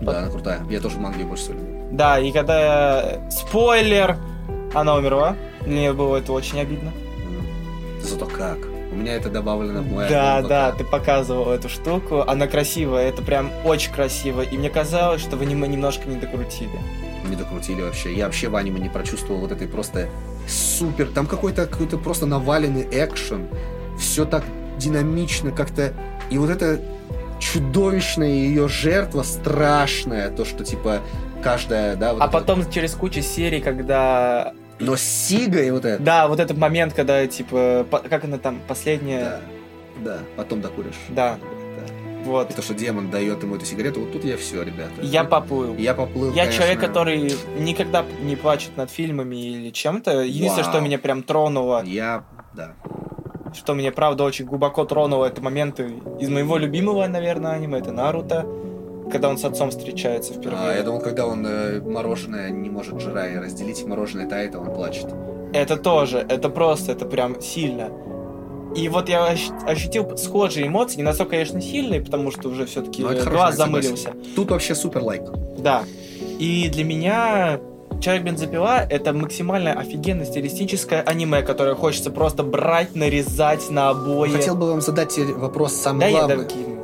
Да, 0.00 0.18
она 0.18 0.28
крутая. 0.28 0.60
Я 0.68 0.80
тоже 0.80 0.98
мангу 0.98 1.24
больше 1.24 1.44
всего 1.44 1.58
люблю. 1.58 1.88
Да, 1.92 2.18
и 2.18 2.32
когда... 2.32 3.20
Спойлер! 3.30 4.16
Она 4.74 4.94
умерла. 4.94 5.36
Нее 5.64 5.92
было 5.92 6.16
это 6.16 6.32
очень 6.32 6.60
обидно. 6.60 6.92
Зато 8.02 8.26
как. 8.26 8.58
У 8.92 8.94
меня 8.94 9.14
это 9.14 9.28
добавлено 9.28 9.82
в 9.82 9.86
мой 9.86 10.08
да, 10.08 10.36
альбом 10.36 10.48
да, 10.48 10.72
ты 10.72 10.84
показывал 10.84 11.50
эту 11.50 11.68
штуку. 11.68 12.22
Она 12.26 12.46
красивая, 12.46 13.08
это 13.08 13.22
прям 13.22 13.50
очень 13.64 13.92
красиво. 13.92 14.40
И 14.42 14.56
мне 14.56 14.70
казалось, 14.70 15.20
что 15.20 15.36
в 15.36 15.42
аниме 15.42 15.68
немножко 15.68 16.08
не 16.08 16.16
докрутили. 16.16 16.78
Не 17.28 17.36
докрутили 17.36 17.82
вообще. 17.82 18.14
Я 18.14 18.26
вообще 18.26 18.48
в 18.48 18.56
аниме 18.56 18.80
не 18.80 18.88
прочувствовал 18.88 19.40
вот 19.40 19.52
этой 19.52 19.68
просто 19.68 20.08
супер... 20.48 21.08
Там 21.08 21.26
какой-то 21.26 21.66
какой-то 21.66 21.98
просто 21.98 22.26
наваленный 22.26 22.86
экшен. 22.90 23.48
Все 23.98 24.24
так 24.24 24.44
динамично 24.78 25.50
как-то... 25.50 25.92
И 26.30 26.38
вот 26.38 26.50
это 26.50 26.80
чудовищная 27.38 28.28
ее 28.28 28.68
жертва 28.68 29.22
страшная. 29.22 30.30
То, 30.30 30.44
что 30.44 30.64
типа 30.64 31.00
каждая, 31.42 31.96
да, 31.96 32.14
вот 32.14 32.22
а 32.22 32.28
потом 32.28 32.68
через 32.70 32.94
кучу 32.94 33.22
серий, 33.22 33.60
когда... 33.60 34.52
Но 34.78 34.96
Сига 34.96 35.62
и 35.62 35.70
вот 35.70 35.84
это... 35.84 36.02
Да, 36.02 36.28
вот 36.28 36.40
этот 36.40 36.58
момент, 36.58 36.92
когда, 36.92 37.26
типа, 37.26 37.86
по- 37.90 38.00
как 38.00 38.24
она 38.24 38.38
там, 38.38 38.60
последняя... 38.66 39.40
Да, 40.04 40.16
да, 40.16 40.18
потом 40.36 40.60
докуришь. 40.60 40.94
Да. 41.08 41.38
Вот. 42.26 42.50
И 42.50 42.54
то, 42.54 42.62
что 42.62 42.74
демон 42.74 43.10
дает 43.10 43.42
ему 43.42 43.56
эту 43.56 43.64
сигарету, 43.64 44.00
вот 44.00 44.12
тут 44.12 44.24
я 44.24 44.36
все, 44.36 44.62
ребята. 44.62 45.00
Я 45.02 45.22
Вот 45.22 45.30
поплыл. 45.30 45.76
Я 45.76 45.94
поплыл, 45.94 46.32
Я 46.34 46.42
конечно. 46.44 46.62
человек, 46.62 46.80
который 46.80 47.32
никогда 47.58 48.04
не 48.22 48.36
плачет 48.36 48.76
над 48.76 48.90
фильмами 48.90 49.36
или 49.36 49.70
чем-то. 49.70 50.20
Единственное, 50.22 50.64
Вау. 50.64 50.72
что 50.74 50.80
меня 50.80 50.98
прям 50.98 51.22
тронуло, 51.22 51.82
Я... 51.84 52.24
Да. 52.54 52.72
что 53.54 53.74
меня 53.74 53.92
правда 53.92 54.24
очень 54.24 54.44
глубоко 54.46 54.84
тронуло, 54.84 55.26
это 55.26 55.42
моменты 55.42 55.90
из 56.20 56.28
моего 56.28 56.56
любимого, 56.56 57.06
наверное, 57.06 57.52
аниме, 57.52 57.78
это 57.78 57.92
Наруто, 57.92 58.46
когда 59.12 59.28
он 59.28 59.36
с 59.38 59.44
отцом 59.44 59.70
встречается 59.70 60.32
впервые. 60.34 60.70
А, 60.70 60.76
я 60.76 60.82
думал, 60.82 61.00
когда 61.00 61.26
он 61.26 61.46
э, 61.46 61.80
мороженое 61.80 62.50
не 62.50 62.70
может 62.70 63.00
жира 63.00 63.26
и 63.28 63.36
разделить, 63.36 63.84
мороженое 63.84 64.26
тает, 64.28 64.54
а 64.54 64.58
он 64.60 64.74
плачет. 64.74 65.06
Это 65.52 65.76
тоже, 65.76 66.18
это 66.28 66.48
просто, 66.48 66.92
это 66.92 67.04
прям 67.06 67.40
сильно. 67.40 67.90
И 68.74 68.88
вот 68.88 69.08
я 69.08 69.26
ощ- 69.26 69.50
ощутил 69.66 70.16
схожие 70.16 70.66
эмоции, 70.66 70.98
не 70.98 71.02
настолько, 71.02 71.32
конечно, 71.32 71.60
сильные, 71.60 72.00
потому 72.00 72.30
что 72.30 72.48
уже 72.48 72.66
все-таки 72.66 73.02
хорошо, 73.02 73.30
глаз 73.30 73.58
я 73.58 73.64
согласен. 73.64 73.96
замылился. 73.96 74.12
Тут 74.34 74.50
вообще 74.50 74.74
супер 74.74 75.02
лайк. 75.02 75.22
Да. 75.58 75.84
И 76.38 76.68
для 76.68 76.84
меня 76.84 77.60
Человек 78.00 78.24
бензопила 78.24 78.86
это 78.90 79.14
максимально 79.14 79.72
офигенно 79.72 80.26
стилистическое 80.26 81.00
аниме, 81.00 81.40
которое 81.42 81.74
хочется 81.74 82.10
просто 82.10 82.42
брать, 82.42 82.94
нарезать 82.94 83.70
на 83.70 83.88
обои. 83.88 84.28
Хотел 84.28 84.54
бы 84.54 84.68
вам 84.68 84.82
задать 84.82 85.16
вопрос 85.18 85.72
самый 85.72 86.00
да, 86.00 86.06
я 86.08 86.18
главный. 86.18 86.36
да, 86.36 86.44
кину 86.44 86.76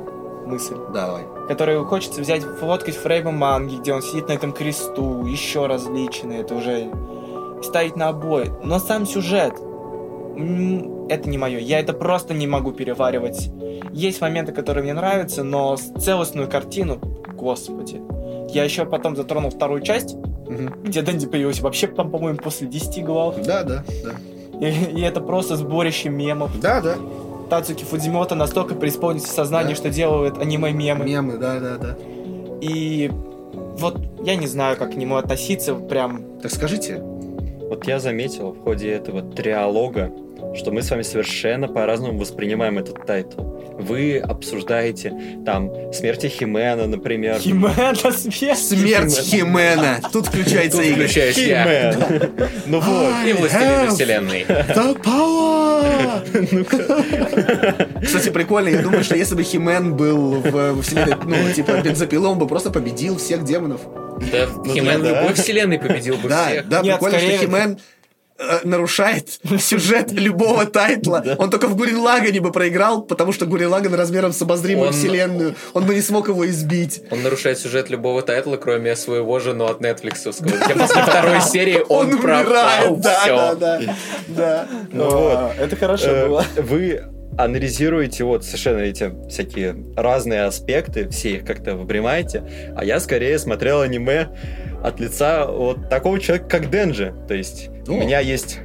мысль. 0.47 0.77
Давай. 0.93 1.25
Которую 1.49 1.85
хочется 1.87 2.21
взять, 2.21 2.43
фоткать 2.61 2.97
фреймы 2.97 3.33
манги, 3.33 3.77
где 3.77 3.93
он 3.93 4.03
сидит 4.03 4.29
на 4.29 4.33
этом 4.33 4.53
кресту, 4.53 5.27
еще 5.27 5.67
различные, 5.67 6.41
это 6.41 6.55
уже 6.55 6.91
ставить 7.63 7.97
на 7.97 8.09
обои. 8.09 8.51
Но 8.63 8.79
сам 8.79 9.07
сюжет, 9.07 9.55
это 11.09 11.29
не 11.29 11.39
мое. 11.39 11.59
Я 11.59 11.81
это 11.81 11.93
просто 11.93 12.35
не 12.35 12.47
могу 12.47 12.73
переваривать. 12.73 13.51
Есть 13.93 14.21
моменты, 14.21 14.53
которые 14.53 14.83
мне 14.85 14.95
нравятся, 14.95 15.45
но 15.45 15.77
целостную 15.77 16.49
картину, 16.49 16.99
господи. 17.35 18.01
Я 18.53 18.65
еще 18.65 18.85
потом 18.85 19.17
затронул 19.17 19.51
вторую 19.51 19.81
часть, 19.83 20.15
Мгм. 20.15 20.83
где 20.85 21.03
Дэндзи 21.03 21.27
появился 21.27 21.63
вообще, 21.63 21.87
там, 21.87 22.11
по-моему, 22.11 22.39
после 22.39 22.67
10 22.67 23.03
глав. 23.05 23.37
Да, 23.43 23.63
да, 23.63 23.85
да. 24.05 24.67
И, 24.67 24.71
и 24.97 25.01
это 25.01 25.21
просто 25.21 25.57
сборище 25.57 26.09
мемов. 26.11 26.51
Да, 26.61 26.81
да. 26.81 26.97
Тацуки 27.49 27.85
Фудзимото 27.85 28.35
настолько 28.35 28.75
преисполнился 28.75 29.33
сознание, 29.33 29.71
Да. 29.71 29.77
что 29.77 29.91
делает 29.91 30.39
аниме-мемы. 30.39 31.05
Мемы, 31.05 31.39
да, 31.39 31.59
да, 31.61 31.77
да. 31.79 31.97
И 32.61 33.11
вот 33.79 33.99
я 34.25 34.37
не 34.37 34.47
знаю, 34.47 34.77
как 34.77 34.93
к 34.93 34.95
нему 34.95 35.17
относиться, 35.17 35.75
прям... 35.75 36.23
Так 36.43 36.51
скажите, 36.53 37.03
Вот 37.73 37.87
я 37.89 37.99
заметил 37.99 38.53
в 38.53 38.65
ходе 38.65 38.91
этого 38.91 39.23
триалога, 39.23 40.13
что 40.55 40.73
мы 40.73 40.83
с 40.83 40.91
вами 40.91 41.01
совершенно 41.01 41.69
по-разному 41.69 42.19
воспринимаем 42.19 42.77
этот 42.77 43.07
тайтл. 43.07 43.41
Вы 43.79 44.19
обсуждаете 44.19 45.41
там 45.47 45.71
смерти 45.91 46.27
Химена, 46.27 46.87
например. 46.87 47.39
Химена 47.39 47.95
смерть. 48.13 48.59
Смерть 48.59 49.19
Химена. 49.19 50.01
Тут 50.13 50.27
включается 50.27 50.83
Игорь. 50.83 51.07
включаешь 51.07 51.39
я. 51.39 51.95
Химен. 51.95 52.31
Ну 52.67 52.81
вот. 52.81 53.15
И 53.27 53.33
властелины 53.33 53.87
have 53.87 53.89
вселенной. 53.95 54.45
Кстати, 58.05 58.29
прикольно. 58.29 58.69
Я 58.69 58.83
думаю, 58.83 59.03
что 59.03 59.17
если 59.17 59.35
бы 59.35 59.43
Химен 59.45 59.97
был 59.97 60.43
в, 60.43 60.83
вселенной, 60.83 61.17
ну, 61.25 61.53
типа, 61.55 61.81
бензопилом, 61.83 62.33
он 62.33 62.39
бы 62.39 62.47
просто 62.47 62.71
победил 62.71 63.17
всех 63.17 63.45
демонов. 63.45 63.81
Да, 64.21 64.47
Химен 64.73 65.01
в 65.01 65.03
да. 65.05 65.21
любой 65.21 65.35
вселенной 65.35 65.79
победил 65.79 66.17
бы 66.17 66.29
Да, 66.29 66.47
всех. 66.49 66.69
да, 66.69 66.83
прикольно, 66.83 67.19
что 67.19 67.29
Химен 67.39 67.79
э, 68.39 68.59
нарушает 68.65 69.29
сюжет 69.61 70.11
любого 70.13 70.65
тайтла. 70.65 71.25
Он 71.39 71.51
только 71.51 71.67
в 71.69 71.77
Гурин 71.77 71.99
Лагане 71.99 72.41
бы 72.41 72.51
проиграл, 72.53 73.03
потому 73.03 73.33
что 73.33 73.47
Гурин 73.47 73.69
Лаган 73.69 73.95
размером 73.95 74.33
с 74.33 74.41
обозримую 74.43 74.89
Он- 74.89 74.93
вселенную. 74.93 75.55
Он 75.75 75.85
бы 75.85 75.95
не 75.95 76.03
смог 76.03 76.29
его 76.29 76.47
избить. 76.49 77.03
Он 77.11 77.23
нарушает 77.23 77.59
сюжет 77.59 77.91
любого 77.91 78.23
тайтла, 78.23 78.57
кроме 78.57 78.97
своего 78.97 79.39
же, 79.39 79.55
но 79.55 79.67
от 79.67 79.81
Netflix. 79.81 80.33
Где 80.41 80.75
после 80.75 81.03
второй 81.03 81.41
серии 81.41 81.85
он, 81.89 82.19
пропал. 82.19 82.95
умирает, 82.95 83.01
да, 83.01 83.21
Всё. 83.21 83.37
да, 83.37 83.55
да, 83.55 83.97
да. 84.29 84.69
Ну 84.93 85.11
вот. 85.11 85.53
Это 85.59 85.77
хорошо 85.77 86.07
Э, 86.09 86.27
было. 86.27 86.45
Вы 86.57 87.03
анализируете 87.45 88.25
вот 88.25 88.45
совершенно 88.45 88.81
эти 88.81 89.13
всякие 89.29 89.77
разные 89.97 90.45
аспекты, 90.45 91.09
все 91.09 91.37
их 91.37 91.45
как-то 91.45 91.77
выбремаете, 91.77 92.43
а 92.77 92.85
я 92.85 93.01
скорее 93.01 93.39
смотрел 93.39 93.81
аниме 93.81 94.29
от 94.83 95.01
лица 95.01 95.47
вот 95.47 95.89
такого 95.89 96.21
человека, 96.21 96.49
как 96.49 96.71
Денджи. 96.71 97.15
То 97.29 97.35
есть 97.35 97.71
у 97.89 97.95
О. 97.95 97.97
меня 97.97 98.21
есть 98.21 98.59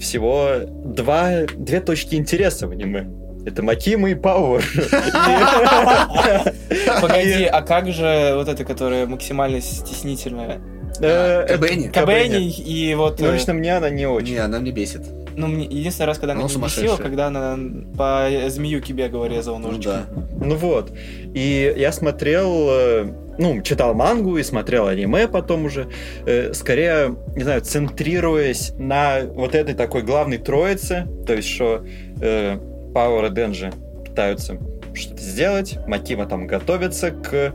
всего 0.00 0.60
два, 0.66 1.42
две 1.56 1.80
точки 1.80 2.14
интереса 2.14 2.68
в 2.68 2.72
аниме. 2.72 3.08
Это 3.46 3.62
Макима 3.62 4.10
и 4.10 4.14
Пауэр. 4.16 4.64
Погоди, 7.00 7.44
а 7.44 7.62
как 7.62 7.92
же 7.92 8.32
вот 8.34 8.48
это, 8.48 8.64
которое 8.64 9.06
максимально 9.06 9.60
стеснительное? 9.60 10.60
Э, 11.00 11.42
это- 11.42 11.58
Кабени. 11.58 11.88
Кабени 11.88 12.50
и 12.50 12.94
вот... 12.96 13.20
Ну, 13.20 13.28
э, 13.28 13.34
лично 13.34 13.52
мне 13.52 13.76
она 13.76 13.88
не 13.88 14.06
очень. 14.06 14.34
Не, 14.34 14.38
она 14.38 14.58
мне 14.58 14.72
бесит. 14.72 15.02
Ну, 15.36 15.46
мне 15.48 15.66
единственный 15.66 16.06
раз, 16.06 16.18
когда 16.18 16.32
она 16.32 16.42
Ну, 16.42 16.48
не 16.48 16.64
бесила, 16.64 16.96
когда 16.96 17.26
она 17.26 17.58
по 17.96 18.28
змеюке 18.48 18.92
бегала, 18.94 19.26
резала 19.26 19.58
Ну 19.58 19.68
ножичком. 19.68 19.92
да. 19.94 20.46
Ну 20.46 20.54
вот. 20.56 20.92
И 21.34 21.74
я 21.76 21.92
смотрел, 21.92 22.68
э, 22.70 23.12
ну, 23.38 23.60
читал 23.62 23.94
мангу 23.94 24.38
и 24.38 24.42
смотрел 24.42 24.86
аниме 24.88 25.28
потом 25.28 25.66
уже, 25.66 25.88
э, 26.24 26.52
скорее, 26.54 27.16
не 27.36 27.42
знаю, 27.42 27.60
центрируясь 27.60 28.72
на 28.78 29.20
вот 29.24 29.54
этой 29.54 29.74
такой 29.74 30.02
главной 30.02 30.38
троице, 30.38 31.06
то 31.26 31.34
есть, 31.34 31.48
что 31.48 31.84
э, 32.20 32.58
Пауэр 32.94 33.26
и 33.26 33.30
Денджи 33.30 33.72
пытаются 34.06 34.56
что-то 34.94 35.20
сделать, 35.20 35.78
Макима 35.86 36.24
там 36.26 36.46
готовится 36.46 37.10
к... 37.10 37.54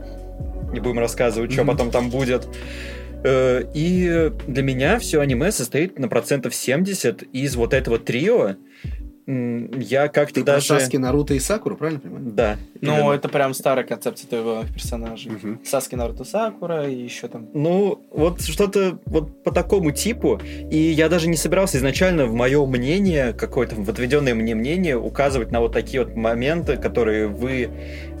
Не 0.72 0.80
будем 0.80 1.00
рассказывать, 1.00 1.52
что 1.52 1.64
Мгм. 1.64 1.72
потом 1.72 1.90
там 1.90 2.08
будет. 2.10 2.48
Э, 3.24 3.62
И 3.74 4.30
для 4.46 4.62
меня 4.62 4.98
все 4.98 5.20
аниме 5.20 5.52
состоит 5.52 5.98
на 5.98 6.08
процентов 6.08 6.54
70 6.54 7.22
из 7.32 7.56
вот 7.56 7.74
этого 7.74 7.98
трио. 7.98 8.56
Я 9.26 10.08
как-то 10.08 10.34
Ты 10.34 10.44
про 10.44 10.54
даже... 10.54 10.66
Саски, 10.66 10.96
Наруто 10.96 11.34
и 11.34 11.38
Сакуру, 11.38 11.76
правильно 11.76 12.00
понимаю? 12.00 12.24
Да. 12.32 12.56
Ну, 12.80 12.92
именно. 12.92 13.12
это 13.12 13.28
прям 13.28 13.54
старая 13.54 13.84
концепция 13.84 14.28
твоего 14.28 14.64
персонажей. 14.74 15.32
Мгм. 15.32 15.60
Саски, 15.64 15.94
Наруто, 15.94 16.24
Сакура 16.24 16.88
и 16.88 16.96
еще 16.96 17.28
там... 17.28 17.48
Ну, 17.54 18.04
вот 18.10 18.42
что-то 18.42 18.98
вот 19.06 19.44
по 19.44 19.52
такому 19.52 19.92
типу. 19.92 20.40
И 20.70 20.76
я 20.76 21.08
даже 21.08 21.28
не 21.28 21.36
собирался 21.36 21.78
изначально 21.78 22.26
в 22.26 22.34
мое 22.34 22.66
мнение, 22.66 23.32
какое-то 23.32 23.76
в 23.76 23.88
отведенное 23.88 24.34
мне 24.34 24.56
мнение, 24.56 24.98
указывать 24.98 25.52
на 25.52 25.60
вот 25.60 25.72
такие 25.72 26.04
вот 26.04 26.16
моменты, 26.16 26.76
которые 26.76 27.28
вы 27.28 27.70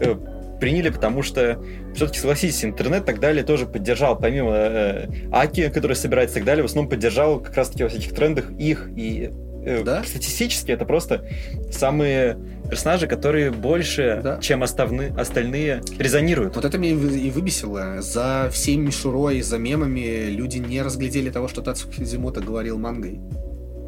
э, 0.00 0.14
приняли, 0.62 0.90
потому 0.90 1.22
что 1.24 1.60
все-таки, 1.92 2.20
согласитесь, 2.20 2.64
интернет 2.64 3.02
и 3.02 3.06
так 3.06 3.18
далее 3.18 3.42
тоже 3.42 3.66
поддержал, 3.66 4.16
помимо 4.16 4.52
э, 4.54 5.08
Аки, 5.32 5.68
который 5.70 5.96
собирается 5.96 6.36
и 6.36 6.38
так 6.38 6.46
далее, 6.46 6.62
в 6.62 6.66
основном 6.66 6.88
поддержал 6.88 7.40
как 7.40 7.56
раз-таки 7.56 7.82
во 7.82 7.88
всяких 7.88 8.14
трендах 8.14 8.52
их. 8.52 8.88
И 8.96 9.30
э, 9.64 9.82
Да? 9.82 10.04
статистически 10.04 10.70
это 10.70 10.84
просто 10.84 11.24
самые 11.72 12.38
персонажи, 12.70 13.08
которые 13.08 13.50
больше, 13.50 14.20
Да. 14.22 14.38
чем 14.40 14.62
оставны- 14.62 15.12
остальные, 15.18 15.82
резонируют. 15.98 16.54
Вот 16.54 16.64
это 16.64 16.78
меня 16.78 16.92
и 16.92 16.94
вы- 16.94 17.18
и 17.18 17.30
выбесило. 17.30 18.00
За 18.00 18.48
всей 18.52 18.76
мишурой, 18.76 19.42
за 19.42 19.58
мемами 19.58 20.26
люди 20.30 20.58
не 20.58 20.80
разглядели 20.80 21.30
того, 21.30 21.48
что 21.48 21.60
Тацу 21.62 21.90
Хидзимото 21.90 22.40
говорил 22.40 22.78
мангой. 22.78 23.18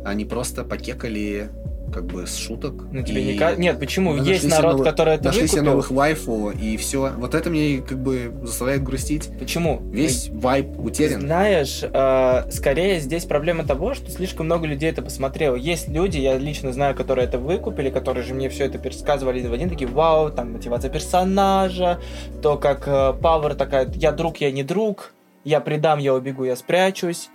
Они 0.04 0.24
просто 0.24 0.64
покекали 0.64 1.50
как 1.92 2.06
бы 2.06 2.26
с 2.26 2.36
шуток. 2.36 2.74
Ну, 2.90 3.02
тебе 3.02 3.22
и 3.22 3.32
не 3.32 3.38
кажется... 3.38 3.60
Нет, 3.60 3.78
почему? 3.78 4.14
нашли 4.14 4.32
Есть 4.32 4.44
себе 4.44 4.54
народ, 4.54 4.72
новых- 4.72 4.84
который 4.84 5.14
это 5.14 5.24
Нашли 5.24 5.46
себе 5.46 5.60
выкупил. 5.60 5.70
новых 5.72 5.90
вайфу, 5.90 6.50
и 6.50 6.76
все. 6.76 7.12
Вот 7.16 7.34
это 7.34 7.50
мне 7.50 7.78
как 7.78 7.98
бы 7.98 8.32
заставляет 8.42 8.82
грустить. 8.82 9.30
Почему? 9.38 9.80
Весь 9.90 10.28
вайп 10.30 10.78
утерян. 10.78 11.20
Знаешь, 11.20 11.80
э, 11.82 12.50
скорее 12.50 13.00
здесь 13.00 13.24
проблема 13.24 13.64
того, 13.64 13.94
что 13.94 14.10
слишком 14.10 14.46
много 14.46 14.66
людей 14.66 14.90
это 14.90 15.02
посмотрело. 15.02 15.54
Есть 15.56 15.88
люди, 15.88 16.18
я 16.18 16.36
лично 16.38 16.72
знаю, 16.72 16.94
которые 16.94 17.26
это 17.26 17.38
выкупили, 17.38 17.90
которые 17.90 18.24
же 18.24 18.34
мне 18.34 18.48
все 18.48 18.64
это 18.64 18.78
пересказывали 18.78 19.46
в 19.46 19.52
один, 19.52 19.70
такие, 19.70 19.88
вау, 19.88 20.30
там 20.30 20.52
мотивация 20.52 20.90
персонажа, 20.90 22.00
то, 22.42 22.56
как 22.56 22.88
э, 22.88 23.12
такая, 23.56 23.90
я 23.94 24.12
друг, 24.12 24.38
я 24.38 24.50
не 24.50 24.62
друг, 24.62 25.12
я 25.44 25.60
предам, 25.60 25.98
я 25.98 26.14
убегу, 26.14 26.44
я 26.44 26.56
спрячусь. 26.56 27.28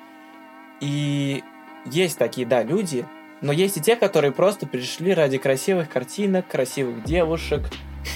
И 0.81 1.43
есть 1.85 2.17
такие, 2.17 2.45
да, 2.47 2.63
люди, 2.63 3.05
но 3.41 3.51
есть 3.53 3.77
и 3.77 3.81
те, 3.81 3.95
которые 3.95 4.31
просто 4.31 4.65
пришли 4.67 5.13
ради 5.13 5.37
красивых 5.37 5.89
картинок, 5.89 6.47
красивых 6.47 7.03
девушек, 7.03 7.61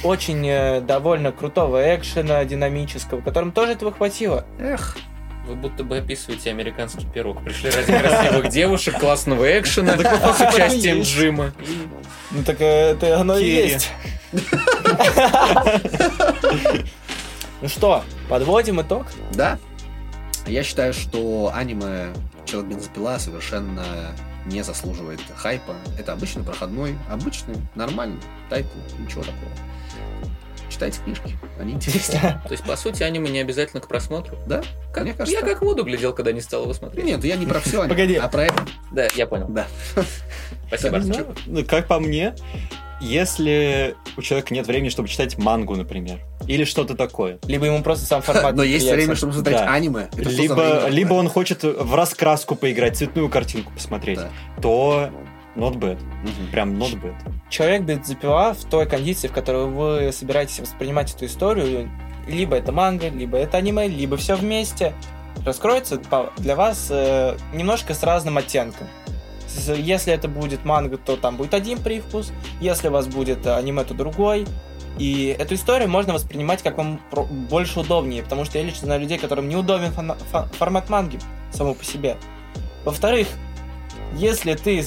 очень 0.03 0.45
э, 0.47 0.81
довольно 0.81 1.31
крутого 1.31 1.95
экшена 1.95 2.43
динамического, 2.45 3.21
которым 3.21 3.51
тоже 3.51 3.73
этого 3.73 3.91
хватило. 3.91 4.45
Эх, 4.59 4.97
Вы 5.47 5.55
будто 5.55 5.83
бы 5.83 5.97
описываете 5.97 6.49
американский 6.49 7.05
пирог. 7.05 7.43
Пришли 7.43 7.69
ради 7.69 7.97
красивых 7.97 8.49
девушек, 8.49 8.99
классного 8.99 9.59
экшена 9.59 9.97
с 9.97 10.53
участием. 10.53 11.01
Джима. 11.01 11.51
Ну 12.31 12.43
так 12.43 12.61
э, 12.61 12.91
это 12.91 13.19
оно 13.19 13.37
и 13.37 13.45
есть. 13.45 13.91
Ну 17.61 17.69
что, 17.69 18.03
подводим 18.27 18.81
итог? 18.81 19.07
да. 19.31 19.57
Я 20.47 20.63
считаю, 20.63 20.93
что 20.93 21.51
аниме 21.53 22.13
Человек 22.45 22.71
бензопила 22.71 23.17
совершенно 23.17 23.83
не 24.45 24.61
заслуживает 24.63 25.21
хайпа. 25.35 25.75
Это 25.97 26.11
обычный 26.13 26.43
проходной, 26.43 26.97
обычный, 27.09 27.55
нормальный 27.75 28.19
тайтл, 28.49 28.77
ничего 28.99 29.21
такого. 29.23 29.51
Читайте 30.69 30.99
книжки, 31.03 31.37
они 31.59 31.73
интересные. 31.73 32.41
То 32.45 32.51
есть, 32.51 32.63
по 32.63 32.75
сути, 32.75 33.03
аниме 33.03 33.29
не 33.29 33.39
обязательно 33.39 33.79
к 33.79 33.87
просмотру. 33.87 34.37
Да? 34.47 34.63
Как- 34.91 35.03
Мне 35.03 35.13
кажется, 35.13 35.39
я 35.39 35.45
как 35.45 35.61
воду 35.61 35.83
глядел, 35.83 36.13
когда 36.13 36.31
не 36.31 36.41
стал 36.41 36.63
его 36.63 36.73
смотреть. 36.73 37.05
Нет, 37.05 37.23
я 37.23 37.35
не 37.37 37.45
про 37.45 37.59
все, 37.59 37.87
Погоди. 37.87 38.15
а 38.15 38.27
про 38.27 38.45
это. 38.45 38.65
Да, 38.91 39.07
я 39.15 39.27
понял. 39.27 39.47
Да. 39.49 39.67
Спасибо. 40.67 40.97
Ну, 40.97 41.35
ну, 41.45 41.63
как 41.65 41.87
по 41.87 41.99
мне, 41.99 42.35
если 43.03 43.95
у 44.17 44.21
человека 44.21 44.53
нет 44.53 44.65
времени, 44.65 44.89
чтобы 44.89 45.07
читать 45.09 45.37
мангу, 45.37 45.75
например, 45.75 46.19
или 46.47 46.63
что-то 46.63 46.95
такое, 46.95 47.39
Либо 47.45 47.65
ему 47.65 47.83
просто 47.83 48.05
сам 48.05 48.21
формат 48.21 48.55
Но 48.55 48.63
есть 48.63 48.89
время, 48.89 49.15
чтобы 49.15 49.33
смотреть 49.33 49.57
Да. 49.57 49.71
аниме. 49.73 50.09
Это 50.15 50.89
либо, 50.89 51.13
он 51.13 51.29
хочет 51.29 51.63
в 51.63 51.93
раскраску 51.95 52.55
поиграть, 52.55 52.97
цветную 52.97 53.29
картинку 53.29 53.71
посмотреть, 53.71 54.19
Да. 54.19 54.29
то 54.61 55.09
not 55.55 55.75
bad. 55.75 55.99
Мгм. 56.23 56.51
Прям 56.51 56.73
not 56.81 56.99
bad. 57.01 57.13
Человек 57.49 57.83
бензопила 57.83 58.53
в 58.53 58.63
той 58.65 58.87
кондиции, 58.87 59.27
в 59.27 59.33
которой 59.33 59.65
вы 59.67 60.11
собираетесь 60.11 60.59
воспринимать 60.59 61.13
эту 61.13 61.25
историю, 61.25 61.89
либо 62.27 62.55
это 62.55 62.71
манга, 62.71 63.09
либо 63.09 63.37
это 63.37 63.57
аниме, 63.57 63.87
либо 63.87 64.17
все 64.17 64.35
вместе, 64.35 64.93
раскроется 65.45 65.99
для 66.37 66.55
вас 66.55 66.87
э, 66.89 67.35
немножко 67.53 67.93
с 67.93 68.01
разным 68.03 68.37
оттенком. 68.37 68.87
Если 69.75 70.13
это 70.13 70.27
будет 70.27 70.65
манга, 70.65 70.97
то 70.97 71.17
там 71.17 71.37
будет 71.37 71.53
один 71.53 71.79
привкус, 71.79 72.31
если 72.59 72.87
у 72.87 72.91
вас 72.91 73.07
будет 73.07 73.45
э, 73.45 73.55
аниме, 73.55 73.83
то 73.83 73.93
другой. 73.93 74.45
И 74.97 75.35
эту 75.39 75.55
историю 75.55 75.89
можно 75.89 76.13
воспринимать 76.13 76.61
как 76.61 76.77
вам 76.77 76.99
больше 77.49 77.79
удобнее, 77.79 78.21
потому 78.23 78.45
что 78.45 78.59
я 78.59 78.63
лично 78.63 78.85
знаю 78.85 79.01
людей, 79.01 79.17
которым 79.17 79.49
неудобен 79.49 79.91
формат 80.57 80.89
манги 80.89 81.19
само 81.51 81.73
по 81.73 81.83
себе. 81.83 82.17
Во-вторых, 82.85 83.27
если 84.15 84.53
ты 84.53 84.85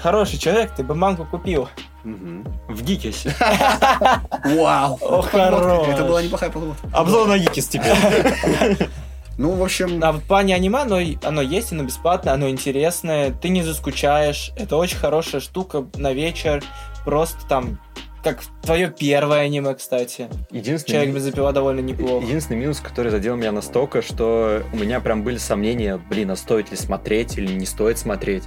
хороший 0.00 0.38
человек, 0.38 0.74
ты 0.74 0.82
бы 0.82 0.94
мангу 0.94 1.24
купил. 1.24 1.68
В 2.04 2.82
Гикесе. 2.82 3.34
Вау! 4.44 4.98
Хорош. 5.22 5.88
Это 5.88 6.04
была 6.04 6.22
неплохая 6.22 6.50
подводка. 6.50 6.86
Обзор 6.92 7.28
на 7.28 7.38
Гикес 7.38 7.68
теперь. 7.68 7.96
Ну, 9.38 9.50
в 9.52 9.62
общем, 9.62 10.02
А 10.02 10.12
в 10.12 10.20
плане 10.22 10.54
аниме 10.54 10.78
оно, 10.80 10.98
оно 11.22 11.42
есть, 11.42 11.72
оно 11.72 11.82
бесплатное, 11.84 12.34
оно 12.34 12.48
интересное, 12.48 13.30
ты 13.32 13.48
не 13.48 13.62
заскучаешь. 13.62 14.52
Это 14.56 14.76
очень 14.76 14.96
хорошая 14.98 15.40
штука 15.40 15.84
на 15.96 16.12
вечер. 16.12 16.62
Просто 17.04 17.38
там 17.48 17.78
как 18.22 18.40
твое 18.62 18.88
первое 18.90 19.40
аниме, 19.40 19.74
кстати. 19.74 20.28
Единственный, 20.50 20.92
Человек 20.94 21.08
ми- 21.10 21.16
без 21.16 21.22
запила 21.24 21.52
довольно 21.52 21.80
неплохо. 21.80 22.24
единственный 22.24 22.56
минус, 22.56 22.80
который 22.80 23.10
задел 23.10 23.36
меня 23.36 23.52
настолько, 23.52 24.00
что 24.00 24.62
у 24.72 24.76
меня 24.76 25.00
прям 25.00 25.22
были 25.24 25.36
сомнения, 25.36 25.98
блин, 25.98 26.30
а 26.30 26.36
стоит 26.36 26.70
ли 26.70 26.76
смотреть 26.78 27.36
или 27.36 27.52
не 27.52 27.66
стоит 27.66 27.98
смотреть. 27.98 28.44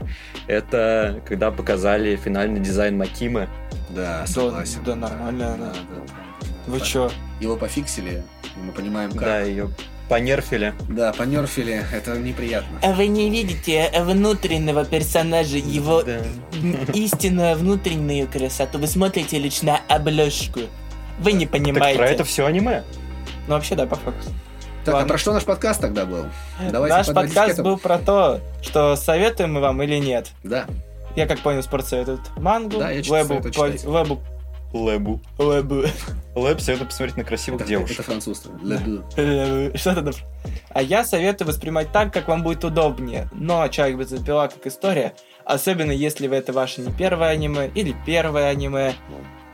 Это 0.47 1.21
когда 1.27 1.51
показали 1.51 2.15
финальный 2.15 2.59
дизайн 2.59 2.97
Макимы. 2.97 3.47
Да, 3.89 4.21
Да, 4.21 4.27
согласен. 4.27 4.79
да, 4.83 4.95
нормально 4.95 5.39
Да, 5.47 5.53
она. 5.53 5.65
да, 5.73 5.79
да. 6.07 6.51
Вы 6.65 6.79
чё? 6.79 7.11
Его 7.39 7.55
пофиксили, 7.55 8.23
мы 8.55 8.71
понимаем, 8.71 9.11
как. 9.11 9.21
Да, 9.21 9.41
ее 9.41 9.69
понерфили. 10.09 10.73
Да, 10.89 11.11
понерфили, 11.13 11.83
это 11.93 12.17
неприятно. 12.17 12.79
А 12.81 12.91
вы 12.93 13.07
не 13.07 13.29
видите 13.29 13.91
внутреннего 14.01 14.85
персонажа, 14.85 15.57
его 15.57 16.03
Да. 16.03 16.19
истинную 16.93 17.55
внутреннюю 17.55 18.27
красоту. 18.27 18.77
Вы 18.79 18.87
смотрите 18.87 19.37
лишь 19.39 19.61
на 19.61 19.79
обложку. 19.87 20.61
Вы 21.19 21.31
не 21.33 21.45
Так 21.45 21.53
понимаете. 21.61 21.97
про 21.99 22.09
это 22.09 22.23
все 22.23 22.45
аниме. 22.45 22.83
Ну 23.47 23.53
вообще 23.55 23.75
да, 23.75 23.85
по 23.85 23.95
факту. 23.95 24.29
Так, 24.85 24.93
а 24.93 24.97
Ладно. 24.99 25.09
про 25.09 25.17
что 25.17 25.33
наш 25.33 25.43
подкаст 25.43 25.81
тогда 25.81 26.05
был? 26.05 26.25
Давайте 26.71 26.95
Наш 26.95 27.07
подкаст 27.07 27.59
был 27.59 27.77
про 27.77 27.97
то, 27.97 28.39
что 28.61 28.95
советуем 28.95 29.53
мы 29.53 29.59
вам 29.61 29.81
или 29.83 29.97
нет. 29.97 30.29
Да, 30.43 30.65
Я 31.15 31.25
как 31.27 31.39
понял, 31.39 31.61
спорт 31.63 31.85
советует 31.87 32.19
мангу, 32.37 32.77
Да, 32.79 32.91
я 32.91 33.03
советую 33.03 33.41
по- 33.41 33.51
читать. 33.51 33.83
Вебу, 34.73 35.21
Лэбу. 35.37 35.81
вебу, 35.83 35.83
Лэб 36.35 36.61
советую 36.61 36.87
посмотреть 36.87 37.17
на 37.17 37.23
красивых 37.23 37.61
это, 37.61 37.69
девушек. 37.69 37.99
это 37.99 38.03
французство. 38.03 38.51
Леду. 38.61 39.03
вебу. 39.15 39.77
что-то 39.77 40.03
там. 40.03 40.13
А 40.69 40.81
я 40.81 41.03
советую 41.03 41.47
воспринимать 41.47 41.91
так, 41.91 42.13
как 42.13 42.27
вам 42.27 42.43
будет 42.43 42.63
удобнее. 42.63 43.29
Но 43.31 43.67
«Человек 43.67 43.97
без 43.97 44.09
запила» 44.09 44.47
как 44.47 44.65
история, 44.67 45.13
особенно 45.45 45.91
если 45.91 46.27
вы 46.27 46.35
это 46.35 46.53
ваше 46.53 46.81
не 46.81 46.91
первое 46.91 47.29
аниме 47.29 47.69
или 47.73 47.95
первое 48.05 48.49
аниме, 48.49 48.93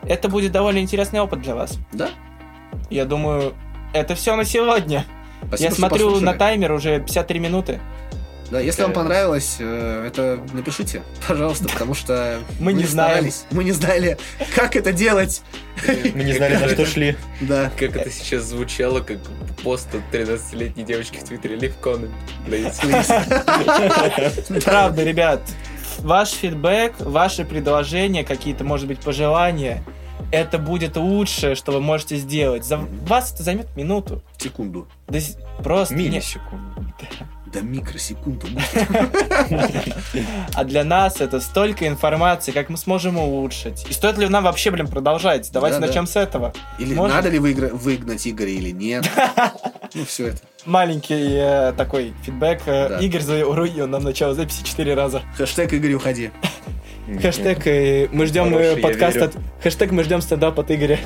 это 0.04 0.28
будет 0.30 0.52
довольно 0.52 0.80
интересный 0.80 1.22
опыт 1.22 1.42
для 1.42 1.56
вас. 1.56 1.78
Да? 1.92 2.10
Я 2.90 3.06
думаю, 3.06 3.54
это 3.94 4.16
все 4.16 4.36
на 4.36 4.44
сегодня. 4.44 5.06
Спасибо, 5.48 5.64
я 5.64 5.70
что 5.70 5.80
смотрю 5.80 6.06
послушали. 6.06 6.26
на 6.26 6.34
таймер 6.34 6.72
уже 6.72 7.00
53 7.00 7.40
минуты. 7.40 7.80
Да, 8.52 8.60
если 8.60 8.84
вам 8.84 8.94
понравилось, 8.94 9.56
э, 9.60 10.06
это 10.08 10.40
напишите, 10.54 11.02
пожалуйста, 11.28 11.68
потому 11.70 11.96
что 11.96 12.40
Мы 12.60 12.74
не 12.74 12.84
старались, 12.86 13.46
мы 13.52 13.64
не 13.64 13.72
знали, 13.72 14.18
как 14.56 14.76
это 14.76 14.94
делать. 14.94 15.42
Мы 15.88 16.24
не 16.24 16.34
знали, 16.34 16.58
на 16.58 16.70
что 16.70 16.86
шли. 16.86 17.16
Да. 17.42 17.72
Как 17.78 17.96
это 17.96 18.12
сейчас 18.12 18.44
звучало, 18.44 19.00
как 19.00 19.18
пост 19.64 19.88
от 19.96 20.02
13-летней 20.16 20.84
девочки 20.84 21.18
в 21.18 21.24
Твиттере. 21.24 21.58
Please. 21.58 21.82
Правда, 24.64 25.04
ребят, 25.04 25.42
ваш 26.00 26.32
фидбэк, 26.32 27.00
ваши 27.00 27.46
предложения, 27.46 28.24
какие-то, 28.24 28.64
может 28.64 28.88
быть, 28.88 29.00
пожелания, 29.00 29.84
это 30.32 30.58
будет 30.58 30.98
лучшее, 30.98 31.56
что 31.56 31.72
вы 31.72 31.82
можете 31.82 32.18
сделать. 32.18 32.66
За 32.66 32.78
вас 32.78 33.34
это 33.34 33.44
займет 33.44 33.76
минуту. 33.76 34.22
Секунду. 34.38 34.88
Да 35.08 35.20
просто 35.64 35.96
не- 35.96 36.22
Да 37.54 37.62
микросекунду. 37.62 38.48
А 40.56 40.64
для 40.64 40.84
нас 40.84 41.22
это 41.22 41.40
столько 41.40 41.88
информации, 41.88 42.52
как 42.52 42.70
мы 42.70 42.78
сможем 42.78 43.18
улучшить. 43.18 43.86
И 43.90 43.94
стоит 43.94 44.18
ли 44.18 44.28
нам 44.28 44.44
вообще, 44.44 44.72
блин, 44.72 44.88
продолжать? 44.88 45.50
Давайте 45.52 45.76
Да, 45.78 45.82
да. 45.82 45.88
начнем 45.88 46.08
с 46.08 46.16
этого. 46.16 46.54
Или 46.80 46.94
надо 46.96 47.30
ли 47.30 47.40
выгнать 47.40 48.28
Игоря 48.28 48.50
или 48.52 48.72
нет. 48.72 49.10
Ну, 49.96 50.06
все 50.06 50.30
это. 50.30 50.40
Маленький 50.66 51.36
э, 51.36 51.72
такой 51.74 52.16
фидбэк. 52.24 52.62
Э, 52.66 52.90
Да. 52.90 52.98
Игорь 52.98 53.22
заруинил 53.22 53.88
нам 53.88 54.04
начало 54.04 54.34
записи 54.34 54.64
4 54.64 54.96
раза. 54.96 55.22
Хэштег 55.38 55.72
Игорь, 55.74 55.94
уходи. 55.94 56.32
Хэштег 57.22 57.68
э, 57.68 58.08
мы 58.12 58.26
ждем 58.26 58.56
э, 58.56 58.78
подкаст 58.78 59.18
от... 59.18 59.36
Хэштег 59.62 59.92
мы 59.92 60.04
ждем 60.04 60.22
стендап 60.22 60.58
от 60.58 60.72
Игоря. 60.72 60.98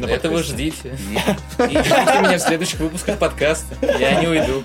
На 0.00 0.10
Это 0.10 0.28
вы 0.28 0.36
подкасте. 0.36 0.54
ждите. 0.54 0.88
И 1.58 1.78
ждите 1.78 2.20
меня 2.22 2.38
в 2.38 2.40
следующих 2.40 2.80
выпусках 2.80 3.18
подкаста. 3.18 3.74
Я 3.98 4.20
не 4.20 4.26
уйду. 4.28 4.62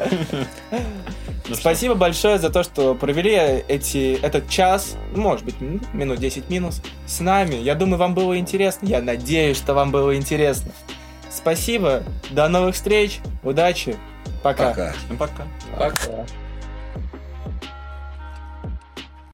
Ну 1.47 1.55
Спасибо 1.55 1.93
большое 1.93 2.39
за 2.39 2.49
то, 2.49 2.63
что 2.63 2.95
провели 2.95 3.33
эти, 3.67 4.19
этот 4.21 4.49
час, 4.49 4.95
может 5.15 5.45
быть, 5.45 5.55
минут 5.93 6.19
10 6.19 6.49
минус, 6.49 6.81
с 7.05 7.19
нами. 7.19 7.55
Я 7.55 7.75
думаю, 7.75 7.99
вам 7.99 8.15
было 8.15 8.37
интересно. 8.39 8.87
Я 8.87 9.01
надеюсь, 9.01 9.57
что 9.57 9.73
вам 9.75 9.91
было 9.91 10.15
интересно. 10.15 10.71
Спасибо. 11.29 12.01
До 12.31 12.47
новых 12.47 12.73
встреч. 12.75 13.19
Удачи. 13.43 13.95
Пока. 14.41 14.69
Пока. 14.69 14.93
Пока. 15.19 15.47
Пока. 15.77 16.25